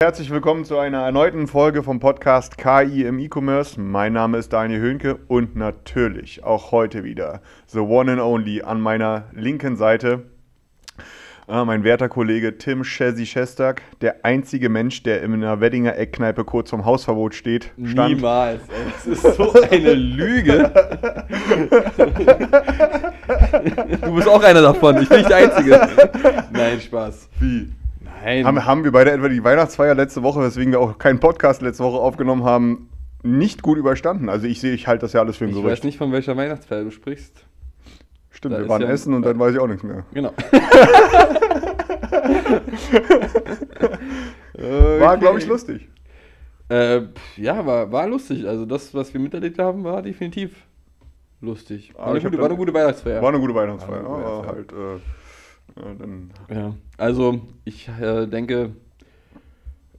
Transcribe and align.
Herzlich 0.00 0.30
willkommen 0.30 0.64
zu 0.64 0.78
einer 0.78 1.02
erneuten 1.02 1.48
Folge 1.48 1.82
vom 1.82 1.98
Podcast 1.98 2.56
KI 2.56 3.02
im 3.02 3.18
E-Commerce. 3.18 3.80
Mein 3.80 4.12
Name 4.12 4.38
ist 4.38 4.52
Daniel 4.52 4.78
Höhnke 4.78 5.18
und 5.26 5.56
natürlich 5.56 6.44
auch 6.44 6.70
heute 6.70 7.02
wieder 7.02 7.42
the 7.66 7.80
one 7.80 8.12
and 8.12 8.20
only 8.20 8.62
an 8.62 8.80
meiner 8.80 9.24
linken 9.32 9.74
Seite 9.74 10.22
äh, 11.48 11.64
mein 11.64 11.82
werter 11.82 12.08
Kollege 12.08 12.58
Tim 12.58 12.84
Chessy 12.84 13.26
Schestag, 13.26 13.82
der 14.00 14.24
einzige 14.24 14.68
Mensch, 14.68 15.02
der 15.02 15.20
in 15.20 15.34
einer 15.34 15.60
Weddinger 15.60 15.96
Eckkneipe 15.98 16.44
kurz 16.44 16.70
vom 16.70 16.84
Hausverbot 16.84 17.34
steht. 17.34 17.72
Stand. 17.82 18.14
Niemals, 18.14 18.60
ey. 18.68 18.92
Das 18.92 19.04
ist 19.04 19.22
so 19.36 19.52
eine 19.52 19.94
Lüge. 19.94 20.70
du 24.02 24.14
bist 24.14 24.28
auch 24.28 24.44
einer 24.44 24.62
davon, 24.62 25.02
ich 25.02 25.08
bin 25.08 25.18
nicht 25.18 25.30
der 25.30 25.38
Einzige. 25.38 25.88
Nein, 26.52 26.80
Spaß. 26.80 27.28
Wie? 27.40 27.72
Nein. 28.24 28.44
Haben, 28.46 28.64
haben 28.64 28.84
wir 28.84 28.92
beide 28.92 29.10
etwa 29.12 29.28
die 29.28 29.42
Weihnachtsfeier 29.44 29.94
letzte 29.94 30.22
Woche, 30.22 30.40
weswegen 30.40 30.72
wir 30.72 30.80
auch 30.80 30.98
keinen 30.98 31.20
Podcast 31.20 31.62
letzte 31.62 31.84
Woche 31.84 31.98
aufgenommen 31.98 32.44
haben, 32.44 32.88
nicht 33.22 33.62
gut 33.62 33.78
überstanden. 33.78 34.28
Also 34.28 34.46
ich 34.46 34.60
sehe, 34.60 34.72
ich 34.72 34.86
halte 34.86 35.02
das 35.02 35.12
ja 35.12 35.20
alles 35.20 35.36
für 35.36 35.44
ein 35.44 35.50
Ich 35.50 35.56
Gerücht. 35.56 35.72
weiß 35.72 35.84
nicht, 35.84 35.98
von 35.98 36.12
welcher 36.12 36.36
Weihnachtsfeier 36.36 36.84
du 36.84 36.90
sprichst. 36.90 37.44
Stimmt, 38.30 38.54
Da 38.54 38.58
wir 38.60 38.68
waren 38.68 38.82
ja- 38.82 38.88
essen 38.88 39.14
und 39.14 39.22
dann 39.22 39.38
weiß 39.38 39.54
ich 39.54 39.58
auch 39.60 39.66
nichts 39.66 39.82
mehr. 39.82 40.04
Genau. 40.12 40.32
War, 45.00 45.16
glaube 45.18 45.38
ich, 45.38 45.46
lustig. 45.46 45.88
Äh, 46.68 47.02
ja, 47.36 47.64
war, 47.64 47.90
war 47.92 48.06
lustig. 48.08 48.46
Also 48.46 48.66
das, 48.66 48.92
was 48.94 49.12
wir 49.14 49.20
miterlebt 49.20 49.58
haben, 49.58 49.84
war 49.84 50.02
definitiv 50.02 50.54
lustig. 51.40 51.94
War, 51.94 52.02
Aber 52.02 52.10
eine 52.10 52.18
ich 52.18 52.24
gute, 52.24 52.38
war 52.38 52.46
eine 52.46 52.56
gute 52.56 52.74
Weihnachtsfeier. 52.74 53.22
War 53.22 53.28
eine 53.30 53.38
gute 53.40 53.54
Weihnachtsfeier. 53.54 53.98
Eine 54.00 54.04
gute 54.08 54.20
aber 54.24 54.46
Weihnachtsfeier. 54.48 54.56
halt, 54.56 55.00
äh, 55.00 55.02
dann 55.74 56.30
Ja, 56.50 56.74
also 56.96 57.40
ich 57.64 57.88
äh, 57.88 58.26
denke, 58.26 58.72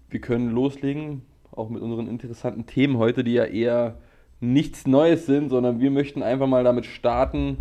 wir 0.09 0.21
können 0.21 0.51
loslegen, 0.51 1.23
auch 1.51 1.69
mit 1.69 1.81
unseren 1.81 2.07
interessanten 2.07 2.65
Themen 2.65 2.97
heute, 2.97 3.23
die 3.23 3.33
ja 3.33 3.45
eher 3.45 3.97
nichts 4.39 4.87
Neues 4.87 5.25
sind, 5.25 5.49
sondern 5.49 5.79
wir 5.79 5.91
möchten 5.91 6.23
einfach 6.23 6.47
mal 6.47 6.63
damit 6.63 6.85
starten, 6.85 7.57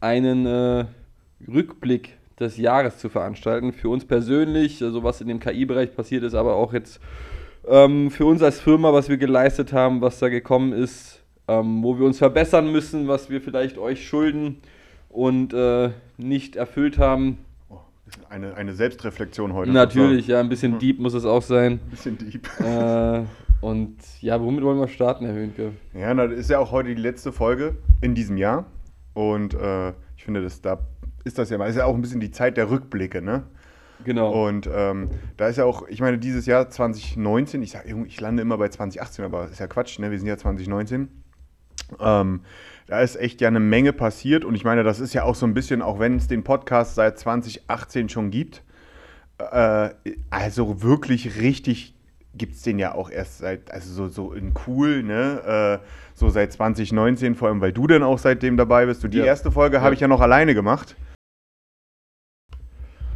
einen 0.00 0.46
äh, 0.46 0.86
Rückblick 1.46 2.16
des 2.38 2.56
Jahres 2.56 2.98
zu 2.98 3.08
veranstalten. 3.08 3.72
Für 3.72 3.88
uns 3.88 4.04
persönlich, 4.04 4.82
also 4.82 5.02
was 5.02 5.20
in 5.20 5.28
dem 5.28 5.40
KI-Bereich 5.40 5.94
passiert 5.94 6.24
ist, 6.24 6.34
aber 6.34 6.56
auch 6.56 6.72
jetzt 6.72 7.00
ähm, 7.68 8.10
für 8.10 8.26
uns 8.26 8.42
als 8.42 8.60
Firma, 8.60 8.92
was 8.92 9.08
wir 9.08 9.16
geleistet 9.16 9.72
haben, 9.72 10.00
was 10.00 10.18
da 10.18 10.28
gekommen 10.28 10.72
ist, 10.72 11.22
ähm, 11.48 11.82
wo 11.82 11.98
wir 11.98 12.06
uns 12.06 12.18
verbessern 12.18 12.72
müssen, 12.72 13.08
was 13.08 13.30
wir 13.30 13.40
vielleicht 13.40 13.78
euch 13.78 14.06
schulden 14.06 14.60
und 15.14 15.54
äh, 15.54 15.90
nicht 16.18 16.56
erfüllt 16.56 16.98
haben. 16.98 17.38
oh, 17.70 17.78
eine, 18.28 18.54
eine 18.54 18.74
Selbstreflexion 18.74 19.54
heute. 19.54 19.70
Natürlich, 19.70 20.26
ja, 20.26 20.40
ein 20.40 20.48
bisschen 20.48 20.78
deep 20.78 20.98
muss 20.98 21.14
es 21.14 21.24
auch 21.24 21.42
sein. 21.42 21.74
Ein 21.74 21.90
bisschen 21.90 22.18
deep. 22.18 22.48
äh, 22.60 23.22
und 23.60 23.96
ja, 24.20 24.40
womit 24.42 24.64
wollen 24.64 24.78
wir 24.78 24.88
starten, 24.88 25.24
Herr 25.24 25.34
Höhnke? 25.34 25.72
Ja, 25.94 26.12
das 26.14 26.32
ist 26.32 26.50
ja 26.50 26.58
auch 26.58 26.72
heute 26.72 26.94
die 26.94 27.00
letzte 27.00 27.32
Folge 27.32 27.76
in 28.00 28.14
diesem 28.14 28.36
Jahr. 28.36 28.66
Und 29.14 29.54
äh, 29.54 29.90
ich 30.16 30.24
finde, 30.24 30.42
das, 30.42 30.60
da 30.60 30.80
ist 31.22 31.38
das 31.38 31.48
ja, 31.48 31.64
ist 31.64 31.76
ja 31.76 31.84
auch 31.84 31.94
ein 31.94 32.02
bisschen 32.02 32.20
die 32.20 32.32
Zeit 32.32 32.56
der 32.56 32.68
Rückblicke, 32.68 33.22
ne? 33.22 33.44
Genau. 34.04 34.46
Und 34.46 34.68
ähm, 34.70 35.08
da 35.36 35.46
ist 35.46 35.56
ja 35.56 35.64
auch, 35.64 35.86
ich 35.88 36.00
meine, 36.00 36.18
dieses 36.18 36.44
Jahr 36.44 36.68
2019, 36.68 37.62
ich 37.62 37.70
sag, 37.70 37.86
ich 37.86 38.20
lande 38.20 38.42
immer 38.42 38.58
bei 38.58 38.68
2018, 38.68 39.24
aber 39.24 39.48
ist 39.48 39.60
ja 39.60 39.68
Quatsch, 39.68 40.00
ne? 40.00 40.10
Wir 40.10 40.18
sind 40.18 40.26
ja 40.26 40.36
2019. 40.36 41.08
Ähm, 42.00 42.40
da 42.86 43.00
ist 43.00 43.16
echt 43.16 43.40
ja 43.40 43.48
eine 43.48 43.60
Menge 43.60 43.92
passiert 43.92 44.44
und 44.44 44.54
ich 44.54 44.64
meine, 44.64 44.82
das 44.82 45.00
ist 45.00 45.14
ja 45.14 45.24
auch 45.24 45.34
so 45.34 45.46
ein 45.46 45.54
bisschen, 45.54 45.80
auch 45.82 45.98
wenn 45.98 46.16
es 46.16 46.28
den 46.28 46.44
Podcast 46.44 46.94
seit 46.96 47.18
2018 47.18 48.08
schon 48.08 48.30
gibt, 48.30 48.62
äh, 49.38 49.90
also 50.30 50.82
wirklich 50.82 51.40
richtig 51.40 51.94
gibt 52.36 52.54
es 52.56 52.62
den 52.62 52.78
ja 52.80 52.94
auch 52.94 53.10
erst 53.10 53.38
seit, 53.38 53.70
also 53.70 53.92
so, 53.92 54.08
so 54.08 54.32
in 54.32 54.54
cool, 54.66 55.02
ne? 55.04 55.80
Äh, 55.82 55.86
so 56.14 56.30
seit 56.30 56.52
2019, 56.52 57.36
vor 57.36 57.48
allem 57.48 57.60
weil 57.60 57.72
du 57.72 57.86
dann 57.86 58.02
auch 58.02 58.18
seitdem 58.18 58.56
dabei 58.56 58.86
bist. 58.86 59.04
Und 59.04 59.14
die 59.14 59.18
Ja. 59.18 59.24
erste 59.24 59.52
Folge 59.52 59.78
habe 59.80 59.90
Ja. 59.90 59.92
ich 59.94 60.00
ja 60.00 60.08
noch 60.08 60.20
alleine 60.20 60.52
gemacht. 60.54 60.96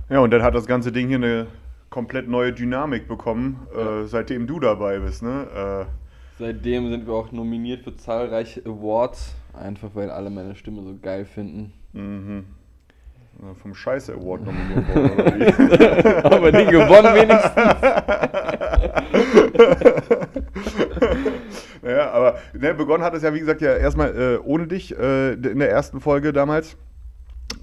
Ja, 0.09 0.21
und 0.21 0.31
dann 0.31 0.43
hat 0.43 0.55
das 0.55 0.67
ganze 0.67 0.93
Ding 0.93 1.09
hier 1.09 1.17
eine 1.17 1.47
komplett 1.91 2.29
neue 2.29 2.53
Dynamik 2.53 3.09
bekommen, 3.09 3.67
Ja. 3.75 4.03
äh, 4.03 4.07
seitdem 4.07 4.47
du 4.47 4.61
dabei 4.61 4.99
bist, 5.01 5.23
ne? 5.23 5.87
Seitdem 6.39 6.91
sind 6.91 7.07
wir 7.07 7.15
auch 7.15 7.33
nominiert 7.33 7.83
für 7.83 7.97
zahlreiche 7.97 8.63
Awards, 8.65 9.35
einfach 9.53 9.91
weil 9.95 10.11
alle 10.11 10.31
meine 10.31 10.55
Stimme 10.55 10.83
so 10.83 10.95
geil 11.01 11.25
finden. 11.25 11.73
Mhm. 11.93 12.45
Äh, 13.41 13.55
Vom 13.61 13.75
Scheiße 13.75 14.15
Award 14.15 14.45
nominiert 14.45 14.89
worden? 14.95 16.25
Aber 16.25 16.53
den 16.53 16.69
gewonnen 16.69 17.15
wenigstens. 17.15 17.55
ja, 21.83 22.11
aber 22.11 22.39
ne, 22.53 22.75
begonnen 22.75 23.03
hat 23.03 23.15
es 23.15 23.23
ja, 23.23 23.33
wie 23.35 23.41
gesagt, 23.41 23.61
ja 23.61 23.75
erstmal 23.77 24.17
äh, 24.17 24.39
ohne 24.39 24.67
dich 24.67 24.97
äh, 24.97 25.33
in 25.33 25.59
der 25.59 25.71
ersten 25.71 26.01
Folge 26.01 26.33
damals. 26.33 26.77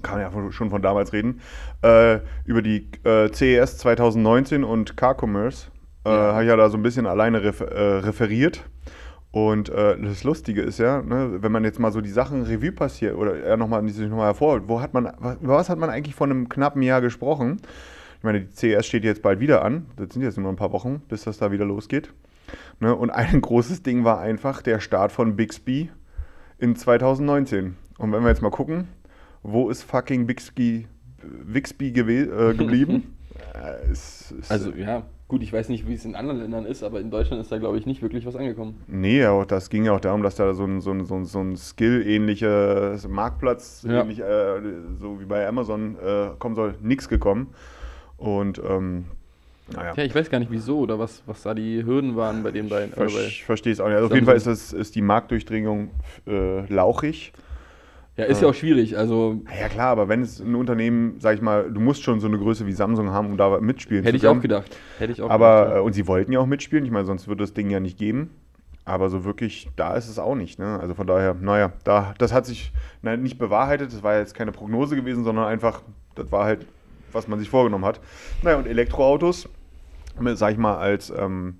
Kann 0.02 0.20
man 0.20 0.32
ja 0.32 0.52
schon 0.52 0.70
von 0.70 0.82
damals 0.82 1.12
reden. 1.12 1.40
Äh, 1.82 2.18
über 2.44 2.62
die 2.62 2.88
äh, 3.04 3.30
CES 3.30 3.78
2019 3.78 4.64
und 4.64 4.96
Car-Commerce 4.96 5.68
äh, 6.06 6.14
Ja. 6.14 6.32
habe 6.32 6.42
ich 6.44 6.48
ja 6.48 6.56
da 6.56 6.68
so 6.68 6.76
ein 6.76 6.82
bisschen 6.82 7.06
alleine 7.06 7.42
ref 7.42 7.60
äh, 7.60 7.64
referiert. 7.64 8.64
Und 9.32 9.68
äh, 9.68 10.00
das 10.00 10.24
Lustige 10.24 10.62
ist 10.62 10.78
ja, 10.78 11.02
ne, 11.02 11.42
wenn 11.42 11.52
man 11.52 11.64
jetzt 11.64 11.78
mal 11.78 11.92
so 11.92 12.00
die 12.00 12.10
Sachen 12.10 12.42
Revue 12.44 12.72
passiert 12.72 13.16
oder 13.16 13.38
er 13.38 13.56
nochmal 13.58 13.86
sich 13.88 14.08
nochmal 14.08 14.28
hervorholt, 14.28 14.64
wo 14.66 14.80
hat 14.80 14.94
man, 14.94 15.12
was, 15.18 15.36
über 15.42 15.56
was 15.56 15.68
hat 15.68 15.78
man 15.78 15.90
eigentlich 15.90 16.14
vor 16.14 16.26
einem 16.26 16.48
knappen 16.48 16.80
Jahr 16.80 17.02
gesprochen? 17.02 17.60
Ich 18.18 18.24
meine, 18.24 18.40
die 18.40 18.54
CES 18.54 18.86
steht 18.86 19.04
jetzt 19.04 19.20
bald 19.20 19.40
wieder 19.40 19.62
an. 19.62 19.86
Das 19.96 20.08
sind 20.12 20.22
jetzt 20.22 20.38
nur 20.38 20.48
ein 20.50 20.56
paar 20.56 20.72
Wochen, 20.72 21.02
bis 21.08 21.24
das 21.24 21.36
da 21.36 21.52
wieder 21.52 21.66
losgeht. 21.66 22.14
Ne? 22.80 22.94
Und 22.94 23.10
ein 23.10 23.40
großes 23.42 23.82
Ding 23.82 24.04
war 24.04 24.20
einfach 24.20 24.62
der 24.62 24.80
Start 24.80 25.12
von 25.12 25.36
Bixby 25.36 25.90
in 26.58 26.74
2019. 26.74 27.76
Und 27.98 28.12
wenn 28.12 28.22
wir 28.22 28.30
jetzt 28.30 28.42
mal 28.42 28.50
gucken, 28.50 28.88
wo 29.42 29.68
ist 29.68 29.82
fucking 29.82 30.26
Bixby, 30.26 30.86
Bixby 31.44 31.88
äh, 31.88 32.54
geblieben? 32.54 33.16
äh, 33.54 33.90
es, 33.92 34.32
es, 34.40 34.50
Also 34.50 34.70
ja, 34.70 35.02
gut, 35.28 35.42
ich 35.42 35.52
weiß 35.52 35.68
nicht, 35.68 35.88
wie 35.88 35.94
es 35.94 36.04
in 36.04 36.14
anderen 36.14 36.40
Ländern 36.40 36.66
ist, 36.66 36.82
aber 36.82 37.00
in 37.00 37.10
Deutschland 37.10 37.40
ist 37.42 37.50
da, 37.50 37.58
glaube 37.58 37.78
ich, 37.78 37.86
nicht 37.86 38.00
wirklich 38.02 38.24
was 38.26 38.36
angekommen. 38.36 38.80
Nee, 38.86 39.24
aber 39.24 39.44
das 39.46 39.70
ging 39.70 39.84
ja 39.84 39.92
auch 39.92 40.00
darum, 40.00 40.22
dass 40.22 40.36
da 40.36 40.54
so 40.54 40.64
ein, 40.64 40.80
so 40.80 40.92
ein, 40.92 41.04
so 41.04 41.14
ein, 41.16 41.24
so 41.24 41.40
ein 41.40 41.56
Skill-ähnlicher 41.56 42.96
Marktplatz, 43.08 43.84
Ja. 43.88 44.02
ähnlich, 44.02 44.20
äh, 44.20 44.60
so 45.00 45.20
wie 45.20 45.24
bei 45.24 45.46
Amazon, 45.46 45.96
äh, 45.96 46.28
kommen 46.38 46.54
soll. 46.54 46.74
Nix 46.80 47.08
gekommen. 47.08 47.48
Und 48.16 48.60
ähm, 48.68 49.06
naja. 49.74 49.94
Ja, 49.96 50.04
ich 50.04 50.14
weiß 50.14 50.30
gar 50.30 50.38
nicht 50.38 50.50
wieso 50.52 50.78
oder 50.78 50.98
was, 50.98 51.22
was 51.26 51.42
da 51.42 51.52
die 51.52 51.84
Hürden 51.84 52.14
waren 52.14 52.42
bei 52.44 52.52
den 52.52 52.68
beiden. 52.68 52.92
Ver- 52.92 53.02
Äh, 53.02 53.06
bei, 53.06 53.26
Ich 53.26 53.44
verstehe 53.44 53.72
es 53.72 53.80
auch 53.80 53.86
nicht. 53.88 53.96
Also 53.96 54.06
auf 54.06 54.14
jeden 54.14 54.26
Fall 54.26 54.36
ist, 54.36 54.46
das, 54.46 54.72
ist 54.72 54.94
die 54.94 55.02
Marktdurchdringung 55.02 55.90
äh, 56.28 56.64
lauchig. 56.72 57.32
Ja, 58.16 58.24
ist 58.24 58.42
ja 58.42 58.48
auch 58.48 58.54
schwierig. 58.54 58.96
Also 58.96 59.40
Na 59.44 59.60
Ja 59.60 59.68
klar, 59.68 59.88
aber 59.88 60.08
wenn 60.08 60.22
es 60.22 60.40
ein 60.40 60.54
Unternehmen, 60.54 61.16
sag 61.20 61.34
ich 61.34 61.42
mal, 61.42 61.70
du 61.70 61.80
musst 61.80 62.02
schon 62.02 62.20
so 62.20 62.26
eine 62.26 62.38
Größe 62.38 62.66
wie 62.66 62.72
Samsung 62.72 63.10
haben, 63.10 63.26
um 63.28 63.36
da 63.36 63.60
mitspielen 63.60 64.04
hätte 64.04 64.12
zu 64.12 64.16
ich 64.16 64.22
können. 64.22 64.38
auch 64.38 64.42
gedacht. 64.42 64.76
Hätte 64.98 65.12
ich 65.12 65.22
auch 65.22 65.30
Aber, 65.30 65.64
gedacht, 65.64 65.76
äh, 65.76 65.80
und 65.80 65.92
sie 65.92 66.06
wollten 66.06 66.32
ja 66.32 66.40
auch 66.40 66.46
mitspielen, 66.46 66.84
ich 66.84 66.90
meine, 66.90 67.04
sonst 67.04 67.28
würde 67.28 67.42
das 67.44 67.52
Ding 67.54 67.70
ja 67.70 67.80
nicht 67.80 67.98
geben. 67.98 68.30
Aber 68.84 69.10
so 69.10 69.24
wirklich, 69.24 69.68
da 69.74 69.94
ist 69.94 70.08
es 70.08 70.18
auch 70.18 70.36
nicht. 70.36 70.60
Ne? 70.60 70.78
Also 70.78 70.94
von 70.94 71.08
daher, 71.08 71.34
naja, 71.34 71.72
da, 71.82 72.14
das 72.18 72.32
hat 72.32 72.46
sich 72.46 72.72
nein, 73.02 73.20
nicht 73.22 73.36
bewahrheitet. 73.36 73.92
Das 73.92 74.04
war 74.04 74.16
jetzt 74.16 74.34
keine 74.34 74.52
Prognose 74.52 74.94
gewesen, 74.94 75.24
sondern 75.24 75.46
einfach, 75.46 75.82
das 76.14 76.30
war 76.30 76.44
halt, 76.44 76.66
was 77.10 77.26
man 77.26 77.40
sich 77.40 77.50
vorgenommen 77.50 77.84
hat. 77.84 78.00
Naja, 78.42 78.56
und 78.58 78.66
Elektroautos, 78.68 79.48
sag 80.34 80.52
ich 80.52 80.58
mal, 80.58 80.76
als, 80.76 81.10
ähm, 81.10 81.56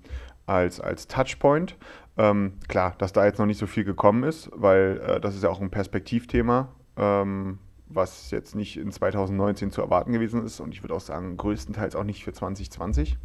als, 0.47 0.81
als 0.81 1.09
Touchpoint. 1.09 1.77
Ähm, 2.17 2.55
klar, 2.69 2.95
dass 2.99 3.13
da 3.13 3.27
jetzt 3.27 3.39
noch 3.39 3.47
nicht 3.47 3.59
so 3.59 3.67
viel 3.67 3.85
gekommen 3.85 4.23
ist, 4.23 4.51
weil 4.55 5.01
äh, 5.07 5.21
das 5.21 5.35
ist 5.35 5.43
ja 5.43 5.51
auch 5.51 5.61
ein 5.61 5.71
Perspektivthema, 5.71 6.69
ähm, 6.97 7.59
was 7.89 8.31
jetzt 8.31 8.55
nicht 8.55 8.79
in 8.79 8.91
2019 8.91 9.71
zu 9.71 9.83
erwarten 9.83 10.13
gewesen 10.13 10.45
ist. 10.45 10.61
Und 10.61 10.73
ich 10.73 10.83
würde 10.83 10.95
auch 10.95 11.01
sagen, 11.01 11.37
größtenteils 11.37 11.95
auch 11.95 12.05
nicht 12.05 12.25
für 12.25 12.33
2020. 12.33 13.19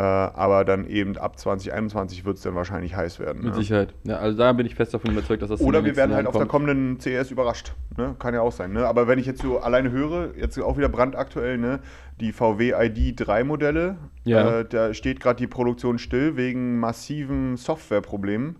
Äh, 0.00 0.02
aber 0.02 0.64
dann 0.64 0.86
eben 0.86 1.18
ab 1.18 1.38
2021 1.38 2.24
wird 2.24 2.38
es 2.38 2.42
dann 2.42 2.54
wahrscheinlich 2.54 2.96
heiß 2.96 3.18
werden. 3.20 3.42
Mit 3.42 3.52
ne? 3.52 3.54
Sicherheit. 3.54 3.92
Ja, 4.04 4.16
also 4.16 4.38
da 4.38 4.50
bin 4.54 4.64
ich 4.64 4.74
fest 4.74 4.94
davon 4.94 5.10
überzeugt, 5.10 5.42
dass 5.42 5.50
das 5.50 5.60
Oder 5.60 5.84
wir 5.84 5.94
werden 5.94 6.14
halt 6.14 6.26
auf 6.26 6.38
der 6.38 6.46
kommenden 6.46 6.96
CS 6.96 7.30
überrascht. 7.30 7.74
Ne? 7.98 8.16
Kann 8.18 8.32
ja 8.32 8.40
auch 8.40 8.52
sein. 8.52 8.72
Ne? 8.72 8.86
Aber 8.86 9.08
wenn 9.08 9.18
ich 9.18 9.26
jetzt 9.26 9.42
so 9.42 9.58
alleine 9.58 9.90
höre, 9.90 10.34
jetzt 10.38 10.58
auch 10.58 10.78
wieder 10.78 10.88
brandaktuell, 10.88 11.58
ne? 11.58 11.80
die 12.18 12.32
VW 12.32 12.72
ID 12.82 13.20
3 13.20 13.44
Modelle, 13.44 13.98
Ja. 14.24 14.60
äh, 14.60 14.64
da 14.64 14.94
steht 14.94 15.20
gerade 15.20 15.36
die 15.36 15.46
Produktion 15.46 15.98
still 15.98 16.34
wegen 16.34 16.78
massiven 16.78 17.58
Softwareproblemen. 17.58 18.56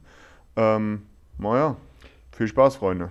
Ähm, 0.56 1.04
naja, 1.38 1.78
viel 2.32 2.48
Spaß, 2.48 2.76
Freunde. 2.76 3.08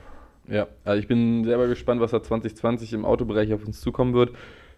Ja, 0.47 0.67
also 0.85 0.99
ich 0.99 1.07
bin 1.07 1.45
selber 1.45 1.65
gespannt, 1.65 1.99
was 1.99 2.11
da 2.11 2.21
2020 2.21 2.93
im 2.93 3.05
Autobereich 3.05 3.51
auf 3.53 3.65
uns 3.65 3.81
zukommen 3.81 4.13
wird. 4.13 4.35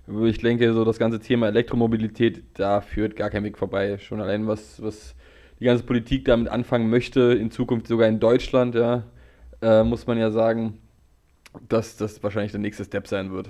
Ich 0.07 0.39
denke, 0.39 0.73
so 0.73 0.83
das 0.83 0.97
ganze 0.97 1.19
Thema 1.19 1.47
Elektromobilität, 1.47 2.43
da 2.55 2.81
führt 2.81 3.15
gar 3.15 3.29
kein 3.29 3.43
Weg 3.43 3.57
vorbei. 3.57 3.97
Schon 3.97 4.19
allein, 4.19 4.47
was, 4.47 4.81
was 4.81 5.15
die 5.59 5.65
ganze 5.65 5.83
Politik 5.83 6.25
damit 6.25 6.49
anfangen 6.49 6.89
möchte, 6.89 7.33
in 7.33 7.51
Zukunft 7.51 7.87
sogar 7.87 8.07
in 8.07 8.19
Deutschland, 8.19 8.75
ja, 8.75 9.03
äh, 9.61 9.83
muss 9.83 10.07
man 10.07 10.17
ja 10.17 10.31
sagen, 10.31 10.79
dass 11.69 11.97
das 11.97 12.21
wahrscheinlich 12.23 12.51
der 12.51 12.61
nächste 12.61 12.83
Step 12.83 13.07
sein 13.07 13.31
wird. 13.31 13.49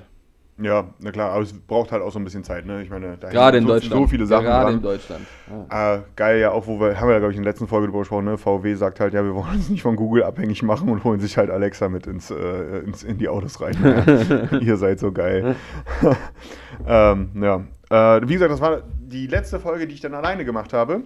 Ja, 0.61 0.85
na 0.99 1.11
klar, 1.11 1.31
aber 1.31 1.43
es 1.43 1.53
braucht 1.53 1.91
halt 1.91 2.01
auch 2.03 2.11
so 2.11 2.19
ein 2.19 2.23
bisschen 2.23 2.43
Zeit. 2.43 2.65
Ne? 2.65 2.83
Ich 2.83 2.89
meine, 2.89 3.17
da 3.17 3.29
Gerade 3.29 3.57
in 3.57 3.63
so, 3.65 3.73
Deutschland. 3.73 4.01
so 4.01 4.07
viele 4.07 4.25
Sachen 4.25 4.45
Gerade 4.45 4.65
dran. 4.65 4.75
in 4.75 4.81
Deutschland. 4.81 5.25
Ja. 5.69 5.95
Äh, 5.95 6.01
geil, 6.15 6.39
ja, 6.39 6.51
auch 6.51 6.67
wo 6.67 6.79
wir, 6.79 6.99
haben 6.99 7.07
wir 7.07 7.13
ja, 7.13 7.19
glaube 7.19 7.31
ich, 7.31 7.37
in 7.37 7.43
der 7.43 7.51
letzten 7.51 7.67
Folge 7.67 7.87
drüber 7.87 7.99
gesprochen, 7.99 8.25
ne? 8.25 8.37
VW 8.37 8.75
sagt 8.75 8.99
halt, 8.99 9.13
ja, 9.13 9.23
wir 9.23 9.33
wollen 9.33 9.55
uns 9.55 9.69
nicht 9.69 9.81
von 9.81 9.95
Google 9.95 10.23
abhängig 10.23 10.61
machen 10.63 10.89
und 10.89 11.03
holen 11.03 11.19
sich 11.19 11.37
halt 11.37 11.49
Alexa 11.49 11.89
mit 11.89 12.07
ins, 12.07 12.31
äh, 12.31 12.79
ins, 12.85 13.03
in 13.03 13.17
die 13.17 13.27
Autos 13.27 13.59
rein. 13.61 13.75
Ja. 13.83 14.57
Ihr 14.59 14.77
seid 14.77 14.99
so 14.99 15.11
geil. 15.11 15.55
ähm, 16.87 17.29
ja. 17.41 17.63
Äh, 17.89 18.27
wie 18.27 18.33
gesagt, 18.33 18.51
das 18.51 18.61
war 18.61 18.81
die 18.99 19.27
letzte 19.27 19.59
Folge, 19.59 19.87
die 19.87 19.95
ich 19.95 20.01
dann 20.01 20.13
alleine 20.13 20.45
gemacht 20.45 20.73
habe. 20.73 21.01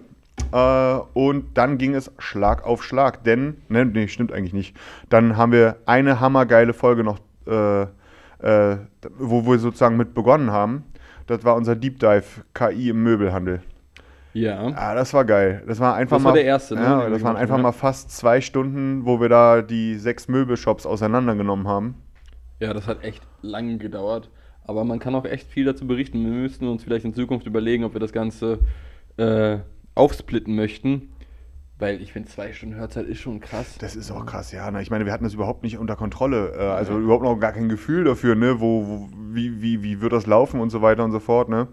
Äh, 0.52 1.00
und 1.14 1.56
dann 1.56 1.78
ging 1.78 1.94
es 1.94 2.12
Schlag 2.18 2.64
auf 2.64 2.84
Schlag, 2.84 3.24
denn, 3.24 3.62
ne, 3.68 3.84
nee, 3.84 4.08
stimmt 4.08 4.32
eigentlich 4.32 4.52
nicht. 4.52 4.76
Dann 5.08 5.36
haben 5.36 5.52
wir 5.52 5.76
eine 5.86 6.20
hammergeile 6.20 6.72
Folge 6.72 7.02
noch, 7.02 7.18
äh, 7.46 7.86
äh, 8.40 8.76
wo 9.18 9.46
wir 9.46 9.58
sozusagen 9.58 9.96
mit 9.96 10.14
begonnen 10.14 10.50
haben. 10.50 10.84
Das 11.26 11.44
war 11.44 11.56
unser 11.56 11.74
Deep 11.76 11.98
Dive 11.98 12.24
KI 12.54 12.90
im 12.90 13.02
Möbelhandel. 13.02 13.62
ja. 14.32 14.72
Ah, 14.76 14.94
das 14.94 15.12
war 15.14 15.24
geil. 15.24 15.62
Das 15.66 15.80
war 15.80 15.94
einfach 15.94 16.16
Das 16.16 16.22
mal. 16.22 16.28
war 16.30 16.34
der 16.34 16.44
erste, 16.44 16.74
ne, 16.74 16.82
Ja, 16.82 17.08
das 17.10 17.22
waren 17.22 17.36
einfach 17.36 17.58
mal 17.58 17.72
fast 17.72 18.10
zwei 18.10 18.40
Stunden, 18.40 19.04
wo 19.06 19.20
wir 19.20 19.28
da 19.28 19.62
die 19.62 19.96
sechs 19.96 20.28
Möbelshops 20.28 20.86
auseinandergenommen 20.86 21.66
haben. 21.66 21.94
Ja, 22.60 22.72
das 22.72 22.86
hat 22.86 23.02
echt 23.04 23.22
lang 23.42 23.78
gedauert. 23.78 24.30
Aber 24.64 24.84
man 24.84 24.98
kann 24.98 25.14
auch 25.14 25.24
echt 25.24 25.48
viel 25.48 25.64
dazu 25.64 25.86
berichten. 25.86 26.24
Wir 26.24 26.32
müssten 26.32 26.66
uns 26.68 26.82
vielleicht 26.84 27.04
in 27.04 27.14
Zukunft 27.14 27.46
überlegen, 27.46 27.84
ob 27.84 27.92
wir 27.94 28.00
das 28.00 28.12
Ganze 28.12 28.58
äh, 29.16 29.58
aufsplitten 29.94 30.54
möchten. 30.56 31.10
Weil 31.78 32.00
ich 32.00 32.12
finde, 32.12 32.28
zwei 32.28 32.52
Stunden 32.52 32.76
Hörzeit 32.76 33.06
ist 33.06 33.20
schon 33.20 33.40
krass. 33.40 33.76
Das 33.78 33.96
ist 33.96 34.10
auch 34.10 34.24
krass, 34.24 34.50
ja. 34.50 34.70
Na, 34.70 34.80
ich 34.80 34.90
meine, 34.90 35.04
wir 35.04 35.12
hatten 35.12 35.24
das 35.24 35.34
überhaupt 35.34 35.62
nicht 35.62 35.76
unter 35.76 35.94
Kontrolle. 35.94 36.54
Äh, 36.56 36.62
also 36.62 36.98
überhaupt 36.98 37.24
noch 37.24 37.36
gar 37.36 37.52
kein 37.52 37.68
Gefühl 37.68 38.04
dafür, 38.04 38.34
ne, 38.34 38.60
wo, 38.60 38.86
wo, 38.86 39.08
wie, 39.12 39.60
wie, 39.60 39.82
wie 39.82 40.00
wird 40.00 40.12
das 40.12 40.26
laufen 40.26 40.60
und 40.60 40.70
so 40.70 40.80
weiter 40.80 41.04
und 41.04 41.12
so 41.12 41.20
fort, 41.20 41.48
ne. 41.50 41.68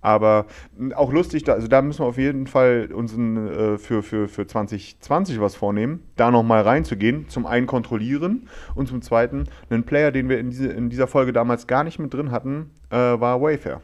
Aber 0.00 0.46
auch 0.94 1.12
lustig, 1.12 1.42
da, 1.44 1.54
also 1.54 1.66
da 1.68 1.82
müssen 1.82 2.00
wir 2.00 2.06
auf 2.06 2.18
jeden 2.18 2.46
Fall 2.46 2.90
uns 2.92 3.16
äh, 3.16 3.78
für, 3.78 4.02
für, 4.02 4.28
für 4.28 4.46
2020 4.46 5.40
was 5.40 5.56
vornehmen, 5.56 6.02
da 6.16 6.30
nochmal 6.30 6.62
reinzugehen. 6.62 7.28
Zum 7.28 7.46
einen 7.46 7.66
kontrollieren 7.66 8.48
und 8.74 8.88
zum 8.88 9.02
zweiten 9.02 9.44
einen 9.70 9.84
Player, 9.84 10.12
den 10.12 10.28
wir 10.28 10.38
in, 10.38 10.50
diese, 10.50 10.68
in 10.68 10.90
dieser 10.90 11.06
Folge 11.06 11.32
damals 11.32 11.66
gar 11.66 11.82
nicht 11.82 11.98
mit 11.98 12.14
drin 12.14 12.30
hatten, 12.30 12.70
äh, 12.90 12.96
war 12.96 13.40
Wayfair. 13.40 13.80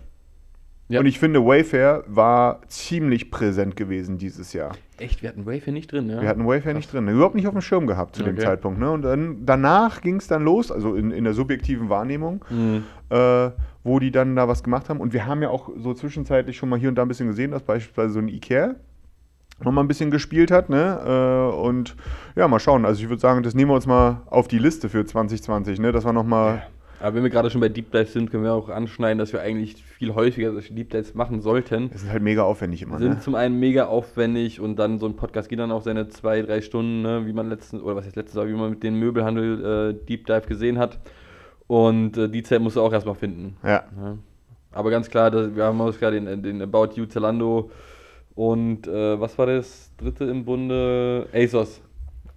Ja. 0.93 1.01
Und 1.01 1.07
ich 1.07 1.19
finde, 1.19 1.45
Wayfair 1.45 2.05
war 2.07 2.61
ziemlich 2.69 3.31
präsent 3.31 3.77
gewesen 3.77 4.19
dieses 4.19 4.53
Jahr. 4.53 4.73
Echt, 4.99 5.23
wir 5.23 5.31
hatten 5.31 5.47
Wayfair 5.47 5.73
nicht 5.73 5.91
drin, 5.91 6.09
ja? 6.11 6.21
Wir 6.21 6.29
hatten 6.29 6.47
Wayfair 6.47 6.75
nicht 6.75 6.93
drin, 6.93 7.09
überhaupt 7.09 7.35
nicht 7.35 7.47
auf 7.47 7.55
dem 7.55 7.63
Schirm 7.63 7.87
gehabt 7.87 8.15
zu 8.15 8.23
dem 8.23 8.35
Okay. 8.35 8.45
Zeitpunkt. 8.45 8.79
Ne? 8.79 8.91
Und 8.91 9.03
dann, 9.03 9.45
danach 9.47 10.03
ging 10.03 10.17
es 10.17 10.27
dann 10.29 10.45
los, 10.45 10.71
also 10.71 10.95
in, 10.95 11.11
in 11.11 11.25
der 11.25 11.33
subjektiven 11.33 11.89
Wahrnehmung, 11.89 12.45
Mhm. 12.51 12.85
äh, 13.09 13.51
wo 13.85 13.99
die 13.99 14.11
dann 14.13 14.37
da 14.37 14.47
was 14.49 14.63
gemacht 14.63 14.89
haben. 14.91 15.01
Und 15.01 15.13
wir 15.13 15.27
haben 15.27 15.43
ja 15.43 15.49
auch 15.49 15.71
so 15.77 15.95
zwischenzeitlich 15.95 16.57
schon 16.57 16.69
mal 16.69 16.79
hier 16.79 16.89
und 16.91 16.95
da 16.97 17.03
ein 17.03 17.09
bisschen 17.09 17.27
gesehen, 17.29 17.51
dass 17.53 17.63
beispielsweise 17.63 18.13
so 18.13 18.19
ein 18.21 18.29
Ikea 18.29 18.75
noch 19.65 19.73
mal 19.73 19.81
ein 19.81 19.89
bisschen 19.89 20.11
gespielt 20.11 20.51
hat. 20.51 20.69
Ne? 20.69 21.01
Äh, 21.53 21.57
und 21.57 21.97
ja, 22.37 22.47
mal 22.49 22.61
schauen. 22.61 22.85
Also 22.85 23.03
ich 23.03 23.09
würde 23.09 23.21
sagen, 23.21 23.43
das 23.43 23.55
nehmen 23.55 23.71
wir 23.71 23.75
uns 23.77 23.87
mal 23.87 24.23
auf 24.27 24.47
die 24.47 24.59
Liste 24.59 24.89
für 24.89 25.05
2020, 25.07 25.81
ne? 25.81 25.91
dass 25.91 26.05
wir 26.05 26.13
noch 26.13 26.25
mal... 26.27 26.63
Aber 27.03 27.17
wenn 27.17 27.23
wir 27.25 27.31
gerade 27.31 27.51
schon 27.51 27.61
bei 27.61 27.69
Deep 27.69 27.91
Dives 27.91 28.13
sind, 28.13 28.31
können 28.31 28.45
wir 28.45 28.53
auch 28.53 28.69
anschneiden, 28.69 29.19
dass 29.19 29.33
wir 29.33 29.41
eigentlich 29.41 29.83
viel 29.83 30.15
häufiger 30.15 30.53
solche 30.53 30.73
Deep 30.73 30.91
Dives 30.91 31.15
machen 31.15 31.41
sollten. 31.41 31.91
Das 31.93 32.03
ist 32.05 32.11
halt 32.13 32.23
mega 32.23 32.43
aufwendig 32.45 32.83
immer. 32.83 32.99
sind 32.99 33.11
Ne? 33.15 33.21
zum 33.21 33.35
einen 33.35 33.59
mega 33.59 33.87
aufwendig 33.87 34.61
und 34.61 34.77
dann 34.79 34.99
so 35.01 35.07
ein 35.07 35.17
Podcast 35.17 35.49
geht 35.49 35.59
dann 35.59 35.73
auch 35.73 35.83
seine 35.83 36.09
zwei, 36.09 36.43
drei 36.43 36.61
Stunden, 36.61 37.03
ne, 37.03 37.27
wie 37.27 37.33
man 37.33 37.49
letztens, 37.49 37.83
oder 37.83 37.97
was 37.97 38.07
heißt 38.07 38.15
letztens, 38.15 38.37
aber 38.39 38.49
wie 38.49 38.55
man 38.55 38.71
mit 38.71 38.83
dem 38.85 38.99
Möbelhandel 39.01 39.97
äh, 40.01 40.07
Deep 40.07 40.27
Dive 40.27 40.43
gesehen 40.47 40.79
hat. 40.79 41.01
Und 41.67 42.17
äh, 42.19 42.29
die 42.29 42.43
Zeit 42.45 42.61
musst 42.61 42.77
du 42.77 42.81
auch 42.81 42.93
erstmal 42.93 43.17
finden. 43.17 43.57
Ja. 43.65 43.83
Ja. 44.01 44.19
Aber 44.71 44.91
ganz 44.91 45.11
klar, 45.11 45.31
das, 45.31 45.55
wir 45.57 45.65
haben 45.65 45.81
uns 45.81 45.99
gerade 45.99 46.21
den, 46.21 46.43
den 46.43 46.63
About 46.63 46.91
You 46.95 47.07
Zalando 47.07 47.71
und 48.37 48.87
äh, 48.87 49.21
was 49.21 49.37
war 49.39 49.47
das 49.47 49.91
dritte 49.97 50.25
im 50.25 50.45
Bunde? 50.45 51.27
ASOS 51.35 51.83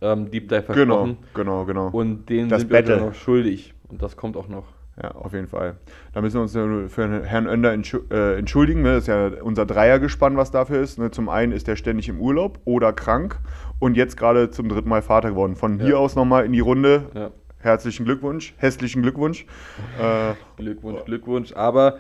ähm, 0.01 0.31
Deep 0.31 0.49
Dive 0.49 0.63
Genau, 0.73 1.05
versprochen. 1.05 1.17
genau, 1.35 1.65
genau. 1.65 1.89
Und 1.91 2.27
den 2.29 2.49
Das 2.49 2.61
sind 2.61 2.71
wir 2.71 2.77
Battle. 2.79 2.95
uns 2.95 3.03
noch 3.05 3.13
schuldig. 3.13 3.74
Und 3.95 4.01
das 4.01 4.17
kommt 4.17 4.35
auch 4.35 4.49
noch. 4.49 4.65
Ja, 5.01 5.11
auf 5.11 5.31
jeden 5.31 5.47
Fall. 5.47 5.77
Da 6.11 6.19
müssen 6.19 6.35
wir 6.35 6.41
uns 6.41 6.91
für 6.93 7.23
Herrn 7.25 7.47
Önder 7.47 7.73
äh, 7.73 8.37
entschuldigen. 8.37 8.81
Ne? 8.81 8.95
Das 8.95 9.03
ist 9.03 9.07
ja 9.07 9.27
unser 9.41 9.65
Dreiergespann, 9.65 10.35
was 10.35 10.51
dafür 10.51 10.81
ist. 10.81 10.99
Ne? 10.99 11.11
Zum 11.11 11.29
einen 11.29 11.53
ist 11.53 11.69
er 11.69 11.77
ständig 11.77 12.09
im 12.09 12.19
Urlaub 12.19 12.59
oder 12.65 12.91
krank 12.91 13.39
und 13.79 13.95
jetzt 13.95 14.17
gerade 14.17 14.51
zum 14.51 14.67
dritten 14.67 14.89
Mal 14.89 15.01
Vater 15.01 15.29
geworden. 15.29 15.55
Von 15.55 15.79
hier 15.79 15.91
Ja. 15.91 15.95
aus 15.95 16.15
nochmal 16.15 16.43
in 16.45 16.51
die 16.51 16.59
Runde. 16.59 17.03
Ja. 17.13 17.31
Herzlichen 17.59 18.03
Glückwunsch, 18.03 18.53
hässlichen 18.57 19.01
Glückwunsch. 19.01 19.45
Glückwunsch, 20.57 21.05
Glückwunsch. 21.05 21.53
Aber 21.53 21.99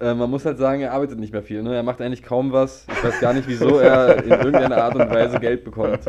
äh, 0.00 0.14
man 0.14 0.30
muss 0.30 0.44
halt 0.44 0.58
sagen, 0.58 0.82
er 0.82 0.92
arbeitet 0.92 1.18
nicht 1.18 1.32
mehr 1.32 1.42
viel. 1.42 1.62
Ne? 1.62 1.74
Er 1.74 1.82
macht 1.82 2.00
eigentlich 2.00 2.22
kaum 2.22 2.52
was. 2.52 2.86
Ich 2.90 3.04
weiß 3.04 3.20
gar 3.20 3.32
nicht, 3.32 3.48
wieso 3.48 3.78
er 3.78 4.22
in 4.22 4.30
irgendeiner 4.30 4.84
Art 4.84 4.94
und 4.94 5.10
Weise 5.10 5.40
Geld 5.40 5.64
bekommt. 5.64 6.00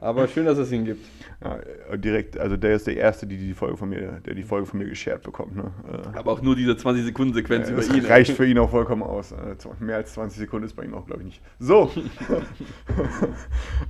Aber 0.00 0.26
schön, 0.28 0.46
dass 0.46 0.58
es 0.58 0.72
ihn 0.72 0.84
gibt. 0.86 1.06
ja, 1.44 1.58
äh, 1.90 1.98
direkt, 1.98 2.38
also 2.38 2.56
der 2.56 2.74
ist 2.74 2.86
der 2.86 2.96
Erste, 2.96 3.26
die 3.26 3.36
die 3.36 3.54
Folge 3.54 3.76
von 3.76 3.88
mir, 3.90 4.20
der 4.24 4.34
die 4.34 4.42
Folge 4.42 4.66
von 4.66 4.78
mir 4.78 4.88
geshared 4.88 5.22
bekommt. 5.22 5.56
Ne? 5.56 5.70
Äh, 5.92 6.18
Aber 6.18 6.32
auch 6.32 6.42
nur 6.42 6.56
diese 6.56 6.72
20-Sekunden-Sequenz 6.72 7.68
Ja, 7.68 7.74
über 7.74 7.82
das 7.82 7.94
ihn. 7.94 8.04
reicht 8.04 8.32
für 8.32 8.46
ihn 8.46 8.58
auch 8.58 8.70
vollkommen 8.70 9.02
aus. 9.02 9.34
Mehr 9.78 9.96
als 9.96 10.14
20 10.14 10.38
Sekunden 10.38 10.66
ist 10.66 10.74
bei 10.74 10.84
ihm 10.84 10.94
auch, 10.94 11.06
glaube 11.06 11.20
ich, 11.22 11.26
nicht. 11.26 11.42
So. 11.58 11.90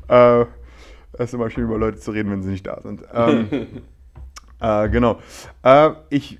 äh, 0.08 0.42
es 1.12 1.20
ist 1.20 1.34
immer 1.34 1.50
schön, 1.50 1.64
über 1.64 1.78
Leute 1.78 1.98
zu 1.98 2.10
reden, 2.10 2.30
wenn 2.30 2.42
sie 2.42 2.50
nicht 2.50 2.66
da 2.66 2.80
sind. 2.80 3.02
Ähm, 3.12 3.48
äh, 4.60 4.88
genau. 4.88 5.18
Äh, 5.62 5.90
ich. 6.10 6.38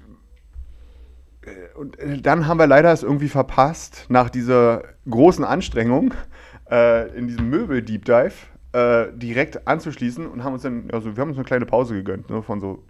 Äh, 1.42 1.76
Und 1.78 1.98
äh, 1.98 2.20
dann 2.20 2.46
haben 2.46 2.58
wir 2.58 2.66
leider 2.66 2.92
es 2.92 3.02
irgendwie 3.02 3.28
verpasst, 3.28 4.06
nach 4.08 4.30
dieser 4.30 4.82
großen 5.08 5.44
Anstrengung 5.44 6.14
äh, 6.70 7.08
in 7.16 7.28
diesem 7.28 7.50
Möbel-Deep 7.50 8.04
Dive 8.04 8.32
äh, 8.72 9.06
direkt 9.14 9.66
anzuschließen 9.66 10.26
und 10.26 10.44
haben 10.44 10.52
uns 10.54 10.62
dann, 10.62 10.88
also 10.92 11.16
wir 11.16 11.20
haben 11.20 11.30
uns 11.30 11.38
eine 11.38 11.44
kleine 11.44 11.66
Pause 11.66 11.94
gegönnt, 11.94 12.30
ne, 12.30 12.42
von 12.42 12.60
so 12.60 12.82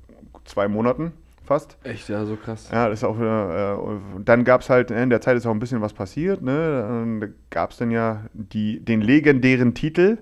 zwei 0.45 0.69
Monaten 0.69 1.13
fast. 1.45 1.77
Echt, 1.85 2.09
ja, 2.09 2.25
so 2.25 2.37
krass. 2.37 2.69
Ja, 2.71 2.89
das 2.89 3.01
ist 3.01 3.05
auch 3.05 3.19
wieder, 3.19 3.79
äh, 3.79 4.21
dann 4.25 4.45
gab 4.45 4.61
es 4.61 4.71
halt, 4.71 4.91
in 4.91 5.11
der 5.11 5.21
Zeit 5.21 5.37
ist 5.37 5.47
auch 5.47 5.53
ein 5.53 5.59
bisschen 5.59 5.81
was 5.81 5.93
passiert, 5.93 6.43
ne? 6.43 6.83
Dann 7.21 7.35
gab 7.51 7.71
es 7.71 7.79
dann 7.79 7.91
ja 7.91 8.23
die, 8.35 8.81
den 8.81 9.01
legendären 9.01 9.75
Titel 9.75 10.19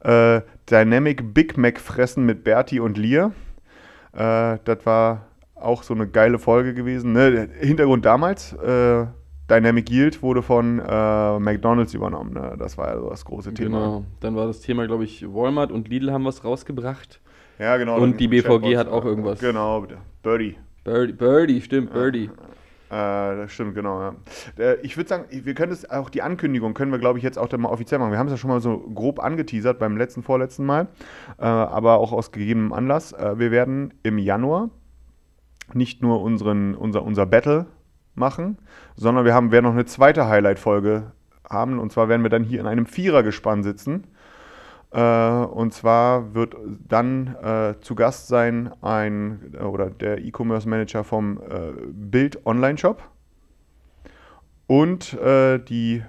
äh, 0.00 0.42
Dynamic 0.70 1.34
Big 1.34 1.56
Mac 1.56 1.80
Fressen 1.80 2.26
mit 2.26 2.44
Bertie 2.44 2.80
und 2.80 2.98
Lear. 2.98 3.32
Das 4.12 4.78
war 4.84 5.27
auch 5.60 5.82
so 5.82 5.94
eine 5.94 6.06
geile 6.06 6.38
Folge 6.38 6.74
gewesen. 6.74 7.12
Ne? 7.12 7.48
Hintergrund 7.60 8.04
damals, 8.04 8.52
äh, 8.54 9.06
Dynamic 9.50 9.90
Yield 9.90 10.22
wurde 10.22 10.42
von 10.42 10.78
äh, 10.78 11.38
McDonalds 11.38 11.94
übernommen. 11.94 12.34
Ne? 12.34 12.54
Das 12.58 12.76
war 12.76 12.88
ja 12.88 13.00
so 13.00 13.08
das 13.08 13.24
große 13.24 13.54
Thema. 13.54 13.78
Genau. 13.78 14.04
Dann 14.20 14.36
war 14.36 14.46
das 14.46 14.60
Thema, 14.60 14.86
glaube 14.86 15.04
ich, 15.04 15.24
Walmart 15.26 15.72
und 15.72 15.88
Lidl 15.88 16.12
haben 16.12 16.24
was 16.24 16.44
rausgebracht. 16.44 17.20
Ja, 17.58 17.76
genau. 17.76 17.96
Und 17.98 18.20
die 18.20 18.28
BVG 18.28 18.46
Chatbots, 18.48 18.76
hat 18.76 18.88
auch 18.88 19.04
irgendwas. 19.04 19.40
Genau, 19.40 19.84
Birdie. 20.22 20.56
Birdie, 20.84 21.12
Birdie 21.12 21.60
stimmt, 21.60 21.92
Birdie. 21.92 22.30
Äh, 22.90 23.36
das 23.36 23.52
stimmt, 23.52 23.74
genau. 23.74 24.00
Ja. 24.00 24.14
Äh, 24.58 24.76
Ich 24.82 24.96
würde 24.96 25.08
sagen, 25.08 25.24
wir 25.30 25.54
können 25.54 25.72
es 25.72 25.88
auch 25.90 26.08
die 26.08 26.22
Ankündigung 26.22 26.74
können 26.74 26.92
wir, 26.92 26.98
glaube 26.98 27.18
ich, 27.18 27.24
jetzt 27.24 27.38
auch 27.38 27.48
dann 27.48 27.60
mal 27.60 27.68
offiziell 27.68 27.98
machen. 27.98 28.12
Wir 28.12 28.18
haben 28.18 28.28
es 28.28 28.32
ja 28.32 28.36
schon 28.38 28.50
mal 28.50 28.60
so 28.60 28.78
grob 28.78 29.18
angeteasert 29.18 29.78
beim 29.78 29.96
letzten, 29.96 30.22
vorletzten 30.22 30.64
Mal, 30.64 30.88
äh, 31.38 31.44
aber 31.44 31.98
auch 31.98 32.12
aus 32.12 32.32
gegebenem 32.32 32.72
Anlass. 32.72 33.12
Äh, 33.12 33.38
wir 33.38 33.50
werden 33.50 33.92
im 34.02 34.18
Januar 34.18 34.70
nicht 35.74 36.02
nur 36.02 36.22
unseren, 36.22 36.74
unser, 36.74 37.02
unser 37.02 37.26
Battle 37.26 37.66
machen, 38.14 38.58
sondern 38.96 39.24
wir 39.24 39.34
haben, 39.34 39.52
werden 39.52 39.64
noch 39.64 39.72
eine 39.72 39.84
zweite 39.84 40.28
Highlight-Folge 40.28 41.12
haben. 41.48 41.78
Und 41.78 41.92
zwar 41.92 42.08
werden 42.08 42.22
wir 42.22 42.30
dann 42.30 42.44
hier 42.44 42.60
in 42.60 42.66
einem 42.66 42.86
Vierergespann 42.86 43.62
sitzen. 43.62 44.04
Äh, 44.90 45.00
und 45.00 45.72
zwar 45.72 46.34
wird 46.34 46.56
dann 46.88 47.36
äh, 47.42 47.74
zu 47.80 47.94
Gast 47.94 48.28
sein 48.28 48.72
ein 48.82 49.52
äh, 49.54 49.62
oder 49.62 49.90
der 49.90 50.18
E-Commerce 50.18 50.68
Manager 50.68 51.04
vom 51.04 51.38
äh, 51.38 51.72
Bild 51.92 52.46
Online 52.46 52.78
Shop 52.78 53.02
und 54.66 55.14
äh, 55.14 55.58
die 55.58 56.02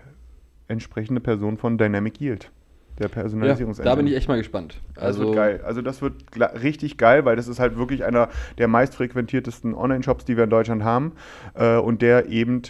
entsprechende 0.67 1.19
Person 1.19 1.57
von 1.57 1.77
Dynamic 1.77 2.21
Yield, 2.21 2.51
der 2.99 3.07
Ja, 3.07 3.13
Personalisierungsengine. 3.13 3.89
da 3.89 3.95
bin 3.95 4.07
ich 4.07 4.15
echt 4.15 4.27
mal 4.27 4.37
gespannt. 4.37 4.81
Das 4.95 5.03
Also, 5.03 5.21
wird 5.25 5.35
geil. 5.35 5.61
Also 5.65 5.81
das 5.81 6.01
wird 6.01 6.13
richtig 6.61 6.97
geil, 6.97 7.25
weil 7.25 7.35
das 7.35 7.47
ist 7.47 7.59
halt 7.59 7.77
wirklich 7.77 8.03
einer 8.03 8.29
der 8.57 8.67
meistfrequentiertesten 8.67 9.73
Online-Shops, 9.73 10.25
die 10.25 10.35
wir 10.37 10.43
in 10.43 10.49
Deutschland 10.49 10.83
haben 10.83 11.13
äh, 11.55 11.77
und 11.77 12.01
der 12.01 12.27
eben 12.27 12.61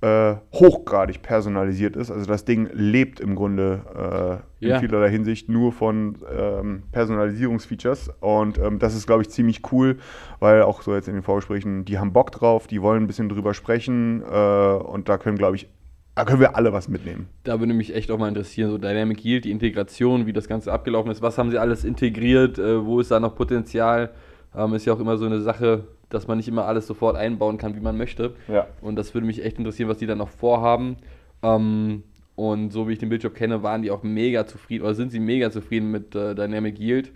äh, 0.00 0.34
hochgradig 0.52 1.22
personalisiert 1.22 1.94
ist. 1.94 2.10
Also 2.10 2.26
das 2.26 2.44
Ding 2.44 2.68
lebt 2.72 3.20
im 3.20 3.36
Grunde 3.36 4.42
äh, 4.60 4.64
in 4.64 4.70
Ja. 4.70 4.78
vielerlei 4.80 5.10
Hinsicht 5.10 5.48
nur 5.48 5.72
von 5.72 6.16
ähm, 6.36 6.82
Personalisierungsfeatures 6.90 8.10
und 8.20 8.58
ähm, 8.58 8.78
das 8.80 8.94
ist, 8.96 9.06
glaube 9.06 9.22
ich, 9.22 9.30
ziemlich 9.30 9.60
cool, 9.72 9.98
weil 10.40 10.62
auch 10.62 10.82
so 10.82 10.94
jetzt 10.94 11.06
in 11.08 11.14
den 11.14 11.22
Vorgesprächen, 11.22 11.84
die 11.84 11.98
haben 11.98 12.12
Bock 12.12 12.32
drauf, 12.32 12.66
die 12.66 12.82
wollen 12.82 13.04
ein 13.04 13.06
bisschen 13.06 13.28
drüber 13.28 13.54
sprechen 13.54 14.22
äh, 14.22 14.34
und 14.34 15.08
da 15.08 15.18
können, 15.18 15.38
glaube 15.38 15.56
ich, 15.56 15.68
da 16.14 16.24
können 16.24 16.40
wir 16.40 16.56
alle 16.56 16.72
was 16.72 16.88
mitnehmen. 16.88 17.28
Da 17.44 17.58
würde 17.58 17.72
mich 17.72 17.94
echt 17.94 18.10
auch 18.10 18.18
mal 18.18 18.28
interessieren, 18.28 18.70
so 18.70 18.78
Dynamic 18.78 19.24
Yield, 19.24 19.44
die 19.44 19.50
Integration, 19.50 20.26
wie 20.26 20.32
das 20.32 20.48
Ganze 20.48 20.72
abgelaufen 20.72 21.10
ist, 21.10 21.22
was 21.22 21.38
haben 21.38 21.50
sie 21.50 21.58
alles 21.58 21.84
integriert, 21.84 22.58
äh, 22.58 22.84
wo 22.84 23.00
ist 23.00 23.10
da 23.10 23.20
noch 23.20 23.34
Potenzial? 23.34 24.10
Ähm, 24.54 24.74
ist 24.74 24.84
ja 24.84 24.92
auch 24.92 25.00
immer 25.00 25.16
so 25.16 25.24
eine 25.24 25.40
Sache, 25.40 25.84
dass 26.10 26.26
man 26.28 26.36
nicht 26.36 26.48
immer 26.48 26.66
alles 26.66 26.86
sofort 26.86 27.16
einbauen 27.16 27.56
kann, 27.56 27.74
wie 27.74 27.80
man 27.80 27.96
möchte. 27.96 28.34
Ja. 28.48 28.66
Und 28.82 28.96
das 28.96 29.14
würde 29.14 29.26
mich 29.26 29.42
echt 29.42 29.58
interessieren, 29.58 29.88
was 29.88 29.98
die 29.98 30.06
da 30.06 30.14
noch 30.14 30.28
vorhaben. 30.28 30.96
Ähm, 31.42 32.02
und 32.34 32.72
so 32.72 32.88
wie 32.88 32.92
ich 32.92 32.98
den 32.98 33.08
Bildjob 33.08 33.34
kenne, 33.34 33.62
waren 33.62 33.82
die 33.82 33.90
auch 33.90 34.02
mega 34.02 34.46
zufrieden 34.46 34.84
oder 34.84 34.94
sind 34.94 35.10
sie 35.10 35.20
mega 35.20 35.50
zufrieden 35.50 35.90
mit 35.90 36.14
äh, 36.14 36.34
Dynamic 36.34 36.78
Yield. 36.78 37.12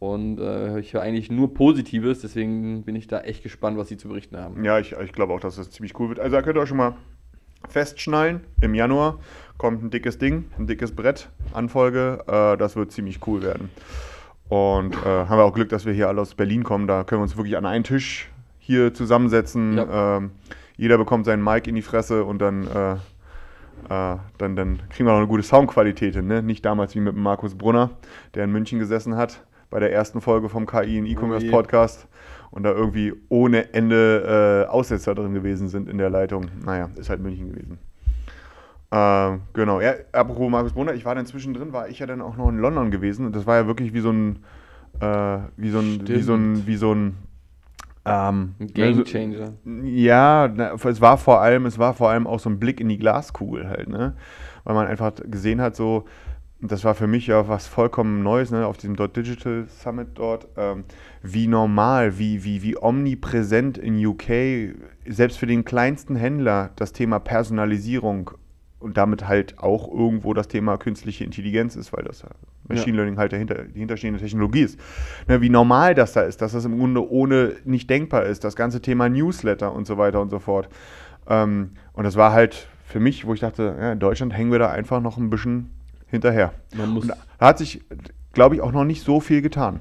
Und 0.00 0.40
äh, 0.40 0.80
ich 0.80 0.94
höre 0.94 1.02
eigentlich 1.02 1.30
nur 1.30 1.52
Positives, 1.52 2.22
deswegen 2.22 2.84
bin 2.84 2.96
ich 2.96 3.06
da 3.06 3.20
echt 3.20 3.42
gespannt, 3.42 3.76
was 3.76 3.88
sie 3.88 3.98
zu 3.98 4.08
berichten 4.08 4.38
haben. 4.38 4.64
Ja, 4.64 4.78
ich, 4.78 4.92
ich 4.92 5.12
glaube 5.12 5.34
auch, 5.34 5.40
dass 5.40 5.56
das 5.56 5.70
ziemlich 5.70 5.98
cool 6.00 6.08
wird. 6.08 6.18
Also 6.18 6.34
da 6.34 6.42
könnt 6.42 6.56
ihr 6.56 6.62
euch 6.62 6.68
schon 6.68 6.78
mal 6.78 6.96
festschnallen. 7.68 8.40
Im 8.60 8.74
Januar 8.74 9.18
kommt 9.58 9.82
ein 9.82 9.90
dickes 9.90 10.18
Ding, 10.18 10.46
ein 10.58 10.66
dickes 10.66 10.94
Brett, 10.94 11.28
Anfolge. 11.52 12.24
Äh, 12.26 12.56
das 12.56 12.76
wird 12.76 12.92
ziemlich 12.92 13.26
cool 13.26 13.42
werden. 13.42 13.70
Und 14.48 14.94
äh, 14.96 15.06
haben 15.06 15.38
wir 15.38 15.44
auch 15.44 15.54
Glück, 15.54 15.68
dass 15.68 15.86
wir 15.86 15.92
hier 15.92 16.08
alle 16.08 16.20
aus 16.20 16.34
Berlin 16.34 16.64
kommen. 16.64 16.86
Da 16.86 17.04
können 17.04 17.20
wir 17.20 17.24
uns 17.24 17.36
wirklich 17.36 17.56
an 17.56 17.66
einen 17.66 17.84
Tisch 17.84 18.30
hier 18.58 18.92
zusammensetzen. 18.92 19.76
Ja. 19.76 20.16
Ähm, 20.16 20.32
jeder 20.76 20.98
bekommt 20.98 21.26
seinen 21.26 21.44
Mic 21.44 21.68
in 21.68 21.74
die 21.74 21.82
Fresse 21.82 22.24
und 22.24 22.40
dann, 22.40 22.66
äh, 22.66 22.92
äh, 22.94 24.16
dann, 24.38 24.56
dann 24.56 24.80
kriegen 24.88 25.06
wir 25.06 25.12
noch 25.12 25.18
eine 25.18 25.26
gute 25.26 25.42
Soundqualität 25.42 26.14
hin. 26.14 26.26
Ne? 26.26 26.42
Nicht 26.42 26.64
damals 26.64 26.94
wie 26.94 27.00
mit 27.00 27.14
Markus 27.14 27.54
Brunner, 27.54 27.90
der 28.34 28.44
in 28.44 28.50
München 28.50 28.78
gesessen 28.78 29.16
hat 29.16 29.42
bei 29.70 29.78
der 29.78 29.92
ersten 29.92 30.20
Folge 30.20 30.48
vom 30.48 30.66
KI 30.66 30.98
in 30.98 31.06
E-Commerce 31.06 31.46
Oh. 31.48 31.50
Podcast 31.50 32.08
und 32.50 32.62
da 32.62 32.72
irgendwie 32.72 33.12
ohne 33.28 33.72
Ende 33.74 34.66
äh, 34.66 34.70
Aussetzer 34.70 35.14
drin 35.14 35.34
gewesen 35.34 35.68
sind 35.68 35.88
in 35.88 35.98
der 35.98 36.10
Leitung. 36.10 36.46
Naja, 36.64 36.90
ist 36.96 37.10
halt 37.10 37.20
München 37.20 37.52
gewesen. 37.52 37.78
Ähm, 38.92 39.42
genau, 39.52 39.80
ja, 39.80 39.94
apropos 40.12 40.50
Markus 40.50 40.72
Brunner, 40.72 40.94
ich 40.94 41.04
war 41.04 41.14
dann 41.14 41.26
zwischendrin, 41.26 41.72
war 41.72 41.88
ich 41.88 42.00
ja 42.00 42.06
dann 42.06 42.20
auch 42.20 42.36
noch 42.36 42.48
in 42.48 42.58
London 42.58 42.90
gewesen 42.90 43.24
und 43.24 43.36
das 43.36 43.46
war 43.46 43.56
ja 43.56 43.66
wirklich 43.68 43.92
wie 43.94 44.00
so 44.00 44.10
ein, 44.10 44.40
äh, 45.00 45.38
wie 45.56 45.70
so 45.70 45.78
ein, 45.78 46.08
wie 46.08 46.22
so 46.22 46.34
ein, 46.34 46.66
wie 46.66 46.76
so 46.76 46.92
ein, 46.92 47.16
ähm, 48.04 48.54
Game 48.58 49.04
Changer. 49.04 49.52
ja, 49.84 50.50
na, 50.52 50.74
es 50.74 51.00
war 51.00 51.18
vor 51.18 51.40
allem, 51.40 51.66
es 51.66 51.78
war 51.78 51.94
vor 51.94 52.10
allem 52.10 52.26
auch 52.26 52.40
so 52.40 52.50
ein 52.50 52.58
Blick 52.58 52.80
in 52.80 52.88
die 52.88 52.98
Glaskugel 52.98 53.68
halt, 53.68 53.88
ne? 53.88 54.16
Weil 54.64 54.74
man 54.74 54.88
einfach 54.88 55.12
gesehen 55.24 55.60
hat, 55.60 55.76
so, 55.76 56.06
das 56.62 56.84
war 56.84 56.94
für 56.94 57.06
mich 57.06 57.26
ja 57.26 57.48
was 57.48 57.66
vollkommen 57.66 58.22
Neues, 58.22 58.50
ne, 58.50 58.66
auf 58.66 58.76
diesem 58.76 58.96
Dot 58.96 59.16
Digital 59.16 59.66
Summit 59.68 60.08
dort, 60.14 60.48
ähm, 60.56 60.84
wie 61.22 61.46
normal, 61.46 62.18
wie, 62.18 62.44
wie, 62.44 62.62
wie 62.62 62.76
omnipräsent 62.76 63.78
in 63.78 64.04
UK, 64.04 64.74
selbst 65.06 65.38
für 65.38 65.46
den 65.46 65.64
kleinsten 65.64 66.16
Händler, 66.16 66.70
das 66.76 66.92
Thema 66.92 67.18
Personalisierung 67.18 68.32
und 68.78 68.96
damit 68.96 69.26
halt 69.26 69.58
auch 69.58 69.92
irgendwo 69.92 70.34
das 70.34 70.48
Thema 70.48 70.76
künstliche 70.76 71.24
Intelligenz 71.24 71.76
ist, 71.76 71.92
weil 71.92 72.04
das 72.04 72.22
ja 72.22 72.28
Machine 72.68 72.96
Learning 72.96 73.18
halt 73.18 73.32
dahinter, 73.32 73.64
die 73.64 73.80
hinterstehende 73.80 74.20
Technologie 74.20 74.62
ist. 74.62 74.78
Ne, 75.28 75.40
wie 75.40 75.50
normal 75.50 75.94
das 75.94 76.12
da 76.12 76.22
ist, 76.22 76.40
dass 76.42 76.52
das 76.52 76.64
im 76.64 76.78
Grunde 76.78 77.08
ohne 77.10 77.56
nicht 77.64 77.88
denkbar 77.90 78.24
ist, 78.24 78.44
das 78.44 78.54
ganze 78.54 78.80
Thema 78.80 79.08
Newsletter 79.08 79.72
und 79.72 79.86
so 79.86 79.98
weiter 79.98 80.20
und 80.20 80.30
so 80.30 80.38
fort. 80.38 80.68
Ähm, 81.26 81.72
und 81.92 82.04
das 82.04 82.16
war 82.16 82.32
halt 82.32 82.68
für 82.84 83.00
mich, 83.00 83.26
wo 83.26 83.34
ich 83.34 83.40
dachte, 83.40 83.76
ja, 83.78 83.92
in 83.92 83.98
Deutschland 83.98 84.34
hängen 84.36 84.52
wir 84.52 84.58
da 84.58 84.70
einfach 84.70 85.00
noch 85.00 85.16
ein 85.16 85.30
bisschen 85.30 85.70
hinterher. 86.10 86.52
Man 86.76 86.90
muss, 86.90 87.04
Und 87.04 87.14
da 87.38 87.46
hat 87.46 87.58
sich, 87.58 87.80
glaube 88.32 88.54
ich, 88.54 88.60
auch 88.60 88.72
noch 88.72 88.84
nicht 88.84 89.02
so 89.02 89.20
viel 89.20 89.42
getan. 89.42 89.80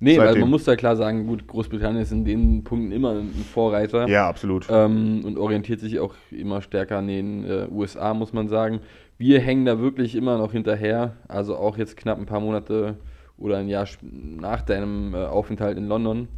nee, 0.00 0.18
weil 0.18 0.26
seitdem. 0.26 0.42
man 0.42 0.50
muss 0.50 0.64
da 0.64 0.76
klar 0.76 0.96
sagen, 0.96 1.26
gut, 1.26 1.46
Großbritannien 1.46 2.02
ist 2.02 2.12
in 2.12 2.24
den 2.24 2.64
Punkten 2.64 2.92
immer 2.92 3.12
ein 3.12 3.44
Vorreiter. 3.52 4.08
Ja, 4.08 4.28
absolut. 4.28 4.66
ähm, 4.70 5.22
und 5.24 5.38
orientiert 5.38 5.80
sich 5.80 5.98
auch 5.98 6.14
immer 6.30 6.62
stärker 6.62 6.98
an 6.98 7.08
den 7.08 7.44
äh, 7.44 7.66
USA, 7.70 8.14
muss 8.14 8.32
man 8.32 8.48
sagen. 8.48 8.80
Wir 9.18 9.40
hängen 9.40 9.64
da 9.64 9.78
wirklich 9.78 10.14
immer 10.14 10.36
noch 10.38 10.52
hinterher, 10.52 11.16
also 11.28 11.56
auch 11.56 11.78
jetzt 11.78 11.96
knapp 11.96 12.18
ein 12.18 12.26
paar 12.26 12.40
Monate 12.40 12.96
oder 13.38 13.58
ein 13.58 13.68
Jahr 13.68 13.86
nach 14.02 14.62
deinem 14.62 15.14
äh, 15.14 15.24
Aufenthalt 15.24 15.78
in 15.78 15.88
London. 15.88 16.28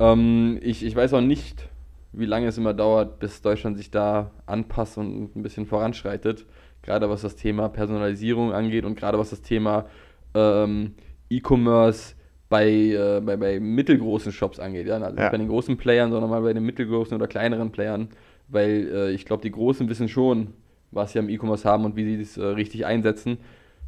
Ähm, 0.00 0.58
ich, 0.62 0.84
ich 0.84 0.94
weiß 0.96 1.12
auch 1.14 1.20
nicht, 1.20 1.68
wie 2.12 2.26
lange 2.26 2.46
es 2.46 2.58
immer 2.58 2.74
dauert, 2.74 3.18
bis 3.18 3.42
Deutschland 3.42 3.76
sich 3.76 3.90
da 3.90 4.30
anpasst 4.46 4.98
und 4.98 5.36
ein 5.36 5.42
bisschen 5.42 5.66
voranschreitet, 5.66 6.46
gerade 6.84 7.08
was 7.08 7.22
das 7.22 7.36
Thema 7.36 7.68
Personalisierung 7.68 8.52
angeht 8.52 8.84
und 8.84 8.96
gerade 8.96 9.18
was 9.18 9.30
das 9.30 9.42
Thema 9.42 9.86
ähm, 10.34 10.94
E-Commerce 11.30 12.14
bei, 12.48 12.68
äh, 12.68 13.20
bei, 13.20 13.36
bei 13.36 13.58
mittelgroßen 13.58 14.30
Shops 14.32 14.60
angeht. 14.60 14.86
Ja? 14.86 14.96
Also 14.98 15.16
Ja. 15.16 15.22
nicht 15.22 15.32
bei 15.32 15.38
den 15.38 15.48
großen 15.48 15.76
Playern, 15.76 16.10
sondern 16.10 16.30
mal 16.30 16.42
bei 16.42 16.52
den 16.52 16.64
mittelgroßen 16.64 17.14
oder 17.16 17.26
kleineren 17.26 17.72
Playern, 17.72 18.08
weil 18.48 18.88
äh, 18.92 19.10
ich 19.12 19.24
glaube, 19.24 19.42
die 19.42 19.50
Großen 19.50 19.88
wissen 19.88 20.08
schon, 20.08 20.48
was 20.90 21.12
sie 21.12 21.18
am 21.18 21.28
E-Commerce 21.28 21.68
haben 21.68 21.84
und 21.84 21.96
wie 21.96 22.04
sie 22.04 22.18
das 22.18 22.36
äh, 22.36 22.44
richtig 22.44 22.86
einsetzen. 22.86 23.38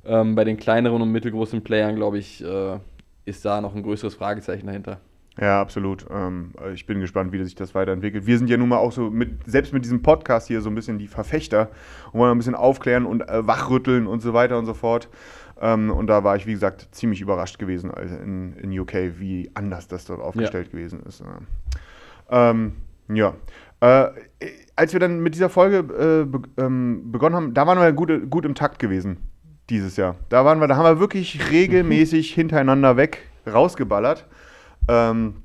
Ähm, 0.04 0.34
bei 0.34 0.44
den 0.44 0.56
kleineren 0.56 1.02
und 1.02 1.12
mittelgroßen 1.12 1.62
Playern, 1.62 1.96
glaube 1.96 2.18
ich, 2.18 2.42
äh, 2.42 2.78
ist 3.24 3.44
da 3.44 3.60
noch 3.60 3.74
ein 3.74 3.82
größeres 3.82 4.14
Fragezeichen 4.14 4.66
dahinter. 4.66 5.00
Ja, 5.40 5.60
absolut. 5.60 6.06
Ähm, 6.10 6.52
ich 6.72 6.86
bin 6.86 7.00
gespannt, 7.00 7.32
wie 7.32 7.44
sich 7.44 7.54
das 7.54 7.74
weiterentwickelt. 7.74 8.26
Wir 8.26 8.38
sind 8.38 8.48
ja 8.48 8.56
nun 8.56 8.70
mal 8.70 8.78
auch 8.78 8.92
so, 8.92 9.10
mit, 9.10 9.46
selbst 9.46 9.72
mit 9.72 9.84
diesem 9.84 10.02
Podcast 10.02 10.48
hier, 10.48 10.62
so 10.62 10.70
ein 10.70 10.74
bisschen 10.74 10.98
die 10.98 11.08
Verfechter 11.08 11.70
und 12.12 12.20
wollen 12.20 12.32
ein 12.32 12.38
bisschen 12.38 12.54
aufklären 12.54 13.04
und 13.04 13.28
äh, 13.28 13.46
wachrütteln 13.46 14.06
und 14.06 14.20
so 14.20 14.32
weiter 14.32 14.58
und 14.58 14.64
so 14.64 14.72
fort. 14.72 15.08
Ähm, 15.60 15.90
und 15.90 16.06
da 16.06 16.24
war 16.24 16.36
ich, 16.36 16.46
wie 16.46 16.52
gesagt, 16.52 16.88
ziemlich 16.92 17.20
überrascht 17.20 17.58
gewesen 17.58 17.90
also 17.90 18.16
in, 18.16 18.54
in 18.54 18.78
UK, 18.78 19.18
wie 19.18 19.50
anders 19.54 19.88
das 19.88 20.06
dort 20.06 20.20
aufgestellt 20.20 20.70
gewesen 20.70 21.00
ist. 21.06 21.20
Ja. 21.20 22.50
Ähm, 22.50 22.72
ja. 23.08 23.34
Äh, 23.80 24.10
als 24.74 24.92
wir 24.92 25.00
dann 25.00 25.20
mit 25.20 25.34
dieser 25.34 25.50
Folge 25.50 25.78
äh, 25.78 26.24
be 26.24 26.42
ähm, 26.56 27.12
begonnen 27.12 27.36
haben, 27.36 27.54
da 27.54 27.66
waren 27.66 27.78
wir 27.78 27.92
gut, 27.92 28.10
gut 28.30 28.46
im 28.46 28.54
Takt 28.54 28.78
gewesen 28.78 29.18
dieses 29.68 29.96
Jahr. 29.96 30.16
Da 30.28 30.44
waren 30.44 30.60
wir, 30.60 30.66
da 30.66 30.76
haben 30.76 30.84
wir 30.84 31.00
wirklich 31.00 31.40
regelmäßig 31.50 32.32
hintereinander 32.32 32.96
weg 32.96 33.28
rausgeballert. 33.46 34.26
Ähm, 34.88 35.42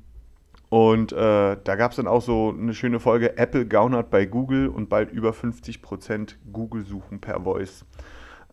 und 0.68 1.12
äh, 1.12 1.56
da 1.62 1.76
gab 1.76 1.90
es 1.90 1.96
dann 1.96 2.06
auch 2.06 2.22
so 2.22 2.54
eine 2.58 2.72
schöne 2.72 2.98
Folge, 2.98 3.36
Apple 3.36 3.66
gaunert 3.66 4.10
bei 4.10 4.24
Google 4.24 4.68
und 4.68 4.88
bald 4.88 5.12
über 5.12 5.30
50% 5.32 6.36
Google-Suchen 6.50 7.20
per 7.20 7.42
Voice. 7.42 7.84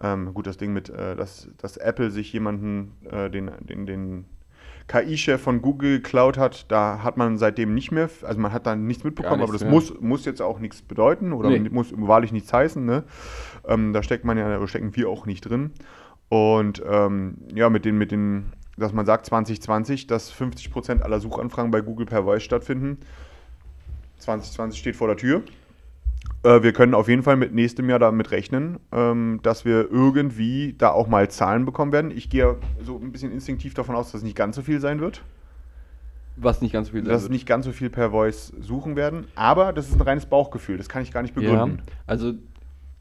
Ähm, 0.01 0.33
gut, 0.33 0.47
das 0.47 0.57
Ding 0.57 0.73
mit, 0.73 0.89
äh, 0.89 1.15
dass, 1.15 1.49
dass 1.57 1.77
Apple 1.77 2.11
sich 2.11 2.33
jemanden, 2.33 2.97
äh, 3.09 3.29
den, 3.29 3.51
den, 3.61 3.85
den 3.85 4.25
KI-Chef 4.89 5.41
von 5.41 5.61
Google 5.61 5.97
geklaut 5.99 6.37
hat, 6.37 6.69
da 6.71 7.03
hat 7.03 7.15
man 7.15 7.37
seitdem 7.37 7.73
nicht 7.73 7.91
mehr, 7.91 8.09
also 8.23 8.39
man 8.39 8.51
hat 8.51 8.65
da 8.65 8.75
nichts 8.75 9.03
mitbekommen, 9.03 9.39
nichts 9.39 9.49
aber 9.51 9.59
das 9.59 9.69
muss, 9.71 10.01
muss 10.01 10.25
jetzt 10.25 10.41
auch 10.41 10.59
nichts 10.59 10.81
bedeuten 10.81 11.31
oder 11.31 11.49
Nee. 11.49 11.69
muss 11.69 11.93
wahrlich 11.95 12.31
nichts 12.31 12.51
heißen. 12.51 12.83
Ne? 12.83 13.03
Ähm, 13.67 13.93
da 13.93 14.03
steckt 14.03 14.25
man 14.25 14.37
ja, 14.37 14.57
oder 14.57 14.67
stecken 14.67 14.95
wir 14.95 15.07
auch 15.09 15.25
nicht 15.25 15.41
drin. 15.41 15.71
Und 16.29 16.81
ähm, 16.87 17.37
ja, 17.53 17.69
mit 17.69 17.85
den, 17.85 17.97
mit 17.97 18.11
den, 18.11 18.53
dass 18.77 18.93
man 18.93 19.05
sagt 19.05 19.25
2020, 19.25 20.07
dass 20.07 20.33
50% 20.33 21.01
aller 21.01 21.19
Suchanfragen 21.19 21.71
bei 21.71 21.81
Google 21.81 22.05
per 22.05 22.23
Voice 22.23 22.43
stattfinden. 22.43 22.99
2020 24.19 24.79
steht 24.79 24.95
vor 24.95 25.07
der 25.07 25.17
Tür. 25.17 25.43
Äh, 26.43 26.61
wir 26.61 26.71
können 26.73 26.93
auf 26.93 27.07
jeden 27.07 27.23
Fall 27.23 27.35
mit 27.35 27.53
nächstem 27.53 27.89
Jahr 27.89 27.99
damit 27.99 28.31
rechnen, 28.31 28.79
ähm, 28.91 29.39
dass 29.43 29.65
wir 29.65 29.89
irgendwie 29.91 30.75
da 30.77 30.91
auch 30.91 31.07
mal 31.07 31.29
Zahlen 31.29 31.65
bekommen 31.65 31.91
werden. 31.91 32.11
Ich 32.11 32.29
gehe 32.29 32.57
so 32.83 32.97
ein 32.97 33.11
bisschen 33.11 33.31
instinktiv 33.31 33.73
davon 33.73 33.95
aus, 33.95 34.11
dass 34.11 34.21
es 34.21 34.23
nicht 34.23 34.37
ganz 34.37 34.55
so 34.55 34.61
viel 34.61 34.79
sein 34.79 34.99
wird. 34.99 35.21
Was 36.35 36.61
nicht 36.61 36.71
ganz 36.71 36.87
so 36.87 36.91
viel 36.93 37.01
sein 37.01 37.09
Dass 37.09 37.21
es 37.21 37.23
wird. 37.23 37.33
nicht 37.33 37.45
ganz 37.45 37.65
so 37.65 37.71
viel 37.71 37.89
per 37.89 38.11
Voice 38.11 38.53
suchen 38.61 38.95
werden. 38.95 39.25
Aber 39.35 39.73
das 39.73 39.89
ist 39.89 39.95
ein 39.95 40.01
reines 40.01 40.25
Bauchgefühl. 40.25 40.77
Das 40.77 40.87
kann 40.87 41.01
ich 41.01 41.11
gar 41.11 41.21
nicht 41.21 41.33
begründen. 41.33 41.79
Ja, 41.85 41.93
also 42.07 42.33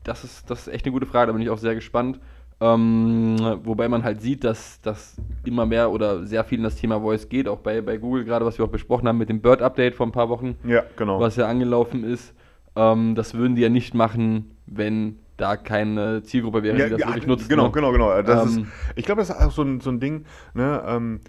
das 0.03 0.25
ist, 0.25 0.51
das 0.51 0.67
ist 0.67 0.75
echt 0.75 0.87
eine 0.87 0.93
gute 0.93 1.07
Frage, 1.07 1.29
da 1.29 1.33
bin 1.33 1.43
ich 1.43 1.51
auch 1.51 1.59
sehr 1.59 1.75
gespannt. 1.75 2.19
Ähm, 2.61 3.37
wobei 3.63 3.89
man 3.89 4.03
halt 4.03 4.21
sieht, 4.21 4.43
dass 4.43 4.81
das 4.81 5.17
immer 5.45 5.65
mehr 5.65 5.93
oder 5.93 6.25
sehr 6.27 6.43
viel 6.43 6.59
in 6.59 6.65
das 6.65 6.75
Thema 6.75 7.01
Voice 7.01 7.29
geht, 7.29 7.47
auch 7.47 7.59
bei, 7.59 7.81
bei 7.81 7.99
Google, 7.99 8.25
gerade 8.25 8.45
was 8.45 8.59
wir 8.59 8.65
auch 8.65 8.71
besprochen 8.71 9.07
haben 9.07 9.19
mit 9.19 9.29
dem 9.29 9.41
Bird-Update 9.41 9.95
vor 9.95 10.07
ein 10.07 10.13
paar 10.13 10.29
Wochen, 10.29 10.57
Ja, 10.65 10.83
genau. 10.97 11.21
was 11.21 11.37
ja 11.37 11.47
angelaufen 11.47 12.03
ist. 12.03 12.35
Ähm, 12.75 13.15
das 13.15 13.35
würden 13.35 13.55
die 13.55 13.63
ja 13.63 13.69
nicht 13.69 13.95
machen, 13.95 14.57
wenn 14.67 15.21
da 15.37 15.57
keine 15.57 16.25
Zielgruppe 16.25 16.65
wäre, 16.65 16.77
die 16.77 16.91
das 16.91 17.07
wirklich 17.07 17.27
nutzt. 17.29 17.49
Genau, 17.49 17.67
ne? 17.67 17.73
genau, 17.73 17.93
genau. 17.93 18.23
Das 18.23 18.57
Ähm, 18.57 18.63
ist, 18.65 18.69
ich 18.97 19.05
glaube, 19.05 19.21
das 19.21 19.31
ist 19.31 19.37
auch 19.37 19.53
so 19.53 19.63
ein, 19.63 19.81
so 19.81 19.91
ein 19.91 20.01
Ding, 20.01 20.25
ne, 20.55 20.83
ähm, 20.85 21.21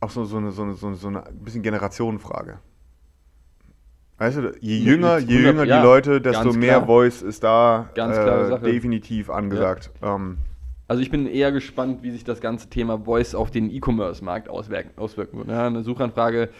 auch 0.00 0.10
so, 0.10 0.24
so, 0.24 0.38
eine, 0.38 0.50
so, 0.50 0.64
eine, 0.64 0.74
so, 0.74 0.88
eine, 0.88 0.96
so 0.96 1.06
eine 1.06 1.22
bisschen 1.44 1.62
Generationenfrage. 1.62 2.58
Weißt 4.18 4.38
du, 4.38 4.52
je 4.60 4.78
jünger, 4.78 5.18
je 5.18 5.38
100 5.38 5.46
jünger 5.46 5.62
die 5.64 5.68
ja, 5.70 5.82
Leute, 5.82 6.20
desto 6.20 6.52
mehr 6.52 6.76
klar. 6.76 6.86
Voice 6.86 7.22
ist 7.22 7.42
da 7.44 7.88
äh, 7.94 8.60
definitiv 8.60 9.30
angesagt. 9.30 9.90
Ähm, 10.02 10.38
Also 10.86 11.02
ich 11.02 11.10
bin 11.10 11.26
eher 11.26 11.50
gespannt, 11.52 12.02
wie 12.02 12.10
sich 12.10 12.24
das 12.24 12.40
ganze 12.40 12.68
Thema 12.68 12.98
Voice 12.98 13.34
auf 13.34 13.50
den 13.50 13.70
E-Commerce-Markt 13.70 14.48
auswirken, 14.48 15.38
wird. 15.38 15.48
Ja, 15.48 15.66
eine 15.66 15.82
Suchanfrage 15.82 16.50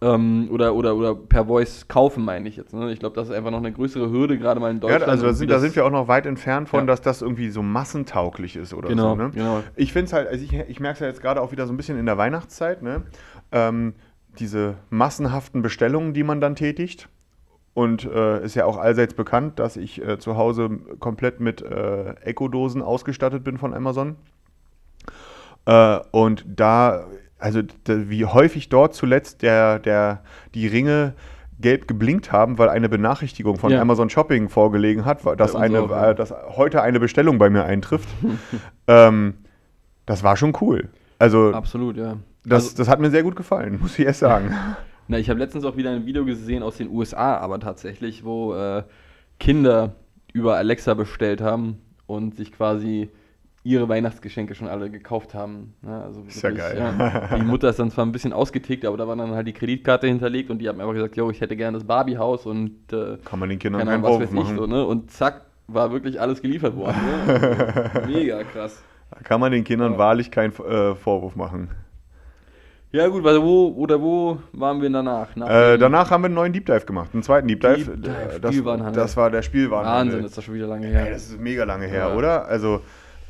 ähm, 0.00 0.48
oder, 0.50 0.74
oder, 0.74 0.96
oder 0.96 1.14
per 1.14 1.46
Voice 1.46 1.86
kaufen, 1.88 2.24
meine 2.24 2.48
ich 2.48 2.56
jetzt. 2.56 2.74
Ne? 2.74 2.92
Ich 2.92 2.98
glaube, 2.98 3.14
das 3.16 3.28
ist 3.28 3.34
einfach 3.34 3.50
noch 3.50 3.58
eine 3.58 3.72
größere 3.72 4.10
Hürde, 4.10 4.38
gerade 4.38 4.60
mal 4.60 4.70
in 4.70 4.76
ja, 4.76 4.80
Deutschland. 4.80 5.08
also 5.08 5.26
da 5.26 5.32
sind, 5.32 5.50
da 5.50 5.58
sind 5.60 5.76
wir 5.76 5.84
auch 5.86 5.90
noch 5.90 6.08
weit 6.08 6.26
entfernt 6.26 6.68
von, 6.68 6.80
Ja. 6.80 6.86
dass 6.86 7.00
das 7.00 7.22
irgendwie 7.22 7.50
so 7.50 7.62
massentauglich 7.62 8.56
ist 8.56 8.74
oder 8.74 8.88
Genau, 8.88 9.10
so. 9.10 9.22
Ne? 9.22 9.30
genau. 9.32 9.62
Ich 9.76 9.92
finde 9.92 10.06
es 10.06 10.12
halt, 10.12 10.28
also 10.28 10.44
ich, 10.44 10.52
ich 10.52 10.80
merke 10.80 10.94
es 10.94 11.00
ja 11.00 11.06
jetzt 11.06 11.20
gerade 11.22 11.40
auch 11.40 11.52
wieder 11.52 11.66
so 11.66 11.72
ein 11.72 11.76
bisschen 11.76 11.98
in 11.98 12.06
der 12.06 12.18
Weihnachtszeit, 12.18 12.82
ne? 12.82 13.02
ähm, 13.52 13.94
diese 14.38 14.76
massenhaften 14.90 15.62
Bestellungen, 15.62 16.14
die 16.14 16.22
man 16.24 16.40
dann 16.40 16.56
tätigt. 16.56 17.08
Und 17.74 18.04
äh, 18.04 18.44
ist 18.44 18.54
ja 18.54 18.66
auch 18.66 18.76
allseits 18.76 19.14
bekannt, 19.14 19.58
dass 19.58 19.78
ich 19.78 20.02
äh, 20.06 20.18
zu 20.18 20.36
Hause 20.36 20.68
komplett 21.00 21.40
mit 21.40 21.62
äh, 21.62 22.14
Echo-Dosen 22.22 22.82
ausgestattet 22.82 23.44
bin 23.44 23.56
von 23.56 23.72
Amazon. 23.72 24.16
Äh, 25.64 26.00
und 26.10 26.44
da, 26.46 27.06
also 27.38 27.62
d- 27.62 28.10
wie 28.10 28.26
häufig 28.26 28.68
dort 28.68 28.94
zuletzt 28.94 29.40
der, 29.42 29.78
der, 29.78 30.22
die 30.54 30.66
Ringe 30.66 31.14
gelb 31.60 31.86
geblinkt 31.88 32.30
haben, 32.32 32.58
weil 32.58 32.68
eine 32.68 32.88
Benachrichtigung 32.88 33.56
von 33.56 33.70
Ja. 33.72 33.80
Amazon 33.80 34.10
Shopping 34.10 34.48
vorgelegen 34.48 35.04
hat, 35.04 35.20
dass, 35.40 35.54
eine, 35.54 35.82
auch, 35.82 35.90
ja. 35.90 36.12
dass 36.12 36.34
heute 36.56 36.82
eine 36.82 36.98
Bestellung 37.00 37.38
bei 37.38 37.48
mir 37.48 37.64
eintrifft. 37.64 38.08
ähm, 38.88 39.34
das 40.04 40.22
war 40.24 40.36
schon 40.36 40.52
cool. 40.60 40.88
Also 41.18 41.52
Absolut, 41.54 41.96
ja. 41.96 42.16
das, 42.44 42.64
also, 42.64 42.76
das 42.78 42.88
hat 42.88 42.98
mir 43.00 43.10
sehr 43.10 43.22
gut 43.22 43.36
gefallen, 43.36 43.78
muss 43.80 43.98
ich 43.98 44.04
erst 44.04 44.20
sagen. 44.20 44.54
na, 45.12 45.18
ich 45.18 45.28
habe 45.30 45.38
letztens 45.38 45.64
auch 45.64 45.76
wieder 45.76 45.90
ein 45.90 46.06
Video 46.06 46.24
gesehen 46.24 46.62
aus 46.62 46.78
den 46.78 46.88
USA, 46.90 47.36
aber 47.36 47.60
tatsächlich, 47.60 48.24
wo 48.24 48.54
äh, 48.54 48.82
Kinder 49.38 49.94
über 50.32 50.56
Alexa 50.56 50.94
bestellt 50.94 51.40
haben 51.40 51.78
und 52.06 52.34
sich 52.34 52.50
quasi 52.52 53.10
ihre 53.64 53.88
Weihnachtsgeschenke 53.88 54.54
schon 54.54 54.66
alle 54.68 54.90
gekauft 54.90 55.34
haben. 55.34 55.74
Ja, 55.86 56.00
also 56.02 56.22
Ist 56.26 56.42
ja 56.42 56.50
geil. 56.50 56.76
ja. 56.78 57.36
Die 57.36 57.44
Mutter 57.44 57.68
ist 57.68 57.78
dann 57.78 57.90
zwar 57.90 58.04
ein 58.06 58.10
bisschen 58.12 58.32
ausgetickt, 58.32 58.84
aber 58.84 58.96
da 58.96 59.06
war 59.06 59.14
dann 59.14 59.32
halt 59.34 59.46
die 59.46 59.52
Kreditkarte 59.52 60.06
hinterlegt 60.08 60.50
und 60.50 60.58
die 60.58 60.68
haben 60.68 60.80
einfach 60.80 60.94
gesagt, 60.94 61.16
yo, 61.16 61.30
ich 61.30 61.40
hätte 61.40 61.56
gerne 61.56 61.76
das 61.76 61.86
Barbie-Haus 61.86 62.46
und 62.46 62.92
äh, 62.92 63.18
Kann 63.24 63.38
man 63.38 63.50
den 63.50 63.58
Kindern 63.60 63.80
keine 63.80 63.90
keinen 63.92 64.02
Vorwurf 64.02 64.20
weiß 64.22 64.28
ich 64.30 64.34
machen. 64.34 64.56
so, 64.56 64.66
ne? 64.66 64.84
Und 64.84 65.10
zack, 65.12 65.42
war 65.68 65.92
wirklich 65.92 66.20
alles 66.20 66.40
geliefert 66.42 66.74
worden. 66.74 66.96
Ne? 67.26 67.90
Also, 67.94 68.06
mega 68.12 68.42
krass. 68.44 68.82
Da 69.10 69.20
kann 69.20 69.38
man 69.40 69.52
den 69.52 69.62
Kindern 69.62 69.92
Ja. 69.92 69.98
wahrlich 69.98 70.30
keinen 70.30 70.52
äh, 70.54 70.94
Vorwurf 70.96 71.36
machen. 71.36 71.68
Ja 72.92 73.08
gut, 73.08 73.24
weil 73.24 73.40
wo 73.42 73.68
oder 73.68 74.00
wo 74.00 74.38
waren 74.52 74.82
wir 74.82 74.90
danach? 74.90 75.34
Nach 75.34 75.48
Äh, 75.48 75.78
danach 75.78 76.10
haben 76.10 76.22
wir 76.22 76.26
einen 76.26 76.34
neuen 76.34 76.52
Deep 76.52 76.66
Dive 76.66 76.84
gemacht, 76.84 77.10
einen 77.14 77.22
zweiten 77.22 77.48
Deep 77.48 77.60
Dive. 77.60 77.76
Deep 77.96 78.02
Dive, 78.02 78.10
Äh, 78.36 78.40
das, 78.40 78.50
Spielwarenhandel. 78.54 79.02
das 79.02 79.16
war 79.16 79.30
der 79.30 79.40
Spielwarenhandel. 79.42 80.12
Wahnsinn, 80.16 80.26
ist 80.26 80.36
das 80.36 80.44
schon 80.44 80.54
wieder 80.54 80.66
lange 80.66 80.86
her. 80.88 81.06
Ey, 81.06 81.12
das 81.12 81.22
ist 81.30 81.40
mega 81.40 81.64
lange 81.64 81.86
her, 81.86 82.08
Ja. 82.10 82.14
oder? 82.14 82.46
Also, 82.46 82.82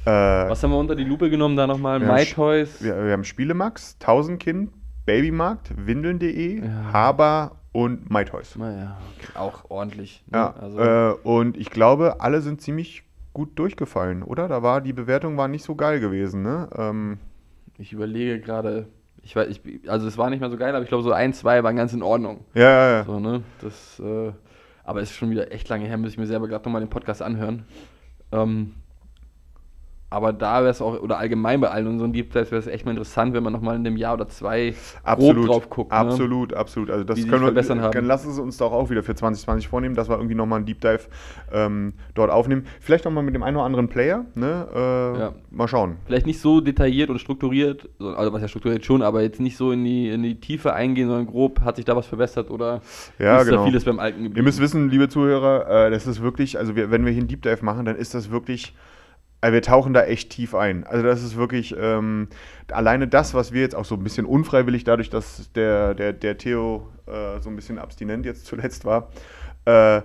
äh, 0.04 0.11
Was 0.11 0.61
haben 0.64 0.73
wir 0.73 0.78
unter 0.78 0.97
die 0.97 1.04
Lupe 1.04 1.31
genommen 1.31 1.57
da 1.57 1.66
nochmal? 1.69 2.00
Wir 2.00 2.09
haben 2.09 2.14
My 2.16 2.23
Sch- 2.23 2.35
Toys. 2.35 2.83
wir, 2.83 3.04
wir 3.04 3.12
haben 3.12 3.23
Spielemax, 3.23 3.99
Tausendkind, 4.00 4.71
Babymarkt, 5.07 5.71
Windeln.de, 5.76 6.64
Ja. 6.64 6.92
Haber 6.92 7.52
und 7.71 8.11
MyToys. 8.11 8.57
Naja, 8.57 8.99
okay, 9.16 9.38
auch 9.38 9.71
ordentlich. 9.71 10.25
Ne? 10.31 10.38
Ja, 10.38 10.54
also, 10.61 10.78
äh, 10.81 11.12
und 11.23 11.57
ich 11.57 11.71
glaube, 11.71 12.21
alle 12.21 12.40
sind 12.40 12.61
ziemlich 12.61 13.04
gut 13.33 13.57
durchgefallen, 13.61 14.25
oder? 14.25 14.49
Da 14.49 14.62
war 14.64 14.81
die 14.81 14.92
Bewertung 14.92 15.37
war 15.37 15.47
nicht 15.47 15.64
so 15.64 15.76
geil 15.76 16.00
gewesen, 16.00 16.42
ne? 16.42 16.69
Ähm, 16.76 17.19
ich 17.78 17.92
überlege 17.92 18.40
gerade, 18.40 18.87
ich 19.22 19.36
weiß, 19.36 19.48
ich, 19.48 19.90
also 19.90 20.06
es 20.06 20.18
war 20.18 20.30
nicht 20.30 20.40
mehr 20.40 20.50
so 20.50 20.56
geil, 20.56 20.74
aber 20.74 20.82
ich 20.82 20.88
glaube 20.88 21.04
so 21.04 21.12
ein, 21.12 21.32
zwei 21.32 21.62
waren 21.62 21.76
ganz 21.76 21.92
in 21.92 22.02
Ordnung. 22.02 22.44
ja, 22.54 22.62
ja, 22.62 22.92
ja. 22.98 23.04
So, 23.04 23.20
ne? 23.20 23.42
Das, 23.60 24.00
äh, 24.00 24.32
aber 24.84 25.00
es 25.00 25.10
ist 25.10 25.16
schon 25.16 25.30
wieder 25.30 25.52
echt 25.52 25.68
lange 25.68 25.86
her, 25.86 25.96
muss 25.96 26.10
ich 26.10 26.18
mir 26.18 26.26
selber 26.26 26.48
gerade 26.48 26.64
nochmal 26.64 26.80
den 26.80 26.90
Podcast 26.90 27.22
anhören. 27.22 27.64
Ähm, 28.32 28.74
aber 30.12 30.33
da 30.33 30.61
wäre 30.61 30.71
es 30.71 30.81
auch, 30.81 31.00
oder 31.00 31.19
allgemein 31.19 31.61
bei 31.61 31.69
allen 31.71 31.87
unseren 31.88 32.12
Deep 32.12 32.33
Dives 32.33 32.50
wäre 32.50 32.61
es 32.61 32.66
echt 32.66 32.85
mal 32.85 32.92
interessant, 32.92 33.35
wenn 33.35 33.42
man 33.42 33.52
nochmal 33.52 33.76
in 33.76 33.87
einem 33.87 33.97
Jahr 33.97 34.14
oder 34.14 34.28
zwei 34.28 34.75
Absolut, 35.02 35.37
grob 35.37 35.47
drauf 35.47 35.71
guckt. 35.71 35.90
Ne? 35.90 35.97
absolut, 35.97 36.54
absolut. 36.54 36.90
Also 36.90 37.04
das 37.04 37.19
Wie 37.19 37.23
können 37.23 37.40
wir, 37.42 37.47
verbessern 37.49 37.81
haben. 37.81 37.90
Können, 37.92 38.07
lassen 38.07 38.33
Sie 38.33 38.40
uns 38.42 38.57
doch 38.59 38.73
auch 38.73 38.90
wieder 38.90 39.02
für 39.02 39.14
2020 39.14 39.69
vornehmen, 39.69 39.95
dass 39.95 40.09
wir 40.09 40.16
irgendwie 40.16 40.35
nochmal 40.35 40.59
einen 40.59 40.66
Deep 40.66 40.81
Dive 40.81 41.00
ähm, 41.52 41.95
dort 42.14 42.31
aufnehmen. 42.31 42.66
Vielleicht 42.81 43.04
nochmal 43.04 43.23
mit 43.25 43.35
dem 43.35 43.42
einen 43.42 43.57
oder 43.57 43.66
anderen 43.66 43.88
Player, 43.88 44.25
ne? 44.35 44.66
Äh, 44.75 45.19
Ja. 45.19 45.33
Mal 45.50 45.69
schauen. 45.69 45.97
Vielleicht 46.07 46.26
nicht 46.26 46.40
so 46.40 46.61
detailliert 46.61 47.11
und 47.11 47.18
strukturiert, 47.18 47.88
so- 47.98 48.09
also 48.14 48.33
was 48.33 48.40
ja 48.42 48.48
strukturiert 48.48 48.85
schon, 48.85 49.03
aber 49.03 49.22
jetzt 49.22 49.40
nicht 49.40 49.57
so 49.57 49.72
in 49.72 49.85
die, 49.85 50.09
in 50.09 50.22
die 50.22 50.40
Tiefe 50.40 50.72
eingehen, 50.72 51.09
sondern 51.09 51.27
grob, 51.27 51.61
hat 51.61 51.77
sich 51.77 51.85
da 51.85 51.94
was 51.96 52.07
verbessert 52.07 52.51
oder 52.51 52.81
Ja, 53.18 53.38
ist 53.38 53.46
genau. 53.48 53.59
da 53.59 53.64
vieles 53.66 53.85
beim 53.85 53.98
Alten 53.98 54.18
geblieben? 54.25 54.37
Ihr 54.37 54.42
müsst 54.42 54.61
wissen, 54.61 54.88
liebe 54.90 55.09
Zuhörer, 55.09 55.87
äh, 55.87 55.90
das 55.90 56.07
ist 56.07 56.22
wirklich, 56.22 56.59
also 56.59 56.75
wir, 56.77 56.90
wenn 56.90 57.05
wir 57.05 57.12
hier 57.12 57.20
einen 57.20 57.29
Deep 57.29 57.42
Dive 57.42 57.64
machen, 57.64 57.85
dann 57.85 57.96
ist 57.96 58.14
das 58.14 58.31
wirklich, 58.31 58.75
also 59.42 59.55
wir 59.55 59.62
tauchen 59.62 59.92
da 59.92 60.05
echt 60.05 60.31
tief 60.31 60.55
ein. 60.55 60.85
Also 60.85 61.05
das 61.05 61.22
ist 61.22 61.37
wirklich, 61.37 61.74
ähm, 61.76 62.28
alleine 62.70 63.09
das, 63.09 63.35
was 63.35 63.52
wir 63.52 63.61
jetzt 63.61 63.74
auch 63.74 63.85
so 63.85 63.96
ein 63.96 64.05
bisschen 64.05 64.24
unfreiwillig, 64.24 64.85
dadurch, 64.85 65.11
dass 65.11 65.50
der, 65.52 65.94
der, 65.94 66.12
der 66.12 66.38
Theo 66.38 66.88
äh, 67.07 67.40
so 67.40 67.50
ein 67.50 67.57
bisschen 67.57 67.78
abstinent 67.78 68.24
jetzt 68.24 68.46
zuletzt 68.46 68.85
war, 68.85 69.11
äh, 69.64 70.00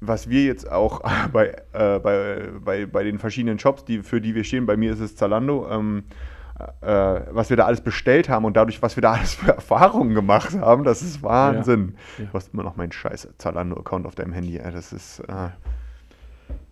was 0.00 0.28
wir 0.28 0.42
jetzt 0.42 0.70
auch 0.70 1.00
bei, 1.32 1.54
äh, 1.72 2.00
bei, 2.00 2.48
bei, 2.60 2.86
bei 2.86 3.04
den 3.04 3.20
verschiedenen 3.20 3.60
Shops, 3.60 3.84
die, 3.84 4.02
für 4.02 4.20
die 4.20 4.34
wir 4.34 4.42
stehen, 4.42 4.66
bei 4.66 4.76
mir 4.76 4.92
ist 4.92 5.00
es 5.00 5.14
Zalando, 5.14 5.68
ähm, 5.70 6.02
äh, 6.80 6.86
was 7.30 7.50
wir 7.50 7.56
da 7.56 7.66
alles 7.66 7.82
bestellt 7.82 8.28
haben 8.28 8.44
und 8.44 8.56
dadurch, 8.56 8.82
was 8.82 8.96
wir 8.96 9.00
da 9.00 9.12
alles 9.12 9.36
für 9.36 9.52
Erfahrungen 9.52 10.12
gemacht 10.16 10.58
haben, 10.58 10.82
das 10.82 11.02
ist 11.02 11.22
Wahnsinn. 11.22 11.94
Ja. 12.18 12.24
Du 12.24 12.32
hast 12.32 12.52
immer 12.52 12.64
noch 12.64 12.74
meinen 12.74 12.90
scheiß 12.90 13.28
Zalando-Account 13.38 14.06
auf 14.06 14.16
deinem 14.16 14.32
Handy. 14.32 14.58
Das 14.58 14.92
ist. 14.92 15.22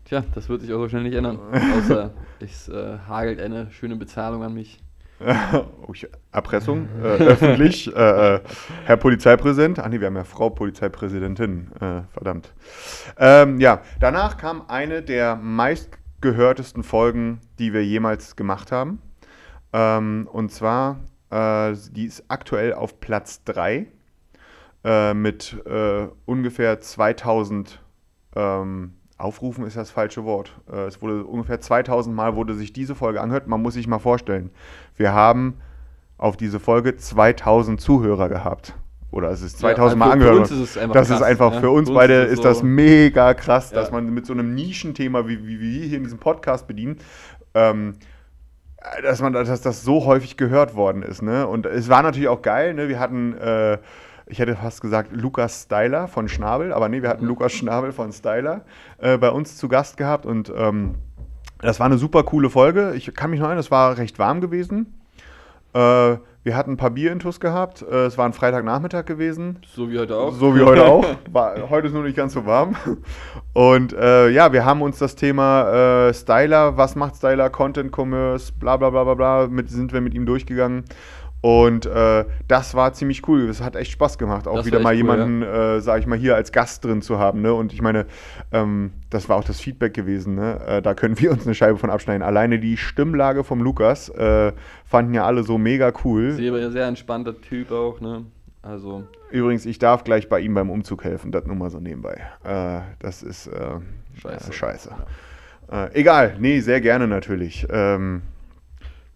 Tja, 0.09 0.25
das 0.35 0.49
wird 0.49 0.63
sich 0.63 0.73
auch 0.73 0.79
so 0.79 0.89
schnell 0.89 1.03
nicht 1.03 1.15
ändern. 1.15 1.39
Außer 1.53 2.15
es 2.41 2.71
äh, 2.71 2.99
hagelt 3.07 3.41
eine 3.41 3.71
schöne 3.71 3.95
Bezahlung 3.95 4.43
an 4.43 4.55
mich. 4.55 4.83
oh, 5.21 5.93
Erpressung, 6.33 6.89
äh, 7.03 7.07
öffentlich. 7.07 7.93
Äh, 7.95 8.37
äh, 8.37 8.41
Herr 8.87 8.97
Polizeipräsident. 8.97 9.81
Ach 9.81 9.89
nee, 9.89 10.01
wir 10.01 10.07
haben 10.07 10.17
ja 10.17 10.25
Frau 10.25 10.49
Polizeipräsidentin. 10.49 11.73
Äh, 11.75 12.03
verdammt. 12.11 12.55
Ähm, 13.19 13.61
ja, 13.61 13.83
danach 14.01 14.39
kam 14.39 14.63
eine 14.69 15.03
der 15.03 15.37
meistgehörtesten 15.37 16.85
Folgen, 16.85 17.41
die 17.59 17.75
wir 17.75 17.85
jemals 17.85 18.35
gemacht 18.35 18.73
haben. 18.73 19.03
Ähm, 19.75 20.27
und 20.33 20.51
zwar, 20.53 21.01
äh, 21.31 21.75
die 21.93 22.07
ist 22.07 22.25
aktuell 22.29 22.73
auf 22.73 23.01
Platz 23.01 23.45
3 23.45 23.87
äh, 24.85 25.13
mit 25.13 25.55
äh, 25.67 26.09
ungefähr 26.25 26.81
2000 26.81 27.83
ähm, 28.37 28.95
Aufrufen 29.19 29.67
ist 29.67 29.77
das 29.77 29.91
falsche 29.91 30.25
Wort. 30.25 30.53
Äh, 30.73 30.87
es 30.87 31.03
wurde 31.03 31.25
ungefähr 31.25 31.61
2000 31.61 32.15
Mal 32.15 32.37
wurde 32.37 32.55
sich 32.55 32.73
diese 32.73 32.95
Folge 32.95 33.21
angehört. 33.21 33.47
Man 33.49 33.61
muss 33.61 33.75
sich 33.75 33.87
mal 33.89 33.99
vorstellen, 33.99 34.51
wir 34.97 35.13
haben 35.13 35.59
auf 36.19 36.37
diese 36.37 36.61
Folge 36.61 36.97
2000 36.97 37.81
Zuhörer 37.81 38.29
gehabt. 38.29 38.75
Oder 39.11 39.31
es 39.31 39.41
ist 39.43 39.59
2000 39.59 39.99
Ja, 40.01 40.07
Mal 40.07 40.13
für- 40.13 40.19
für 40.21 40.29
angehört. 40.31 40.39
uns 40.39 40.51
ist 40.51 40.71
es 40.71 40.79
einfach 40.79 40.95
das 40.95 41.09
krass, 41.09 41.21
ist 41.21 41.27
einfach 41.27 41.53
ja. 41.55 41.61
für 41.61 41.71
uns 41.71 41.89
Für 41.89 41.93
uns 41.95 41.99
beide 41.99 42.15
ist 42.25 42.33
ist 42.35 42.45
das 42.45 42.59
so- 42.59 42.65
mega 42.65 43.35
krass, 43.35 43.71
dass 43.71 43.89
Ja. 43.89 43.95
man 43.95 44.13
mit 44.13 44.27
so 44.27 44.33
einem 44.35 44.55
Nischenthema, 44.55 45.27
wie, 45.27 45.47
wie 45.47 45.61
wir 45.61 45.83
hier 45.87 45.97
in 45.97 46.05
diesem 46.05 46.19
Podcast 46.19 46.67
bedienen, 46.69 46.99
ähm, 47.55 47.95
dass 49.03 49.21
man 49.21 49.33
dass 49.33 49.61
das 49.63 49.83
so 49.83 50.05
häufig 50.05 50.37
gehört 50.37 50.75
worden 50.77 51.03
ist. 51.03 51.23
Ne? 51.23 51.47
Und 51.47 51.67
es 51.67 51.89
war 51.89 52.03
natürlich 52.03 52.29
auch 52.29 52.43
geil. 52.43 52.75
Ne? 52.75 52.89
Wir 52.89 53.01
hatten, 53.01 53.37
äh, 53.37 53.79
ich 54.29 54.39
hätte 54.39 54.57
fast 54.57 54.81
gesagt, 54.81 55.11
Lukas 55.13 55.65
Styler 55.65 56.09
von 56.09 56.29
Schnabel, 56.29 56.73
aber 56.73 56.89
nee, 56.89 57.03
wir 57.03 57.09
hatten 57.09 57.27
Lukas 57.27 57.53
Schnabel 57.53 57.93
von 57.93 58.13
Styler 58.13 58.63
äh, 58.99 59.19
bei 59.19 59.31
uns 59.31 59.57
zu 59.57 59.69
Gast 59.69 59.97
gehabt 59.97 60.27
und 60.27 60.53
ähm, 60.57 60.97
das 61.61 61.81
war 61.81 61.87
eine 61.87 61.99
super 61.99 62.23
coole 62.23 62.51
Folge. 62.51 62.95
Ich 62.95 63.13
kann 63.15 63.31
mich 63.31 63.41
noch 63.41 63.47
erinnern, 63.47 63.61
es 63.61 63.71
war 63.71 63.97
recht 63.99 64.19
warm 64.19 64.41
gewesen. 64.41 64.95
Äh, 65.75 66.17
wir 66.45 66.57
hatten 66.57 66.73
ein 66.73 66.77
paar 66.77 66.91
Bierintus 66.91 67.41
gehabt. 67.41 67.83
Äh, 67.83 68.07
es 68.07 68.17
war 68.17 68.25
ein 68.25 68.33
Freitagnachmittag 68.33 69.05
gewesen. 69.05 69.59
So 69.67 69.91
wie 69.91 69.99
heute 69.99 70.17
auch. 70.17 70.33
So 70.33 70.57
wie 70.57 70.63
heute 70.63 70.87
auch. 70.87 71.05
War, 71.31 71.69
heute 71.69 71.89
ist 71.89 71.93
nur 71.93 72.05
nicht 72.05 72.17
ganz 72.17 72.33
so 72.33 72.47
warm. 72.47 72.75
Und 73.53 73.93
äh, 73.93 74.31
ja, 74.31 74.53
wir 74.53 74.65
haben 74.65 74.81
uns 74.81 74.99
das 74.99 75.15
Thema 75.15 76.09
äh, 76.09 76.15
Styler, 76.15 76.77
was 76.77 76.97
macht 76.97 77.17
Styler, 77.17 77.51
Content 77.51 77.93
Commerce, 77.95 78.53
bla 78.53 78.79
bla 78.79 78.89
bla 78.89 79.05
bla 79.05 79.15
bla, 79.15 79.47
mit, 79.49 79.69
sind 79.69 79.93
wir 79.93 80.01
mit 80.01 80.15
ihm 80.15 80.25
durchgegangen. 80.25 80.85
Und 81.41 81.87
äh, 81.87 82.25
das 82.49 82.75
war 82.75 82.93
ziemlich 82.93 83.27
cool. 83.29 83.49
Es 83.49 83.61
hat 83.61 83.77
echt 83.77 83.93
Spaß 83.93 84.19
gemacht, 84.19 84.49
auch 84.49 84.57
Das 84.57 84.67
wieder 84.67 84.81
mal 84.81 84.91
cool, 84.91 84.97
jemanden, 84.97 85.43
äh, 85.43 85.81
sag 85.81 86.01
ich 86.01 86.07
mal, 86.07 86.19
hier 86.19 86.35
als 86.35 86.51
Gast 86.51 86.85
drin 86.85 87.01
zu 87.01 87.19
haben. 87.19 87.43
Ne? 87.43 87.55
Und 87.55 87.73
ich 87.73 87.81
meine, 87.81 88.07
ähm, 88.51 88.93
das 89.11 89.29
war 89.29 89.37
auch 89.37 89.45
das 89.45 89.61
Feedback 89.61 89.95
gewesen. 89.95 90.35
Ne? 90.35 90.61
Äh, 90.67 90.83
da 90.83 90.95
können 90.95 91.19
wir 91.21 91.31
uns 91.31 91.47
eine 91.47 91.55
Scheibe 91.55 91.79
von 91.79 91.91
abschneiden. 91.91 92.23
Alleine 92.23 92.59
die 92.59 92.77
Stimmlage 92.77 93.45
vom 93.45 93.63
Lukas 93.63 94.09
äh, 94.09 94.53
fanden 94.85 95.15
ja 95.15 95.25
alle 95.25 95.45
so 95.45 95.59
mega 95.59 95.93
cool. 96.05 96.33
Sehr, 96.33 96.57
ja 96.57 96.71
sehr 96.71 96.87
entspannter 96.87 97.41
Typ 97.41 97.71
auch, 97.71 98.01
ne? 98.01 98.25
Also, 98.61 99.05
Übrigens, 99.31 99.67
ich 99.67 99.79
darf 99.79 100.05
gleich 100.05 100.29
bei 100.29 100.41
ihm 100.41 100.55
beim 100.55 100.69
Umzug 100.69 101.05
helfen, 101.05 101.31
das 101.31 101.47
nur 101.47 101.55
mal 101.55 101.71
so 101.71 101.79
nebenbei. 101.79 102.21
Äh, 102.45 102.81
das 102.99 103.23
ist 103.23 103.47
äh, 103.47 103.77
Scheiße. 104.21 104.53
Scheiße. 104.53 104.91
Äh, 105.71 106.01
egal, 106.01 106.37
nee, 106.41 106.61
sehr 106.61 106.81
gerne 106.81 107.07
natürlich. 107.07 107.67
Ähm, 107.71 108.23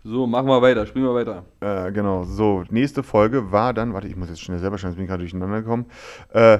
so, 0.04 0.26
machen 0.26 0.48
wir 0.48 0.60
weiter, 0.60 0.84
spielen 0.86 1.04
wir 1.04 1.14
weiter. 1.14 1.44
äh, 1.60 1.92
genau, 1.92 2.24
so, 2.24 2.64
nächste 2.70 3.02
Folge 3.02 3.52
war 3.52 3.72
dann, 3.72 3.94
warte, 3.94 4.08
ich 4.08 4.16
muss 4.16 4.28
jetzt 4.28 4.40
schnell 4.40 4.58
selber 4.58 4.78
schauen, 4.78 4.90
jetzt 4.90 4.96
bin 4.96 5.04
ich 5.04 5.08
gerade 5.08 5.22
durcheinander 5.22 5.62
gekommen. 5.62 5.86
Äh, 6.32 6.58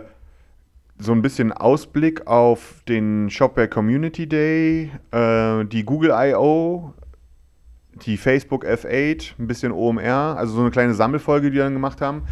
so 0.99 1.13
ein 1.13 1.23
bisschen 1.23 1.53
Ausblick 1.53 2.27
auf 2.27 2.83
den 2.87 3.29
Shopware 3.31 3.69
Community 3.69 4.29
Day, 4.29 4.93
äh, 5.11 5.65
die 5.65 5.85
Google 5.85 6.13
I.O., 6.15 6.95
die 8.07 8.17
Facebook 8.17 8.65
F8, 8.65 9.33
ein 9.39 9.47
bisschen 9.47 9.73
OMR, 9.73 10.37
also 10.39 10.55
so 10.55 10.61
eine 10.61 10.71
kleine 10.71 10.95
Sammelfolge, 10.95 11.51
die 11.51 11.57
wir 11.57 11.65
dann 11.65 11.75
gemacht 11.75 12.01
haben. 12.01 12.23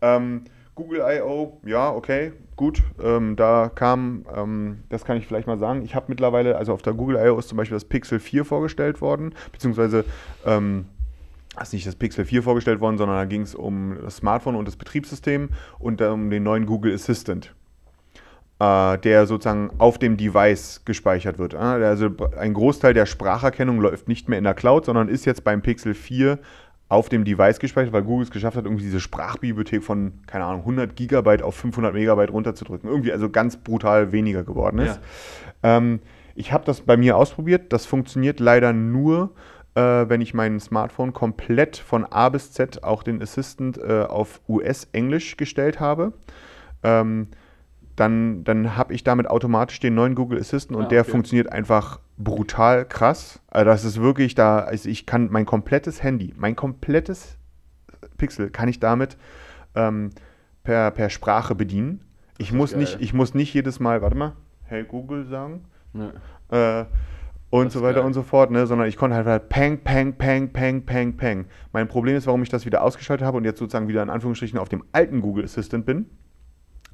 Ähm, 0.00 0.44
Google 0.78 1.00
I.O., 1.00 1.60
ja, 1.66 1.90
okay, 1.90 2.32
gut. 2.54 2.84
Ähm, 3.02 3.34
da 3.34 3.68
kam, 3.74 4.24
ähm, 4.32 4.84
das 4.90 5.04
kann 5.04 5.16
ich 5.16 5.26
vielleicht 5.26 5.48
mal 5.48 5.58
sagen, 5.58 5.82
ich 5.82 5.96
habe 5.96 6.06
mittlerweile, 6.06 6.56
also 6.56 6.72
auf 6.72 6.82
der 6.82 6.92
Google 6.92 7.16
I.O. 7.16 7.36
ist 7.36 7.48
zum 7.48 7.58
Beispiel 7.58 7.74
das 7.74 7.84
Pixel 7.84 8.20
4 8.20 8.44
vorgestellt 8.44 9.00
worden, 9.00 9.34
beziehungsweise, 9.50 10.04
ähm, 10.46 10.84
ist 11.60 11.72
nicht 11.72 11.84
das 11.84 11.96
Pixel 11.96 12.24
4 12.24 12.44
vorgestellt 12.44 12.80
worden, 12.80 12.96
sondern 12.96 13.16
da 13.16 13.24
ging 13.24 13.42
es 13.42 13.56
um 13.56 13.96
das 14.04 14.18
Smartphone 14.18 14.54
und 14.54 14.68
das 14.68 14.76
Betriebssystem 14.76 15.48
und 15.80 16.00
um 16.00 16.30
den 16.30 16.44
neuen 16.44 16.64
Google 16.64 16.94
Assistant 16.94 17.52
äh, 18.60 18.98
der 18.98 19.26
sozusagen 19.26 19.70
auf 19.78 19.98
dem 19.98 20.16
Device 20.16 20.82
gespeichert 20.84 21.38
wird. 21.38 21.54
Also 21.54 22.10
ein 22.36 22.54
Großteil 22.54 22.94
der 22.94 23.06
Spracherkennung 23.06 23.80
läuft 23.80 24.08
nicht 24.08 24.28
mehr 24.28 24.38
in 24.38 24.44
der 24.44 24.54
Cloud, 24.54 24.84
sondern 24.84 25.08
ist 25.08 25.24
jetzt 25.24 25.44
beim 25.44 25.62
Pixel 25.62 25.94
4 25.94 26.38
auf 26.88 27.08
dem 27.08 27.24
Device 27.24 27.58
gespeichert, 27.58 27.92
weil 27.92 28.02
Google 28.02 28.24
es 28.24 28.30
geschafft 28.30 28.56
hat, 28.56 28.64
irgendwie 28.64 28.84
diese 28.84 29.00
Sprachbibliothek 29.00 29.84
von, 29.84 30.14
keine 30.26 30.44
Ahnung, 30.44 30.60
100 30.60 30.96
Gigabyte 30.96 31.42
auf 31.42 31.54
500 31.54 31.92
Megabyte 31.92 32.32
runterzudrücken. 32.32 32.88
Irgendwie 32.88 33.12
also 33.12 33.28
ganz 33.28 33.58
brutal 33.58 34.12
weniger 34.12 34.42
geworden 34.42 34.78
ist. 34.78 35.00
Ja. 35.62 35.76
Ähm, 35.76 36.00
ich 36.34 36.52
habe 36.52 36.64
das 36.64 36.80
bei 36.80 36.96
mir 36.96 37.16
ausprobiert. 37.16 37.72
Das 37.72 37.84
funktioniert 37.84 38.40
leider 38.40 38.72
nur, 38.72 39.34
äh, 39.74 39.80
wenn 39.80 40.22
ich 40.22 40.32
mein 40.32 40.60
Smartphone 40.60 41.12
komplett 41.12 41.76
von 41.76 42.06
A 42.06 42.30
bis 42.30 42.52
Z, 42.52 42.84
auch 42.84 43.02
den 43.02 43.20
Assistant, 43.20 43.76
äh, 43.76 44.04
auf 44.04 44.40
US-Englisch 44.48 45.36
gestellt 45.36 45.80
habe. 45.80 46.14
Ähm, 46.82 47.28
dann, 47.98 48.44
dann 48.44 48.76
habe 48.76 48.94
ich 48.94 49.04
damit 49.04 49.28
automatisch 49.28 49.80
den 49.80 49.94
neuen 49.94 50.14
Google 50.14 50.38
Assistant 50.38 50.78
und 50.78 50.86
ah, 50.86 50.88
der 50.88 51.04
funktioniert 51.04 51.52
einfach 51.52 52.00
brutal 52.16 52.84
krass. 52.84 53.40
Also 53.48 53.64
das 53.64 53.84
ist 53.84 54.00
wirklich 54.00 54.34
da, 54.34 54.60
also 54.60 54.88
ich 54.88 55.06
kann 55.06 55.28
mein 55.30 55.46
komplettes 55.46 56.02
Handy, 56.02 56.32
mein 56.36 56.56
komplettes 56.56 57.36
Pixel 58.16 58.50
kann 58.50 58.68
ich 58.68 58.80
damit 58.80 59.16
ähm, 59.74 60.10
per, 60.62 60.90
per 60.90 61.10
Sprache 61.10 61.54
bedienen. 61.54 62.00
Ich 62.38 62.52
muss, 62.52 62.74
nicht, 62.76 63.00
ich 63.00 63.12
muss 63.14 63.34
nicht 63.34 63.52
jedes 63.52 63.80
Mal, 63.80 64.00
warte 64.00 64.16
mal, 64.16 64.32
hey 64.64 64.84
Google 64.84 65.26
sagen. 65.26 65.64
Ja. 65.92 66.80
Äh, 66.80 66.86
und 67.50 67.72
so 67.72 67.82
weiter 67.82 68.00
geil. 68.00 68.04
und 68.04 68.12
so 68.12 68.22
fort, 68.22 68.50
ne? 68.50 68.66
sondern 68.66 68.88
ich 68.88 68.96
konnte 68.96 69.16
halt, 69.16 69.26
halt 69.26 69.48
peng, 69.48 69.78
peng, 69.78 70.12
peng, 70.12 70.52
peng, 70.52 70.84
peng, 70.84 71.16
peng. 71.16 71.46
Mein 71.72 71.88
Problem 71.88 72.14
ist, 72.14 72.26
warum 72.26 72.42
ich 72.42 72.50
das 72.50 72.66
wieder 72.66 72.82
ausgeschaltet 72.82 73.26
habe 73.26 73.38
und 73.38 73.44
jetzt 73.44 73.58
sozusagen 73.58 73.88
wieder 73.88 74.02
in 74.02 74.10
Anführungsstrichen 74.10 74.58
auf 74.58 74.68
dem 74.68 74.84
alten 74.92 75.22
Google 75.22 75.44
Assistant 75.44 75.86
bin 75.86 76.06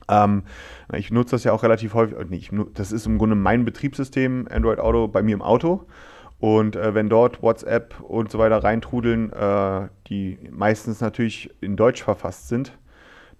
ähm, 0.09 0.43
ich 0.93 1.11
nutze 1.11 1.33
das 1.33 1.45
ja 1.45 1.53
auch 1.53 1.63
relativ 1.63 1.95
häufig. 1.95 2.17
Nee, 2.29 2.37
ich, 2.37 2.51
das 2.75 2.93
ist 2.93 3.07
im 3.07 3.19
Grunde 3.19 3.37
mein 3.37 3.65
Betriebssystem, 3.65 4.49
Android 4.51 4.79
Auto, 4.79 5.09
bei 5.09 5.23
mir 5.23 5.35
im 5.35 5.43
Auto. 5.43 5.87
Und 6.41 6.77
äh, 6.77 6.95
wenn 6.95 7.09
dort 7.09 7.43
WhatsApp 7.43 8.01
und 8.01 8.31
so 8.31 8.39
weiter 8.39 8.63
reintrudeln, 8.63 9.33
äh, 9.33 9.89
die 10.09 10.39
meistens 10.51 11.01
natürlich 11.01 11.51
in 11.61 11.77
Deutsch 11.77 12.03
verfasst 12.03 12.49
sind, 12.49 12.77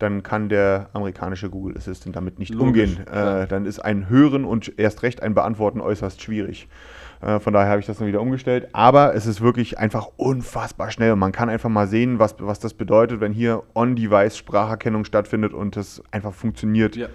dann 0.05 0.23
kann 0.23 0.51
der 0.51 0.91
amerikanische 0.93 1.49
Google 1.49 1.77
Assistant 1.77 2.15
damit 2.15 2.39
nicht 2.39 2.53
Logisch, 2.53 2.99
umgehen. 2.99 3.07
Äh, 3.09 3.47
dann 3.47 3.65
ist 3.65 3.81
ein 3.81 4.09
Hören 4.11 4.45
und 4.45 4.79
erst 4.79 5.03
recht 5.03 5.23
ein 5.23 5.35
Beantworten 5.35 5.81
äußerst 5.81 6.21
schwierig. 6.21 6.69
Äh, 7.23 7.41
von 7.41 7.55
daher 7.55 7.71
habe 7.71 7.81
ich 7.81 7.87
das 7.87 7.99
dann 7.99 8.07
wieder 8.07 8.21
umgestellt. 8.21 8.69
Aber 8.75 9.15
es 9.15 9.25
ist 9.25 9.41
wirklich 9.41 9.79
einfach 9.79 10.09
unfassbar 10.17 10.91
schnell. 10.91 11.17
man 11.17 11.33
kann 11.33 11.49
einfach 11.49 11.71
mal 11.71 11.89
sehen, 11.89 12.19
was, 12.19 12.37
was 12.39 12.61
das 12.61 12.75
bedeutet, 12.75 13.21
wenn 13.21 13.33
hier 13.33 13.63
On-Device 13.75 14.37
Spracherkennung 14.37 15.05
stattfindet 15.05 15.55
und 15.55 15.77
das 15.77 16.03
einfach 16.11 16.35
funktioniert. 16.35 16.97
Ja. 16.97 17.09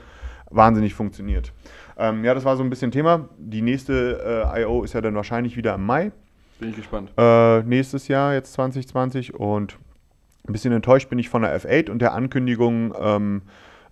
Wahnsinnig 0.49 0.95
funktioniert. 0.95 1.53
Ähm, 1.95 2.23
ja, 2.25 2.33
das 2.33 2.43
war 2.43 2.57
so 2.57 2.63
ein 2.63 2.71
bisschen 2.71 2.89
Thema. 2.89 3.29
Die 3.37 3.61
nächste 3.61 4.49
äh, 4.55 4.63
I.O. 4.63 4.83
ist 4.83 4.93
ja 4.93 5.01
dann 5.01 5.13
wahrscheinlich 5.13 5.55
wieder 5.57 5.75
im 5.75 5.85
Mai. 5.85 6.11
Bin 6.59 6.69
ich 6.71 6.75
gespannt. 6.75 7.11
Äh, 7.17 7.61
nächstes 7.61 8.07
Jahr, 8.07 8.33
jetzt 8.33 8.53
2020. 8.53 9.35
Und 9.35 9.77
ein 10.49 10.53
bisschen 10.53 10.73
enttäuscht 10.73 11.09
bin 11.09 11.19
ich 11.19 11.29
von 11.29 11.43
der 11.43 11.59
F8 11.59 11.89
und 11.89 11.99
der 11.99 12.13
Ankündigung, 12.13 12.93
ähm, 12.99 13.43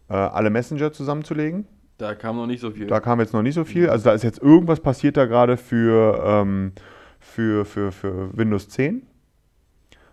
äh, 0.10 0.14
alle 0.14 0.50
Messenger 0.50 0.92
zusammenzulegen. 0.92 1.68
Da 1.98 2.16
kam 2.16 2.36
noch 2.36 2.48
nicht 2.48 2.62
so 2.62 2.72
viel. 2.72 2.88
Da 2.88 3.00
kam 3.00 3.20
jetzt 3.20 3.34
noch 3.34 3.42
nicht 3.42 3.56
so 3.56 3.64
viel. 3.64 3.90
Also 3.90 4.06
da 4.06 4.14
ist 4.14 4.24
jetzt 4.24 4.42
irgendwas 4.42 4.80
passiert 4.80 5.18
da 5.18 5.26
gerade 5.26 5.58
für, 5.58 6.22
ähm, 6.24 6.74
für, 7.20 7.66
für, 7.66 7.92
für 7.92 8.38
Windows 8.38 8.70
10. 8.70 9.04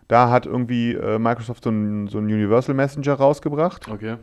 Da 0.08 0.30
hat 0.30 0.46
irgendwie 0.46 0.92
äh, 0.92 1.18
Microsoft 1.18 1.64
so 1.64 1.70
einen 1.70 2.08
so 2.08 2.18
Universal 2.18 2.74
Messenger 2.74 3.14
rausgebracht. 3.14 3.88
Okay. 3.88 4.16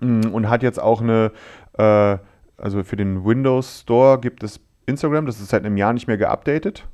Mm, 0.00 0.28
und 0.32 0.48
hat 0.48 0.62
jetzt 0.62 0.80
auch 0.80 1.00
eine, 1.00 1.32
äh, 1.76 2.18
also 2.56 2.82
für 2.82 2.96
den 2.96 3.24
Windows 3.24 3.80
Store 3.80 4.20
gibt 4.20 4.42
es 4.42 4.60
Instagram, 4.86 5.26
das 5.26 5.40
ist 5.40 5.48
seit 5.48 5.64
einem 5.64 5.76
Jahr 5.76 5.92
nicht 5.92 6.06
mehr 6.06 6.18
geupdatet. 6.18 6.86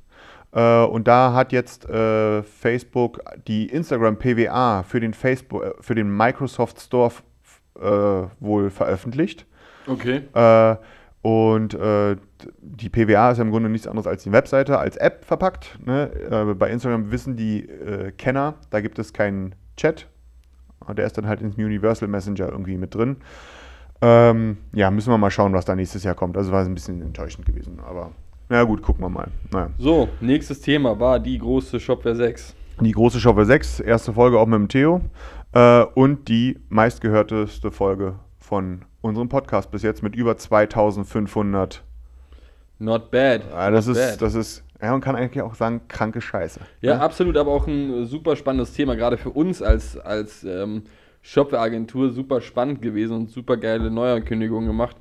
Äh, 0.54 0.84
und 0.84 1.08
da 1.08 1.32
hat 1.32 1.52
jetzt 1.52 1.88
äh, 1.88 2.42
Facebook 2.42 3.20
die 3.46 3.66
Instagram 3.66 4.16
PWA 4.16 4.84
für 4.84 5.00
den 5.00 5.12
Facebook, 5.12 5.64
äh, 5.64 5.72
für 5.80 5.94
den 5.94 6.16
Microsoft 6.16 6.80
Store 6.80 7.12
wohl 8.38 8.70
veröffentlicht. 8.70 9.46
Okay. 9.88 10.22
Und 11.22 11.72
die 11.72 12.88
PWA 12.88 13.32
ist 13.32 13.38
ja 13.38 13.42
im 13.42 13.50
Grunde 13.50 13.68
nichts 13.68 13.88
anderes 13.88 14.06
als 14.06 14.22
die 14.22 14.30
Webseite 14.30 14.78
als 14.78 14.96
App 14.96 15.24
verpackt. 15.24 15.76
Ne? 15.84 16.54
Bei 16.56 16.70
Instagram 16.70 17.10
wissen 17.10 17.34
die 17.34 17.68
Kenner, 18.16 18.54
da 18.70 18.80
gibt 18.80 19.00
es 19.00 19.12
keinen 19.12 19.56
Chat. 19.76 20.06
Der 20.88 21.04
ist 21.04 21.18
dann 21.18 21.26
halt 21.26 21.42
ins 21.42 21.56
Universal 21.56 22.06
Messenger 22.06 22.48
irgendwie 22.48 22.76
mit 22.76 22.94
drin. 22.94 23.16
Ähm, 24.00 24.58
ja, 24.72 24.92
müssen 24.92 25.10
wir 25.10 25.18
mal 25.18 25.32
schauen, 25.32 25.52
was 25.52 25.64
da 25.64 25.74
nächstes 25.74 26.04
Jahr 26.04 26.14
kommt. 26.14 26.36
Also 26.36 26.52
war 26.52 26.62
es 26.62 26.68
ein 26.68 26.74
bisschen 26.74 27.02
enttäuschend 27.02 27.44
gewesen, 27.44 27.80
aber 27.84 28.12
na 28.54 28.62
gut, 28.62 28.82
gucken 28.82 29.04
wir 29.04 29.08
mal. 29.08 29.26
Naja. 29.50 29.70
So, 29.78 30.08
nächstes 30.20 30.60
Thema 30.60 31.00
war 31.00 31.18
die 31.18 31.38
große 31.38 31.80
Shopware 31.80 32.14
6. 32.14 32.54
Die 32.80 32.92
große 32.92 33.18
Shopware 33.18 33.46
6, 33.46 33.80
erste 33.80 34.12
Folge 34.12 34.38
auch 34.38 34.46
mit 34.46 34.60
dem 34.60 34.68
Theo. 34.68 35.00
Äh, 35.52 35.82
und 35.94 36.28
die 36.28 36.60
meistgehörteste 36.68 37.72
Folge 37.72 38.14
von 38.38 38.82
unserem 39.00 39.28
Podcast 39.28 39.72
bis 39.72 39.82
jetzt 39.82 40.04
mit 40.04 40.14
über 40.14 40.36
2500. 40.36 41.82
Not 42.78 43.10
bad. 43.10 43.42
Ja, 43.50 43.72
das, 43.72 43.88
Not 43.88 43.96
ist, 43.96 44.10
bad. 44.12 44.22
das 44.22 44.34
ist, 44.36 44.62
ja, 44.80 44.92
man 44.92 45.00
kann 45.00 45.16
eigentlich 45.16 45.42
auch 45.42 45.56
sagen, 45.56 45.80
kranke 45.88 46.20
Scheiße. 46.20 46.60
Ja, 46.80 46.92
ja, 46.92 47.00
absolut, 47.00 47.36
aber 47.36 47.50
auch 47.50 47.66
ein 47.66 48.06
super 48.06 48.36
spannendes 48.36 48.72
Thema, 48.72 48.94
gerade 48.94 49.16
für 49.16 49.30
uns 49.30 49.62
als, 49.62 49.98
als 49.98 50.44
ähm, 50.44 50.84
Shopware-Agentur 51.22 52.10
super 52.10 52.40
spannend 52.40 52.82
gewesen 52.82 53.16
und 53.16 53.30
super 53.30 53.56
geile 53.56 53.90
Neuankündigungen 53.90 54.68
gemacht. 54.68 54.96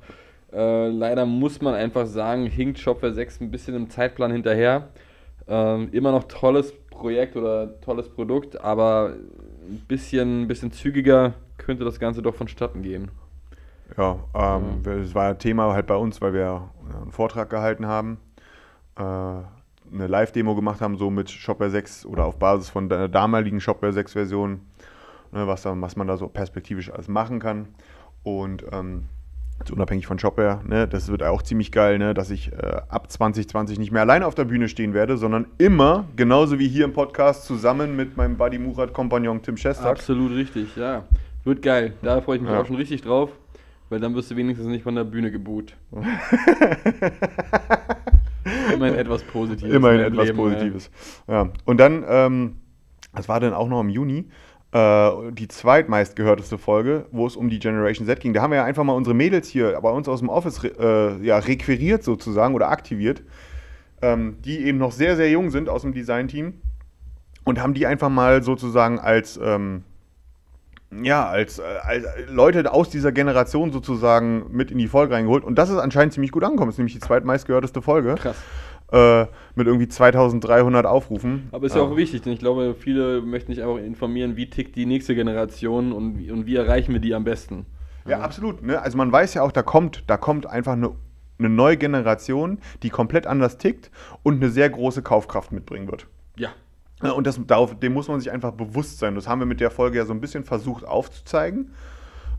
Äh, 0.54 0.88
leider 0.88 1.26
muss 1.26 1.60
man 1.60 1.74
einfach 1.74 2.06
sagen, 2.06 2.46
hinkt 2.46 2.78
Shopware 2.78 3.12
6 3.12 3.40
ein 3.40 3.50
bisschen 3.50 3.74
im 3.74 3.90
Zeitplan 3.90 4.30
hinterher. 4.30 4.88
Ähm, 5.48 5.88
immer 5.92 6.12
noch 6.12 6.24
tolles 6.24 6.72
Projekt 6.90 7.36
oder 7.36 7.80
tolles 7.80 8.08
Produkt, 8.08 8.60
aber 8.60 9.14
ein 9.68 9.84
bisschen, 9.88 10.42
ein 10.42 10.48
bisschen 10.48 10.72
zügiger 10.72 11.34
könnte 11.58 11.84
das 11.84 11.98
Ganze 11.98 12.22
doch 12.22 12.34
vonstatten 12.34 12.82
gehen. 12.82 13.10
Ja, 13.96 14.18
ähm, 14.34 14.82
ja. 14.84 14.96
das 14.96 15.14
war 15.14 15.36
Thema 15.38 15.72
halt 15.72 15.86
bei 15.86 15.96
uns, 15.96 16.20
weil 16.20 16.32
wir 16.32 16.70
einen 17.02 17.10
Vortrag 17.10 17.50
gehalten 17.50 17.86
haben, 17.86 18.18
äh, 18.96 19.02
eine 19.02 20.06
Live-Demo 20.06 20.54
gemacht 20.54 20.80
haben, 20.80 20.96
so 20.96 21.10
mit 21.10 21.30
Shopware 21.30 21.70
6 21.70 22.06
oder 22.06 22.24
auf 22.24 22.38
Basis 22.38 22.70
von 22.70 22.88
der 22.88 23.08
damaligen 23.08 23.60
Shopware 23.60 23.92
6-Version, 23.92 24.60
ne, 25.32 25.46
was, 25.46 25.64
was 25.66 25.96
man 25.96 26.06
da 26.06 26.16
so 26.16 26.28
perspektivisch 26.28 26.90
alles 26.90 27.08
machen 27.08 27.40
kann. 27.40 27.68
Und 28.22 28.64
ähm, 28.72 29.04
unabhängig 29.70 30.06
von 30.06 30.18
Shopware, 30.18 30.60
ne, 30.66 30.88
das 30.88 31.08
wird 31.08 31.22
auch 31.22 31.42
ziemlich 31.42 31.72
geil, 31.72 31.98
ne, 31.98 32.14
dass 32.14 32.30
ich 32.30 32.52
äh, 32.52 32.80
ab 32.88 33.10
2020 33.10 33.78
nicht 33.78 33.92
mehr 33.92 34.02
alleine 34.02 34.26
auf 34.26 34.34
der 34.34 34.44
Bühne 34.44 34.68
stehen 34.68 34.94
werde, 34.94 35.16
sondern 35.16 35.46
immer, 35.58 36.06
genauso 36.16 36.58
wie 36.58 36.68
hier 36.68 36.84
im 36.84 36.92
Podcast, 36.92 37.44
zusammen 37.44 37.96
mit 37.96 38.16
meinem 38.16 38.36
Buddy 38.36 38.58
Murat-Kompagnon 38.58 39.42
Tim 39.42 39.56
Schestak. 39.56 39.92
Absolut 39.92 40.32
richtig, 40.32 40.76
ja. 40.76 41.04
Wird 41.44 41.62
geil. 41.62 41.94
Da 42.02 42.20
freue 42.20 42.36
ich 42.36 42.42
mich 42.42 42.50
ja. 42.50 42.60
auch 42.60 42.66
schon 42.66 42.76
richtig 42.76 43.02
drauf. 43.02 43.30
Weil 43.90 44.00
dann 44.00 44.14
wirst 44.14 44.30
du 44.30 44.36
wenigstens 44.36 44.66
nicht 44.68 44.82
von 44.82 44.94
der 44.94 45.04
Bühne 45.04 45.30
geboot. 45.30 45.76
Immerhin 48.74 48.94
etwas 48.94 49.22
Positives. 49.22 49.74
Immerhin 49.74 50.00
etwas 50.00 50.26
Leben, 50.26 50.36
Positives. 50.36 50.90
Ja. 51.28 51.50
Und 51.64 51.78
dann, 51.78 52.04
ähm, 52.08 52.56
das 53.14 53.28
war 53.28 53.40
dann 53.40 53.52
auch 53.52 53.68
noch 53.68 53.80
im 53.82 53.90
Juni, 53.90 54.24
die 54.74 55.46
zweitmeistgehörteste 55.46 56.58
Folge, 56.58 57.06
wo 57.12 57.28
es 57.28 57.36
um 57.36 57.48
die 57.48 57.60
Generation 57.60 58.08
Z 58.08 58.18
ging. 58.18 58.32
Da 58.32 58.42
haben 58.42 58.50
wir 58.50 58.56
ja 58.56 58.64
einfach 58.64 58.82
mal 58.82 58.94
unsere 58.94 59.14
Mädels 59.14 59.46
hier 59.46 59.78
bei 59.80 59.90
uns 59.90 60.08
aus 60.08 60.18
dem 60.18 60.28
Office 60.28 60.64
äh, 60.64 61.16
ja, 61.24 61.38
requiriert 61.38 62.02
sozusagen 62.02 62.56
oder 62.56 62.70
aktiviert, 62.70 63.22
ähm, 64.02 64.38
die 64.44 64.66
eben 64.66 64.78
noch 64.78 64.90
sehr, 64.90 65.14
sehr 65.14 65.30
jung 65.30 65.50
sind 65.50 65.68
aus 65.68 65.82
dem 65.82 65.92
Design-Team 65.92 66.54
und 67.44 67.62
haben 67.62 67.74
die 67.74 67.86
einfach 67.86 68.08
mal 68.08 68.42
sozusagen 68.42 68.98
als 68.98 69.38
ähm, 69.40 69.84
ja, 71.02 71.28
als, 71.28 71.58
äh, 71.58 71.62
als, 71.82 72.06
Leute 72.28 72.72
aus 72.72 72.90
dieser 72.90 73.12
Generation 73.12 73.72
sozusagen 73.72 74.46
mit 74.50 74.70
in 74.70 74.78
die 74.78 74.88
Folge 74.88 75.14
reingeholt. 75.14 75.44
Und 75.44 75.56
das 75.56 75.70
ist 75.70 75.78
anscheinend 75.78 76.14
ziemlich 76.14 76.30
gut 76.30 76.44
angekommen. 76.44 76.68
Das 76.68 76.74
ist 76.74 76.78
nämlich 76.78 76.94
die 76.94 77.00
zweitmeistgehörteste 77.00 77.82
Folge. 77.82 78.14
Krass. 78.16 78.36
Äh, 78.92 79.26
mit 79.54 79.66
irgendwie 79.66 79.88
2300 79.88 80.84
Aufrufen. 80.84 81.48
Aber 81.52 81.66
ist 81.66 81.74
ja 81.74 81.82
auch 81.82 81.96
wichtig, 81.96 82.22
denn 82.22 82.32
ich 82.32 82.38
glaube, 82.38 82.74
viele 82.78 83.22
möchten 83.22 83.52
sich 83.52 83.62
einfach 83.62 83.78
informieren, 83.78 84.36
wie 84.36 84.50
tickt 84.50 84.76
die 84.76 84.84
nächste 84.84 85.14
Generation 85.14 85.92
und, 85.92 86.30
und 86.30 86.46
wie 86.46 86.56
erreichen 86.56 86.92
wir 86.92 87.00
die 87.00 87.14
am 87.14 87.24
besten. 87.24 87.66
Ja, 88.06 88.20
absolut. 88.20 88.62
Ne? 88.62 88.80
Also 88.80 88.98
man 88.98 89.10
weiß 89.10 89.34
ja 89.34 89.42
auch, 89.42 89.52
da 89.52 89.62
kommt, 89.62 90.04
da 90.06 90.16
kommt 90.16 90.46
einfach 90.46 90.72
eine, 90.74 90.90
eine 91.38 91.48
neue 91.48 91.76
Generation, 91.76 92.58
die 92.82 92.90
komplett 92.90 93.26
anders 93.26 93.56
tickt 93.58 93.90
und 94.22 94.36
eine 94.36 94.50
sehr 94.50 94.68
große 94.68 95.02
Kaufkraft 95.02 95.50
mitbringen 95.50 95.90
wird. 95.90 96.06
Ja. 96.36 96.50
Ja, 97.02 97.12
Und 97.12 97.26
das, 97.26 97.40
darauf, 97.46 97.78
dem 97.78 97.92
muss 97.92 98.08
man 98.08 98.20
sich 98.20 98.30
einfach 98.30 98.52
bewusst 98.52 98.98
sein. 98.98 99.14
Das 99.14 99.26
haben 99.28 99.40
wir 99.40 99.46
mit 99.46 99.60
der 99.60 99.70
Folge 99.70 99.98
ja 99.98 100.04
so 100.04 100.12
ein 100.12 100.20
bisschen 100.20 100.44
versucht 100.44 100.86
aufzuzeigen. 100.86 101.72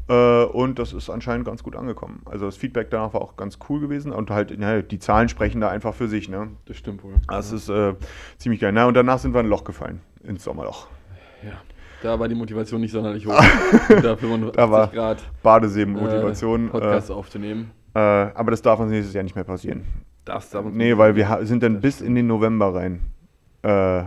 Äh, 0.08 0.44
und 0.46 0.78
das 0.78 0.94
ist 0.94 1.10
anscheinend 1.10 1.46
ganz 1.48 1.64
gut 1.64 1.76
angekommen. 1.76 2.22
Also 2.26 2.46
das 2.46 2.58
Feedback 2.58 2.90
danach 2.92 3.14
war 3.14 3.22
auch 3.22 3.36
ganz 3.38 3.58
cool 3.70 3.80
gewesen. 3.80 4.12
Und 4.12 4.30
halt, 4.30 4.52
ja, 4.52 4.82
die 4.82 5.00
Zahlen 5.00 5.30
sprechen 5.30 5.62
da 5.62 5.70
einfach 5.70 5.94
für 5.96 6.08
sich. 6.08 6.30
Ne? 6.30 6.50
Das 6.66 6.78
stimmt 6.78 7.04
wohl. 7.04 7.16
Das 7.28 7.52
ist 7.52 7.70
äh, 7.70 7.96
ziemlich 8.38 8.62
geil. 8.62 8.72
Na, 8.72 8.86
und 8.86 8.94
danach 8.94 9.18
sind 9.20 9.34
wir 9.34 9.40
in 9.40 9.48
ein 9.48 9.50
Loch 9.50 9.64
gefallen. 9.64 10.02
Ins 10.24 10.44
Sommerloch. 10.44 10.88
Ja. 11.44 11.54
Da 12.04 12.20
war 12.20 12.28
die 12.28 12.36
Motivation 12.36 12.82
nicht 12.82 12.92
sonderlich 12.92 13.26
hoch. 13.26 13.34
da 13.90 14.16
85 14.16 14.52
Da 14.52 14.70
war 14.70 14.88
Grad 14.88 15.24
Badesee-Motivation. 15.42 16.68
äh, 16.68 16.70
Podcast 16.70 17.10
aufzunehmen. 17.12 17.72
äh, 17.96 18.00
äh, 18.28 18.32
aber 18.36 18.52
das 18.52 18.62
darf 18.62 18.80
uns 18.80 18.92
nächstes 18.92 19.14
Jahr 19.16 19.24
nicht 19.24 19.36
mehr 19.36 19.44
passieren. 19.46 19.86
Das 20.24 20.50
darf 20.52 20.66
uns 20.66 20.76
Nee, 20.76 20.98
weil 20.98 21.16
wir 21.16 21.40
sind 21.44 21.64
dann 21.64 21.82
bis 21.82 22.02
in 22.02 22.14
den 22.14 22.28
November 22.28 22.76
rein. 22.76 23.02
Äh, 23.64 24.04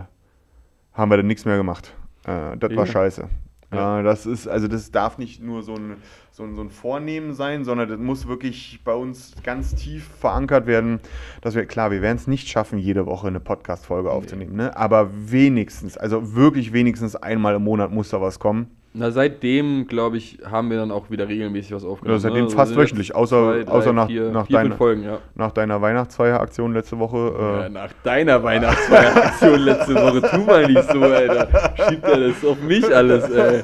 haben 0.93 1.11
wir 1.11 1.17
dann 1.17 1.27
nichts 1.27 1.43
mehr 1.45 1.57
gemacht. 1.57 1.93
Äh, 2.25 2.55
das 2.57 2.69
war 2.75 2.85
Ja. 2.85 2.91
scheiße. 2.91 3.27
Ja. 3.73 3.99
Äh, 3.99 4.03
das 4.03 4.25
ist, 4.25 4.47
also 4.47 4.67
das 4.67 4.91
darf 4.91 5.17
nicht 5.17 5.41
nur 5.41 5.63
so 5.63 5.75
ein, 5.75 5.97
so, 6.31 6.43
ein, 6.43 6.55
so 6.55 6.61
ein 6.61 6.69
Vornehmen 6.69 7.33
sein, 7.33 7.63
sondern 7.63 7.89
das 7.89 7.99
muss 7.99 8.27
wirklich 8.27 8.81
bei 8.83 8.93
uns 8.93 9.35
ganz 9.43 9.75
tief 9.75 10.07
verankert 10.19 10.65
werden, 10.65 10.99
dass 11.41 11.55
wir, 11.55 11.65
klar, 11.65 11.91
wir 11.91 12.01
werden 12.01 12.17
es 12.17 12.27
nicht 12.27 12.47
schaffen, 12.47 12.79
jede 12.79 13.05
Woche 13.05 13.27
eine 13.27 13.39
Podcast-Folge 13.39 14.11
aufzunehmen, 14.11 14.55
ne? 14.55 14.75
aber 14.75 15.09
wenigstens, 15.13 15.97
also 15.97 16.33
wirklich 16.35 16.73
wenigstens 16.73 17.15
einmal 17.15 17.55
im 17.55 17.63
Monat 17.63 17.91
muss 17.91 18.09
da 18.09 18.21
was 18.21 18.39
kommen. 18.39 18.78
Na, 18.91 19.11
seitdem, 19.11 19.85
glaube 19.85 20.17
ich, 20.17 20.39
haben 20.49 20.71
wir 20.71 20.77
dann 20.77 20.89
auch 20.89 21.11
wieder 21.11 21.27
regelmäßig 21.27 21.73
was 21.73 21.85
aufgenommen. 21.85 22.17
Ja, 22.17 22.21
seitdem 22.21 22.45
ne? 22.45 22.49
fast 22.49 22.69
sind 22.69 22.79
jetzt 22.79 22.89
wöchentlich, 22.91 23.15
außer- 23.15 23.67
außer 23.67 23.93
nach- 23.93 24.07
vier, 24.07 24.31
nach 24.31 24.47
vier, 24.47 24.57
deiner- 24.57 24.75
Folgen, 24.75 25.03
ja. 25.03 25.19
Nach 25.35 25.51
deiner 25.51 25.79
Weihnachtsfeieraktion 25.79 26.73
letzte 26.73 26.97
Woche. 26.97 27.17
Äh, 27.37 27.61
ja. 27.63 27.69
Nach 27.69 27.93
deiner 28.03 28.41
Weihnachtsfeieraktion 28.43 29.59
letzte 29.59 29.93
Woche, 29.95 30.21
tu 30.23 30.37
mal 30.41 30.65
nicht 30.65 30.91
so, 30.91 31.01
Alter. 31.03 31.73
Schiebt 31.87 32.03
er 32.03 32.19
das 32.29 32.43
auf 32.43 32.59
mich 32.63 32.95
alles, 32.95 33.29
ey. 33.29 33.61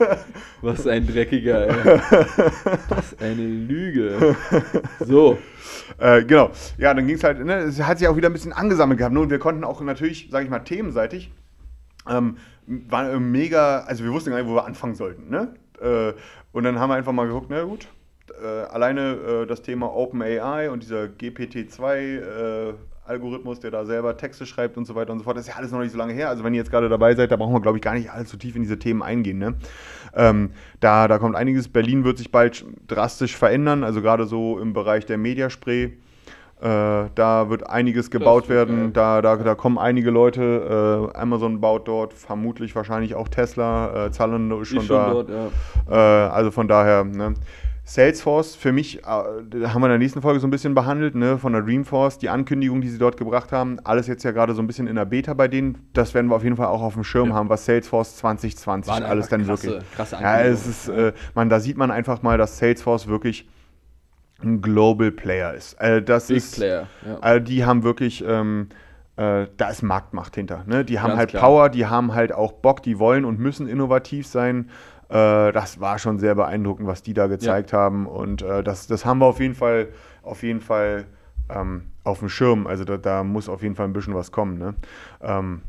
Was 0.61 0.85
ein 0.85 1.07
Dreckiger, 1.07 1.69
ey. 1.69 1.99
Was 2.89 3.17
eine 3.19 3.43
Lüge. 3.43 4.35
So, 4.99 5.37
Äh, 5.97 6.23
genau. 6.23 6.49
Ja, 6.77 6.93
dann 6.93 7.05
ging 7.07 7.15
es 7.15 7.23
halt, 7.23 7.43
ne, 7.43 7.55
es 7.59 7.81
hat 7.81 7.99
sich 7.99 8.07
auch 8.07 8.15
wieder 8.17 8.29
ein 8.29 8.33
bisschen 8.33 8.51
angesammelt 8.53 8.97
gehabt. 8.97 9.13
ne, 9.13 9.21
Und 9.21 9.29
wir 9.29 9.39
konnten 9.39 9.63
auch 9.63 9.81
natürlich, 9.81 10.27
sage 10.31 10.43
ich 10.45 10.49
mal, 10.51 10.59
themenseitig, 10.59 11.31
ähm, 12.09 12.37
war 12.67 13.11
äh, 13.11 13.19
mega, 13.19 13.81
also 13.81 14.03
wir 14.03 14.11
wussten 14.11 14.31
gar 14.31 14.37
nicht, 14.37 14.49
wo 14.49 14.55
wir 14.55 14.65
anfangen 14.65 14.95
sollten. 14.95 15.29
Ne? 15.29 15.53
Äh, 15.79 16.13
und 16.51 16.63
dann 16.63 16.79
haben 16.79 16.89
wir 16.89 16.95
einfach 16.95 17.11
mal 17.11 17.27
geguckt, 17.27 17.45
na 17.49 17.61
gut, 17.63 17.87
äh, 18.41 18.45
alleine 18.45 19.13
äh, 19.13 19.45
das 19.45 19.61
Thema 19.61 19.93
OpenAI 19.93 20.71
und 20.71 20.81
dieser 20.83 21.05
GPT-2-Algorithmus, 21.05 23.59
der 23.59 23.71
da 23.71 23.85
selber 23.85 24.15
Texte 24.17 24.45
schreibt 24.45 24.77
und 24.77 24.85
so 24.85 24.95
weiter 24.95 25.11
und 25.11 25.19
so 25.19 25.25
fort, 25.25 25.37
das 25.37 25.47
ist 25.47 25.53
ja 25.53 25.57
alles 25.57 25.71
noch 25.71 25.79
nicht 25.79 25.91
so 25.91 25.97
lange 25.97 26.13
her. 26.13 26.29
Also 26.29 26.43
wenn 26.43 26.53
ihr 26.53 26.59
jetzt 26.59 26.71
gerade 26.71 26.89
dabei 26.89 27.15
seid, 27.15 27.31
da 27.31 27.35
brauchen 27.35 27.53
wir, 27.53 27.61
glaube 27.61 27.77
ich, 27.77 27.83
gar 27.83 27.93
nicht 27.93 28.11
allzu 28.11 28.37
tief 28.37 28.55
in 28.55 28.61
diese 28.61 28.79
Themen 28.79 29.03
eingehen. 29.03 29.37
Ne? 29.37 29.55
Ähm, 30.15 30.51
da, 30.79 31.07
da 31.07 31.19
kommt 31.19 31.35
einiges. 31.35 31.67
Berlin 31.67 32.03
wird 32.03 32.17
sich 32.17 32.31
bald 32.31 32.65
drastisch 32.87 33.35
verändern, 33.35 33.83
also 33.83 34.01
gerade 34.01 34.25
so 34.25 34.59
im 34.59 34.73
Bereich 34.73 35.05
der 35.05 35.17
Mediaspray. 35.17 35.97
Äh, 36.65 37.09
da 37.13 37.49
wird 37.49 37.69
einiges 37.69 38.09
gebaut 38.09 38.49
werden. 38.49 38.91
Da, 38.91 39.21
da, 39.21 39.35
da 39.35 39.53
kommen 39.53 39.77
einige 39.77 40.09
Leute. 40.09 41.11
Äh, 41.13 41.17
Amazon 41.17 41.61
baut 41.61 41.87
dort, 41.87 42.13
vermutlich 42.13 42.75
wahrscheinlich 42.75 43.13
auch 43.13 43.27
Tesla. 43.27 44.07
Äh, 44.07 44.11
Zalando 44.11 44.61
ist 44.61 44.69
schon, 44.69 44.79
ist 44.79 44.85
schon 44.87 44.95
da. 44.97 45.11
dort, 45.11 45.29
ja. 45.29 46.25
Äh, 46.25 46.29
also 46.29 46.49
von 46.49 46.67
daher, 46.67 47.03
ne. 47.03 47.35
Salesforce, 47.87 48.55
für 48.55 48.71
mich, 48.71 49.03
äh, 49.03 49.05
haben 49.05 49.51
wir 49.53 49.85
in 49.85 49.89
der 49.91 49.97
nächsten 49.99 50.19
Folge 50.23 50.39
so 50.39 50.47
ein 50.47 50.49
bisschen 50.49 50.73
behandelt, 50.73 51.13
ne, 51.13 51.37
von 51.37 51.53
der 51.53 51.61
Dreamforce, 51.61 52.17
die 52.17 52.29
Ankündigung, 52.29 52.81
die 52.81 52.89
sie 52.89 52.97
dort 52.97 53.15
gebracht 53.15 53.51
haben, 53.51 53.77
alles 53.83 54.07
jetzt 54.07 54.23
ja 54.23 54.31
gerade 54.31 54.55
so 54.55 54.61
ein 54.63 54.65
bisschen 54.65 54.87
in 54.87 54.95
der 54.95 55.05
Beta 55.05 55.35
bei 55.35 55.47
denen, 55.47 55.77
das 55.93 56.15
werden 56.15 56.31
wir 56.31 56.35
auf 56.35 56.43
jeden 56.43 56.55
Fall 56.55 56.65
auch 56.65 56.81
auf 56.81 56.95
dem 56.95 57.03
Schirm 57.03 57.29
Ja. 57.29 57.35
haben, 57.35 57.47
was 57.49 57.63
Salesforce 57.67 58.15
2020 58.15 58.91
Waren 58.91 59.03
alles 59.03 59.29
dann 59.29 59.45
krasse- 59.45 59.67
wirklich. 59.67 59.91
krasse 59.91 60.15
ja, 60.15 60.21
Ankündigungen. 60.21 60.53
es 60.55 60.65
ist, 60.67 60.87
äh, 60.87 61.13
man, 61.35 61.49
da 61.49 61.59
sieht 61.59 61.77
man 61.77 61.91
einfach 61.91 62.23
mal, 62.23 62.39
dass 62.39 62.57
Salesforce 62.57 63.05
wirklich 63.07 63.47
ein 64.43 64.61
Global 64.61 65.11
Player 65.11 65.53
ist. 65.53 65.73
Äh, 65.75 66.01
das 66.01 66.27
Big 66.27 66.37
ist, 66.37 66.55
Player, 66.55 66.87
ja. 67.05 67.17
also 67.21 67.43
die 67.43 67.65
haben 67.65 67.83
wirklich, 67.83 68.23
ähm, 68.27 68.69
äh, 69.15 69.47
da 69.57 69.69
ist 69.69 69.81
Marktmacht 69.81 70.35
hinter. 70.35 70.63
Ne? 70.65 70.83
Die 70.83 70.99
haben 70.99 71.09
Ganz 71.09 71.19
halt 71.19 71.29
klar. 71.31 71.43
Power, 71.43 71.69
die 71.69 71.85
haben 71.85 72.13
halt 72.13 72.33
auch 72.33 72.51
Bock, 72.51 72.83
die 72.83 72.99
wollen 72.99 73.25
und 73.25 73.39
müssen 73.39 73.67
innovativ 73.67 74.27
sein. 74.27 74.69
Äh, 75.09 75.51
das 75.51 75.79
war 75.79 75.99
schon 75.99 76.19
sehr 76.19 76.35
beeindruckend, 76.35 76.87
was 76.87 77.01
die 77.01 77.13
da 77.13 77.27
gezeigt 77.27 77.73
haben. 77.73 78.07
Und 78.07 78.41
äh, 78.41 78.63
das, 78.63 78.87
das 78.87 79.05
haben 79.05 79.19
wir 79.19 79.27
auf 79.27 79.39
jeden 79.39 79.55
Fall, 79.55 79.89
auf 80.23 80.43
jeden 80.43 80.61
Fall 80.61 81.05
ähm, 81.49 81.91
auf 82.03 82.19
dem 82.19 82.29
Schirm. 82.29 82.67
Also 82.67 82.83
da, 82.83 82.97
da 82.97 83.23
muss 83.23 83.47
auf 83.47 83.61
jeden 83.61 83.75
Fall 83.75 83.85
ein 83.85 83.93
bisschen 83.93 84.15
was 84.15 84.31
kommen. 84.31 84.57
Ne? 84.57 84.73
Ähm, 85.21 85.61